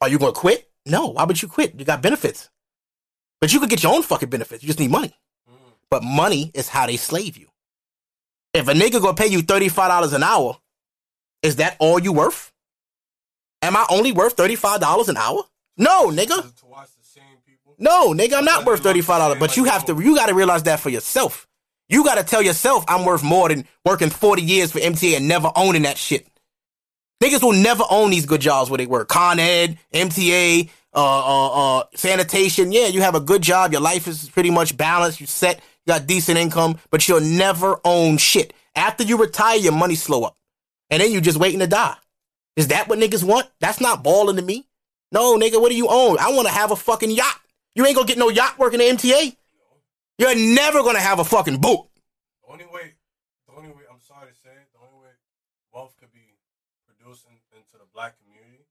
[0.00, 0.70] Are you gonna quit?
[0.86, 1.08] No.
[1.08, 1.74] Why would you quit?
[1.76, 2.48] You got benefits.
[3.40, 4.62] But you could get your own fucking benefits.
[4.62, 5.12] You just need money.
[5.50, 5.54] Mm.
[5.90, 7.48] But money is how they slave you.
[8.54, 10.58] If a nigga gonna pay you $35 an hour,
[11.42, 12.52] is that all you worth?
[13.62, 15.42] Am I only worth $35 an hour?
[15.76, 16.54] No, nigga.
[16.60, 17.74] To watch the same people.
[17.80, 19.40] No, nigga, I'm not worth you thirty know, five dollars.
[19.40, 21.48] But like, you have to, you got to realize that for yourself.
[21.88, 25.26] You got to tell yourself I'm worth more than working forty years for MTA and
[25.26, 26.28] never owning that shit.
[27.22, 29.08] Niggas will never own these good jobs where they work.
[29.08, 32.72] Con Ed, MTA, uh, uh, uh, sanitation.
[32.72, 33.70] Yeah, you have a good job.
[33.70, 35.20] Your life is pretty much balanced.
[35.20, 38.52] You set, you got decent income, but you'll never own shit.
[38.74, 40.36] After you retire, your money slow up,
[40.90, 41.94] and then you just waiting to die.
[42.56, 43.46] Is that what niggas want?
[43.60, 44.66] That's not balling to me.
[45.12, 46.18] No, nigga, what do you own?
[46.18, 47.40] I want to have a fucking yacht.
[47.76, 49.36] You ain't gonna get no yacht working at MTA.
[50.18, 51.88] You're never gonna have a fucking boat.
[52.48, 52.94] Only way,
[53.46, 55.12] the only way, I'm sorry to say it, the only way
[55.72, 56.32] wealth could be
[57.02, 58.64] produced in, into the black community,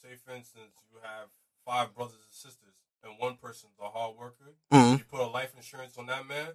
[0.00, 1.28] say for instance, you have
[1.66, 4.98] five brothers and sisters, and one person's a hard worker, Mhm.
[4.98, 6.54] you put a life insurance on that man,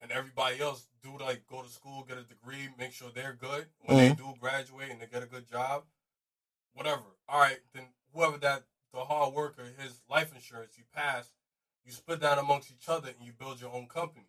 [0.00, 3.68] and everybody else do like go to school, get a degree, make sure they're good.
[3.80, 5.86] When they do graduate and they get a good job,
[6.72, 7.02] whatever.
[7.28, 8.62] All right, then whoever that
[8.92, 11.32] the hard worker, his life insurance, you pass,
[11.84, 14.26] you split that amongst each other, and you build your own company.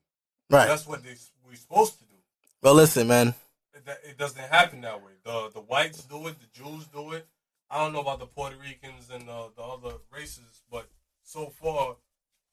[0.49, 0.67] Right.
[0.67, 2.15] That's what they we're supposed to do.
[2.61, 3.35] Well, listen, man.
[3.73, 5.13] It, it doesn't happen that way.
[5.23, 7.27] The the whites do it, the Jews do it.
[7.71, 10.89] I don't know about the Puerto Ricans and the, the other races, but
[11.23, 11.95] so far,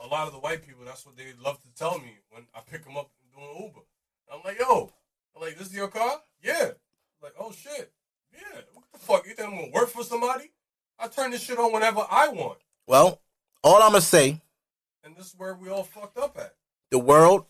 [0.00, 2.60] a lot of the white people, that's what they love to tell me when I
[2.60, 3.80] pick them up doing Uber.
[4.32, 4.92] I'm like, yo,
[5.34, 6.20] I'm like, this is your car?
[6.42, 6.70] Yeah.
[7.20, 7.92] like, oh shit,
[8.32, 8.60] yeah.
[8.72, 9.26] What the fuck?
[9.26, 10.52] You think I'm gonna work for somebody?
[11.00, 13.20] I turn this shit on whenever I want, Well,
[13.64, 14.40] all I'm gonna say,
[15.02, 16.54] and this is where we all fucked up at.
[16.92, 17.46] the world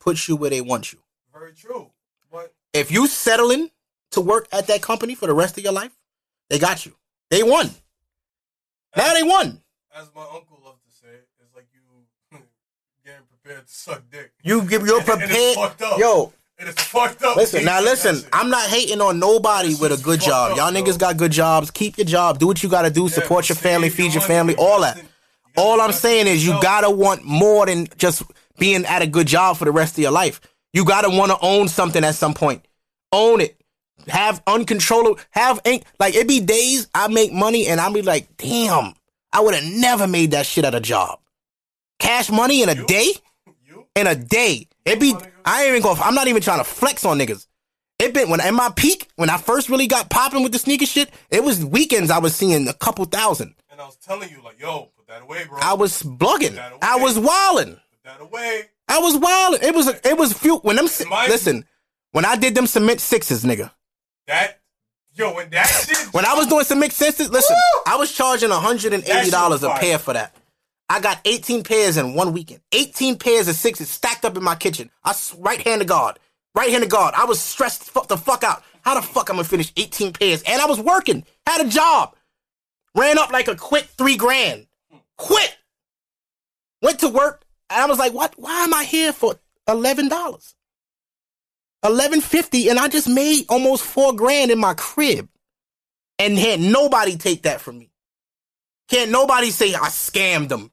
[0.00, 1.00] puts you where they want you.
[1.32, 1.90] Very true,
[2.30, 3.70] but If you settling
[4.12, 5.96] to work at that company for the rest of your life,
[6.48, 6.94] they got you.
[7.30, 7.70] They won.
[8.96, 9.60] Now they won.
[9.94, 11.08] as my uncle loved to say,
[11.40, 12.38] it's like you
[13.04, 14.32] getting prepared to suck dick.
[14.42, 15.56] You give you're prepared.
[15.98, 17.36] Yo, It is fucked up.
[17.36, 18.22] listen, now listen.
[18.32, 20.52] I'm not hating on nobody That with a good job.
[20.52, 20.80] up, Y'all bro.
[20.82, 21.70] niggas got good jobs.
[21.70, 22.38] Keep your job.
[22.38, 23.02] Do what you gotta do.
[23.02, 24.96] Yeah, Support your family, feed your family, all that.
[24.96, 28.22] invest in- you gotta All I'm saying is you gotta want more than just
[28.58, 30.40] being at a good job for the rest of your life.
[30.72, 32.64] You gotta want to own something at some point.
[33.12, 33.57] Own it.
[34.08, 35.18] Have uncontrollable.
[35.30, 35.84] Have ink.
[35.98, 38.94] Like it be days I make money and I be like, damn,
[39.32, 41.20] I would have never made that shit at a job.
[41.98, 42.86] Cash money in a You?
[42.86, 43.12] day.
[43.66, 43.86] You?
[43.96, 44.66] In a day.
[44.84, 45.14] It be.
[45.44, 45.98] I ain't even going.
[46.02, 47.46] I'm not even trying to flex on niggas.
[47.98, 50.86] It been when in my peak when I first really got popping with the sneaker
[50.86, 51.10] shit.
[51.30, 53.54] It was weekends I was seeing a couple thousand.
[53.70, 55.58] And I was telling you, like, yo, put that away, bro.
[55.60, 56.58] I was away.
[56.80, 57.74] I was wilding.
[57.74, 58.62] Put that away.
[58.88, 59.62] I was wild.
[59.62, 61.64] It was it was few when them listen
[62.12, 63.70] when I did them cement sixes, nigga.
[64.28, 64.60] That,
[65.14, 66.14] yo, when that shit.
[66.14, 67.82] When I was doing cement sixes, listen, Woo!
[67.86, 70.36] I was charging hundred and eighty dollars a That shit was pair for that.
[70.88, 72.60] I got eighteen pairs in one weekend.
[72.72, 74.90] Eighteen pairs of sixes stacked up in my kitchen.
[75.02, 76.18] I right hand to God,
[76.54, 77.14] right hand to God.
[77.16, 78.62] I was stressed the fuck out.
[78.82, 80.42] How the fuck I'm gonna finish eighteen pairs?
[80.46, 82.14] And I was working, had a job,
[82.94, 84.66] ran up like a quick three grand,
[85.16, 85.56] quit,
[86.82, 88.34] went to work, and I was like, what?
[88.36, 89.36] Why am I here for
[89.66, 90.54] eleven dollars?
[91.84, 95.28] Eleven fifty, and I just made almost four grand in my crib,
[96.18, 97.90] and had nobody take that from me.
[98.88, 100.70] Can't nobody say I scammed them.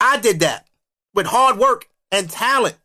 [0.00, 0.66] I did that
[1.14, 2.76] with hard work and talent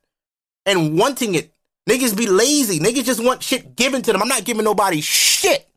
[0.65, 1.51] and wanting it.
[1.89, 2.79] Niggas be lazy.
[2.79, 4.21] Niggas just want shit given to them.
[4.21, 5.67] I'm not giving nobody shit.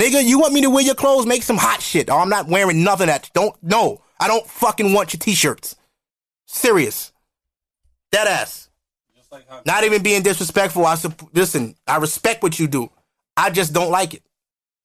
[0.00, 1.26] Nigga, you want me to wear your clothes?
[1.26, 2.10] Make some hot shit.
[2.10, 4.02] Oh, I'm not wearing nothing that don't no.
[4.18, 5.76] I don't fucking want your t-shirts.
[6.46, 7.12] Serious.
[8.10, 8.68] Dead ass.
[9.32, 9.62] Like how.
[9.64, 10.84] Not even being disrespectful.
[10.86, 11.74] I sup- listen.
[11.86, 12.90] I respect what you do.
[13.36, 14.22] I just don't like it.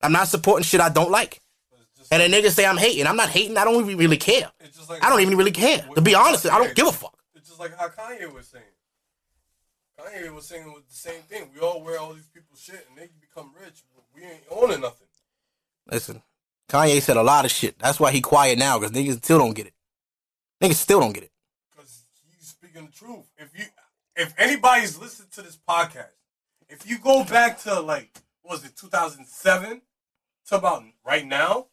[0.02, 1.42] I'm not supporting shit I don't like.
[2.10, 3.06] And a nigga say I'm hating.
[3.06, 3.58] I'm not hating.
[3.58, 4.50] I don't even really care.
[4.62, 5.86] it's just like I don't even really care.
[5.96, 7.18] To be honest, I don't give a fuck.
[7.36, 8.64] It's just like how Kanye was saying.
[10.00, 11.50] Kanye Kanye was saying was the same thing.
[11.54, 14.80] We all wear all these people's shit and they become rich, but we ain't owning
[14.80, 15.08] nothing.
[15.92, 16.22] Listen,
[16.70, 17.80] Kanye said a lot of shit.
[17.80, 19.74] That's why he quiet now because niggas still don't get it.
[20.62, 21.32] Niggas still don't get it.
[21.72, 22.06] Because
[22.38, 23.26] he's speaking the truth.
[23.38, 23.66] If you
[24.18, 26.08] if anybody's listened to this podcast,
[26.70, 29.82] if you go back to like what was it 2007
[30.48, 31.68] to about right now,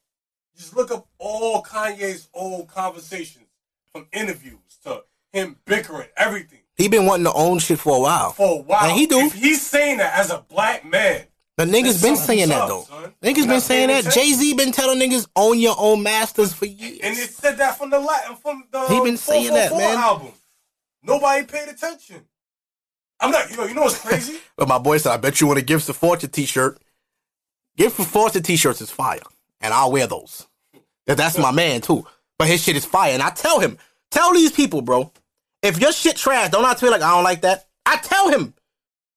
[0.57, 3.47] just look up all Kanye's old conversations
[3.93, 8.31] from interviews to him bickering everything He been wanting to own shit for a while.
[8.33, 8.85] for a while.
[8.85, 9.19] And he do.
[9.21, 11.25] If he's saying that as a black man,
[11.57, 12.83] The niggas been saying that up, though.
[12.83, 13.15] son.
[13.23, 14.13] Niggas You're been saying that.
[14.13, 16.99] Jay Z been telling niggas own your own masters for years.
[17.03, 19.97] and it said that from the Latin from the He been saying that, man.
[19.99, 20.33] album.
[21.03, 22.25] Nobody paid attention.
[23.21, 23.51] I'm not.
[23.51, 23.65] You know.
[23.65, 24.39] You know what's crazy?
[24.57, 26.79] But my boy said, I bet you want a Gifts of Fortune t-shirt.
[27.77, 29.19] Gift for Fortune t-shirts is fire.
[29.61, 30.47] And I'll wear those.
[31.07, 32.07] that's my man too.
[32.39, 33.13] But his shit is fire.
[33.15, 33.79] And I tell him,
[34.13, 35.11] tell these people, bro,
[35.61, 37.67] if your shit trash, don't I feel like I don't like that.
[37.85, 38.55] I tell him.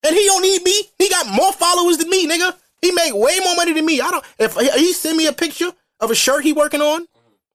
[0.04, 0.84] And he don't need me.
[0.98, 2.56] He got more followers than me, nigga.
[2.82, 4.02] He make way more money than me.
[4.02, 7.06] I don't if he send me a picture of a shirt he working on,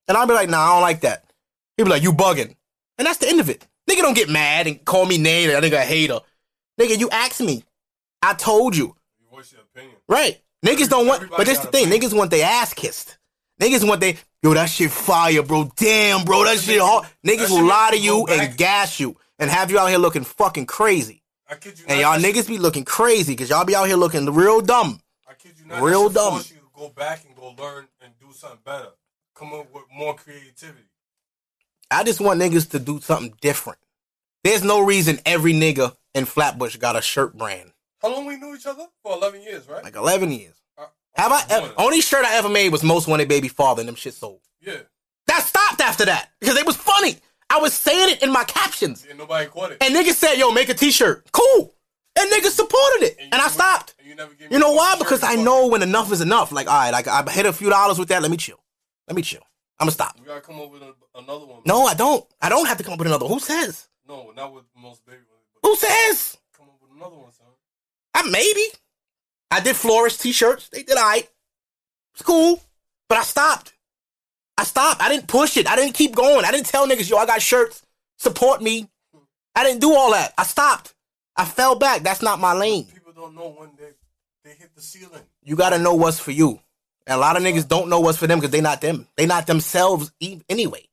[0.09, 1.25] and I'll be like, nah, I don't like that.
[1.77, 2.55] He'll be like, you bugging.
[2.99, 3.67] And that's the end of it.
[3.89, 6.21] Nigga don't get mad and call me name that nigga a hater.
[6.81, 7.65] Nigga, you asked me.
[8.23, 8.95] I told you.
[9.21, 9.97] You voice your opinion.
[10.09, 10.41] Right.
[10.65, 11.87] Niggas don't want, Everybody but this the thing.
[11.87, 12.11] opinion.
[12.11, 13.19] Niggas want their ass kissed.
[13.61, 15.71] Niggas want they, yo, that shit fire, bro.
[15.77, 17.07] Damn, bro, that shit hard.
[17.27, 20.67] Niggas will lie to you and gas you and have you out here looking fucking
[20.67, 21.23] crazy.
[21.49, 24.25] I kid you And y'all niggas be looking crazy because y'all be out here looking
[24.27, 25.01] real dumb.
[25.29, 25.83] I kid you not.
[25.83, 26.35] Real dumb.
[26.35, 28.89] Force you to go back and go learn and do something better.
[29.35, 30.89] Come up with more creativity.
[31.91, 33.79] I just want niggas to do something different.
[34.45, 37.73] There's no reason every nigga in Flatbush got a shirt brand.
[38.01, 38.87] How long we knew each other?
[39.03, 39.85] For eleven years, right?
[39.85, 40.55] Like 11 years.
[40.77, 43.89] Uh, Have I, ever, only shirt I ever made was Most Wanted Baby Father and
[43.89, 44.41] them shit sold.
[44.61, 44.79] Yeah.
[45.29, 47.17] That stopped after that because it was funny.
[47.49, 49.07] I was saying it in my captions.
[49.09, 49.83] And nobody caught it.
[49.83, 51.31] And niggas said, yo, make a t-shirt.
[51.33, 51.75] Cool.
[52.19, 53.17] And niggas supported it.
[53.21, 53.95] you And I stopped.
[53.99, 54.97] And you never gave me You know why?
[54.99, 56.51] Because I know when enough is enough.
[56.51, 58.21] Like, all right, like I hit a few dollars with that.
[58.23, 58.59] Let me chill.
[59.07, 59.43] Let me chill.
[59.79, 60.17] I'm gonna stop.
[60.19, 61.63] You gotta come up with a, another one.
[61.67, 62.25] No, I don't.
[62.41, 63.27] I don't have to come up with another.
[63.27, 63.89] Who says?
[64.13, 65.21] No, not with most baby.
[65.63, 66.37] Who says?
[66.55, 67.47] come up with another one, son.
[68.13, 68.65] I maybe.
[69.51, 70.69] I did florist t-shirts.
[70.69, 71.27] They did all right.
[72.13, 72.63] It's cool.
[73.09, 73.73] But I stopped.
[74.59, 75.01] I stopped.
[75.01, 75.67] I didn't push it.
[75.67, 76.45] I didn't keep going.
[76.45, 77.87] I didn't tell niggas, yo, I got shirts.
[78.19, 78.87] Support me.
[79.55, 80.35] I didn't do all that.
[80.37, 80.93] I stopped.
[81.35, 82.03] I fell back.
[82.03, 82.85] That's not my lane.
[82.93, 83.93] People don't know when they
[84.45, 85.23] they hit the ceiling.
[85.43, 86.61] You gotta know what's for you.
[87.07, 89.09] And a lot of niggas don't know what's for them because they not them.
[89.17, 90.87] They not themselves e- anyway.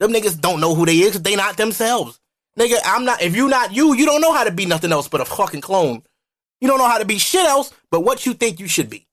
[0.00, 2.18] Them niggas don't know who they is they not themselves.
[2.58, 3.20] Nigga, I'm not.
[3.20, 5.60] If you not you, you don't know how to be nothing else but a fucking
[5.60, 6.02] clone.
[6.60, 9.06] You don't know how to be shit else but what you think you should be.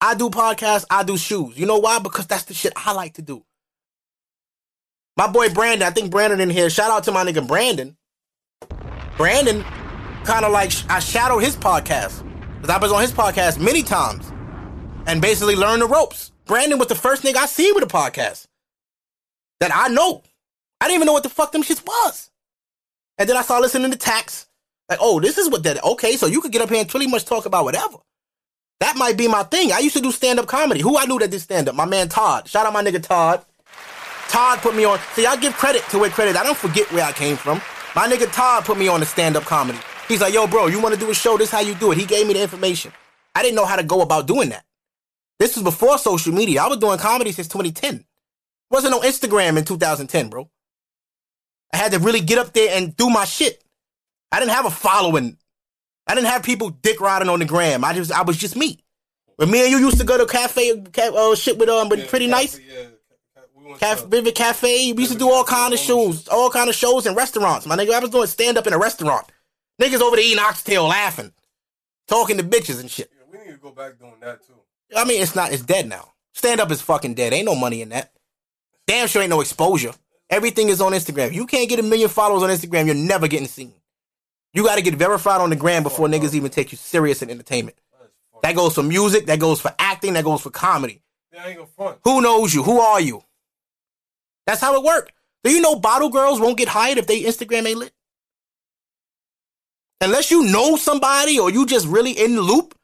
[0.00, 0.84] I do podcasts.
[0.90, 1.58] I do shoes.
[1.58, 1.98] You know why?
[1.98, 3.44] Because that's the shit I like to do.
[5.16, 6.70] My boy Brandon, I think Brandon in here.
[6.70, 7.96] Shout out to my nigga Brandon.
[9.16, 9.64] Brandon,
[10.24, 12.24] kind of like I shadowed his podcast
[12.60, 14.30] because I was on his podcast many times
[15.06, 16.30] and basically learned the ropes.
[16.44, 18.46] Brandon was the first nigga I see with a podcast
[19.58, 20.22] that I know.
[20.80, 22.30] I didn't even know what the fuck them shits was.
[23.18, 24.46] And then I started listening to Tax.
[24.88, 25.82] Like, oh, this is what that.
[25.84, 27.98] Okay, so you could get up here and pretty much talk about whatever.
[28.80, 29.72] That might be my thing.
[29.72, 30.80] I used to do stand up comedy.
[30.80, 31.74] Who I knew that did stand up?
[31.74, 32.48] My man Todd.
[32.48, 33.44] Shout out my nigga Todd.
[34.28, 34.98] Todd put me on.
[35.14, 36.36] See, I give credit to where credit.
[36.36, 37.60] I don't forget where I came from.
[37.96, 39.78] My nigga Todd put me on the stand up comedy.
[40.06, 41.36] He's like, yo, bro, you want to do a show?
[41.36, 41.98] This how you do it.
[41.98, 42.92] He gave me the information.
[43.34, 44.64] I didn't know how to go about doing that.
[45.38, 46.62] This was before social media.
[46.62, 48.04] I was doing comedy since 2010.
[48.70, 50.48] Wasn't on Instagram in 2010, bro.
[51.72, 53.62] I had to really get up there and do my shit.
[54.32, 55.36] I didn't have a following.
[56.06, 57.84] I didn't have people dick riding on the gram.
[57.84, 58.78] I just I was just me.
[59.36, 62.00] When me and you used to go to cafe, ca- uh, shit with um, with
[62.00, 62.58] Yeah, pretty Cafe, nice.
[62.58, 62.86] Yeah,
[63.54, 64.92] we went Cafe, to- Vivid Cafe.
[64.92, 67.66] We used to do all kind of shows, all kind of shows in restaurants.
[67.66, 69.26] My nigga, I was doing stand up in a restaurant.
[69.80, 71.32] Niggas over there eating oxtail, laughing,
[72.08, 73.12] talking to bitches and shit.
[73.14, 74.54] Yeah, we need to go back doing that too.
[74.96, 75.52] I mean, it's not.
[75.52, 76.12] It's dead now.
[76.34, 77.32] Stand up is fucking dead.
[77.32, 78.12] Ain't no money in that.
[78.86, 79.92] Damn sure ain't no exposure.
[80.30, 81.32] Everything is on Instagram.
[81.32, 82.86] You can't get a million followers on Instagram.
[82.86, 83.72] You're never getting seen.
[84.52, 87.30] You got to get verified on the gram before niggas even take you serious in
[87.30, 87.76] entertainment.
[88.42, 89.26] That goes for music.
[89.26, 90.14] That goes for acting.
[90.14, 91.02] That goes for comedy.
[91.32, 91.96] Yeah, ain't gonna.
[92.04, 92.62] Who knows you?
[92.62, 93.22] Who are you?
[94.46, 95.12] That's how it works.
[95.44, 97.92] Do you know bottle girls won't get hired if they Instagram ain't lit?
[100.00, 102.74] Unless you know somebody or you just really in the loop.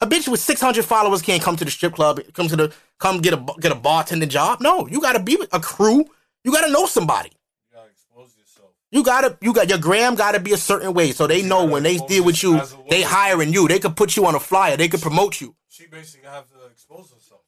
[0.00, 3.20] A bitch with 600 followers can't come to the strip club, come to the, come
[3.20, 4.60] get a, get a bartender job.
[4.60, 6.04] No, you gotta be with a crew.
[6.48, 7.28] You gotta know somebody.
[7.70, 8.70] You gotta expose yourself.
[8.90, 11.82] You gotta, you got, your gram gotta be a certain way so they know when
[11.82, 12.58] they deal with you,
[12.88, 13.68] they hiring you.
[13.68, 14.74] They could put you on a flyer.
[14.78, 15.54] They could promote you.
[15.68, 17.42] She basically have to expose herself.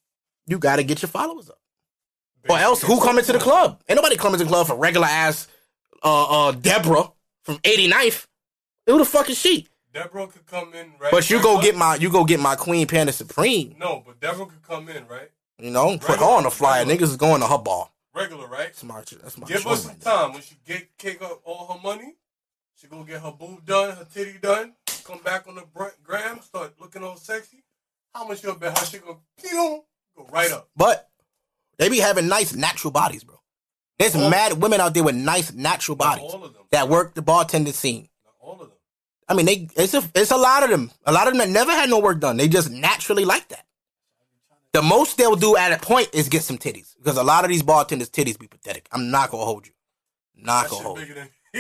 [0.47, 1.57] You gotta get your followers up.
[2.51, 3.81] Or else, who coming to the club?
[3.89, 5.49] Ain't nobody coming to the club for regular ass
[6.03, 7.11] uh, uh, Deborah
[7.45, 8.27] from 89th.
[8.85, 9.67] Who the fuck is she?
[9.95, 11.11] Deborah could come in, right?
[11.11, 13.77] But you go get my you go get my Queen Panda Supreme.
[13.79, 15.31] No, but Deborah could come in, right?
[15.59, 16.85] You know, put her on the flyer.
[16.85, 17.91] Niggas is going to her ball.
[18.15, 18.67] Regular, right?
[18.67, 20.33] That's my that's my Give her some time.
[20.33, 22.17] When she get kick up all her money,
[22.75, 24.73] she go get her boob done, her titty done,
[25.05, 25.65] come back on the
[26.03, 27.63] gram, start looking all sexy.
[28.15, 29.85] How much you'll bet her she go, pew,
[30.17, 30.69] go right up.
[30.77, 31.09] But
[31.79, 33.37] they be having nice natural bodies, bro.
[33.99, 36.63] There's All- mad women out there with nice natural bodies all of them.
[36.71, 38.09] that work the bartender scene.
[38.25, 38.79] Not all of them.
[39.29, 40.91] I mean, they it's a it's a lot of them.
[41.05, 42.37] A lot of them that never had no work done.
[42.39, 43.65] They just naturally like that.
[44.73, 47.51] The most they'll do at a point is get some titties because a lot of
[47.51, 48.89] these bartenders' titties be pathetic.
[48.93, 49.73] I'm not gonna hold you.
[50.37, 51.15] Not That gonna hold you.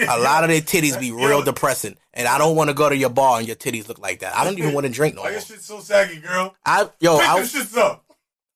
[0.08, 2.96] A lot of their titties be real depressing, and I don't want to go to
[2.96, 4.36] your bar and your titties look like that.
[4.36, 6.54] I don't even want to drink no Why your shit so saggy, girl?
[6.64, 8.04] I yo, Pick I, shits up.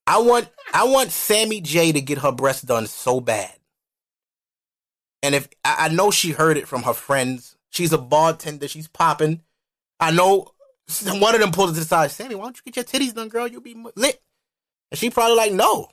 [0.06, 3.52] I want I want Sammy J to get her breasts done so bad.
[5.22, 8.88] And if I, I know she heard it from her friends, she's a bartender, she's
[8.88, 9.42] popping.
[9.98, 10.52] I know
[11.04, 13.14] one of them pulled it to the side, Sammy, why don't you get your titties
[13.14, 13.48] done, girl?
[13.48, 14.20] You'll be lit.
[14.94, 15.88] And she probably like, no.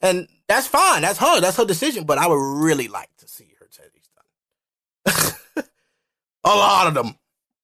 [0.00, 1.02] And that's fine.
[1.02, 1.40] That's her.
[1.40, 2.04] That's her decision.
[2.04, 4.06] But I would really like to see her titties
[5.04, 5.64] done.
[6.44, 7.16] a lot of them.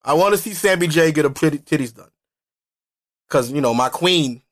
[0.05, 2.11] I want to see Sammy J get her pretty titties done.
[3.31, 4.43] Cause you know my queen,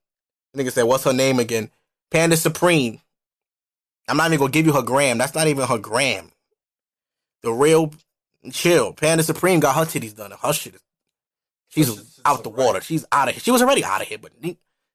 [0.57, 1.69] nigga said, "What's her name again?"
[2.13, 3.01] Panda Supreme.
[4.09, 5.19] I'm not even gonna give you her gram.
[5.19, 6.31] That's not even her gram.
[7.43, 7.93] The real
[8.53, 8.93] chill.
[8.93, 10.31] Panda Supreme got her titties done.
[10.31, 10.81] Her shit is.
[11.71, 12.65] She's out the right.
[12.65, 12.81] water.
[12.81, 13.41] She's out of here.
[13.41, 14.31] She was already out of here, but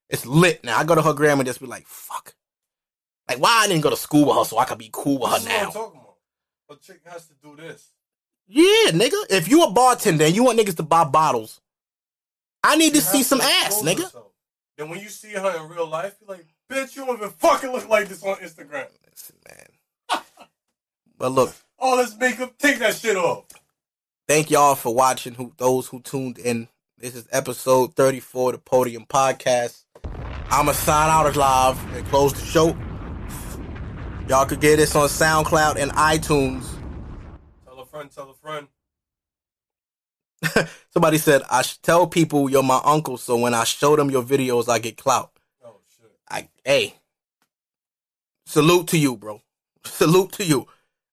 [0.08, 0.76] it's lit now.
[0.78, 2.34] I go to her grandma and just be like, "Fuck."
[3.28, 5.32] Like, why I didn't go to school with her so I could be cool with
[5.32, 5.66] This her is what now?
[5.66, 6.16] I'm talking about.
[6.70, 7.90] A chick has to do this.
[8.46, 9.14] Yeah, nigga.
[9.30, 11.60] If you a bartender and you want niggas to buy bottles,
[12.62, 14.04] I need to see has some ass, nigga.
[14.04, 14.32] herself.
[14.78, 17.72] Then when you see her in real life, you're like, bitch, you don't even fucking
[17.72, 18.86] look like this on Instagram.
[19.10, 20.20] Listen, man.
[21.18, 23.44] but look, All this makeup, take that shit off.
[24.28, 25.34] thank y'all for watching.
[25.34, 26.68] Who those who tuned in.
[26.98, 29.84] This is episode thirty four, the Podium Podcast.
[30.50, 32.76] I'ma sign out of live and close the show.
[34.28, 36.66] Y'all could get this on SoundCloud and iTunes.
[37.64, 38.68] Tell a friend, tell a friend.
[40.90, 44.22] Somebody said I should tell people you're my uncle, so when I show them your
[44.22, 45.30] videos, I get clout.
[45.64, 46.12] Oh shit.
[46.28, 46.94] I hey,
[48.46, 49.42] salute to you, bro.
[49.84, 50.66] Salute to you.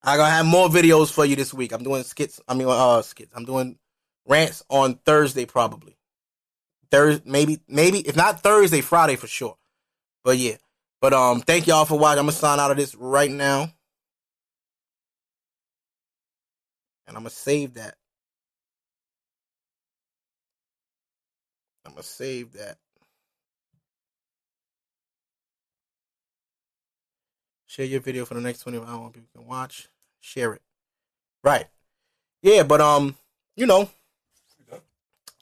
[0.03, 1.71] I gonna have more videos for you this week.
[1.71, 2.39] I'm doing skits.
[2.47, 3.31] I mean, uh, skits.
[3.35, 3.77] I'm doing
[4.27, 5.95] rants on Thursday, probably.
[6.93, 9.57] Thursday, maybe, maybe if not Thursday, Friday for sure.
[10.23, 10.57] But yeah,
[11.01, 12.19] but um, thank y'all for watching.
[12.19, 13.63] I'm gonna sign out of this right now,
[17.07, 17.95] and I'm gonna save that.
[21.83, 22.77] I'm gonna save that.
[27.65, 29.89] Share your video for the next 24 hours people can watch.
[30.19, 30.61] Share it.
[31.43, 31.65] Right.
[32.43, 33.15] Yeah, but um,
[33.55, 33.89] you know,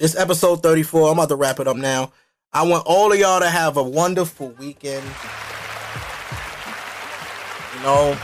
[0.01, 1.11] it's episode 34.
[1.11, 2.11] I'm about to wrap it up now.
[2.51, 5.05] I want all of y'all to have a wonderful weekend.
[7.75, 8.17] You know.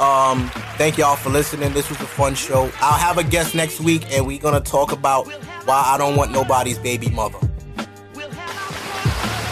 [0.00, 1.72] Um, thank y'all for listening.
[1.72, 2.68] This was a fun show.
[2.80, 5.28] I'll have a guest next week and we're gonna talk about
[5.66, 7.38] why I don't want nobody's baby mother.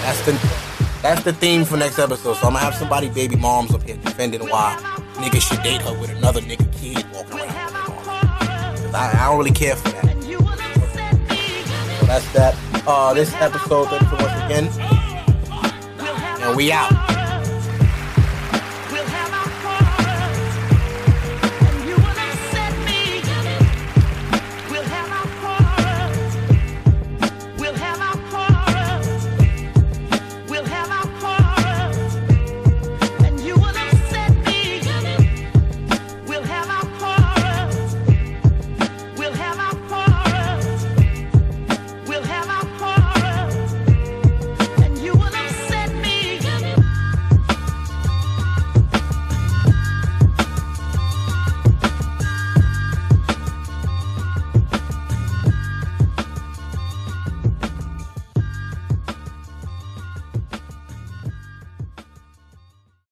[0.03, 0.33] That's the
[1.01, 2.35] that's the theme for next episode.
[2.35, 4.77] So I'm gonna have somebody baby moms up here defending why
[5.15, 7.62] niggas should date her with another nigga kid walking around.
[8.95, 10.03] I, I don't really care for that.
[11.99, 12.57] So that's that.
[12.87, 14.69] Uh, this episode, thank you once again,
[16.43, 17.22] and we out.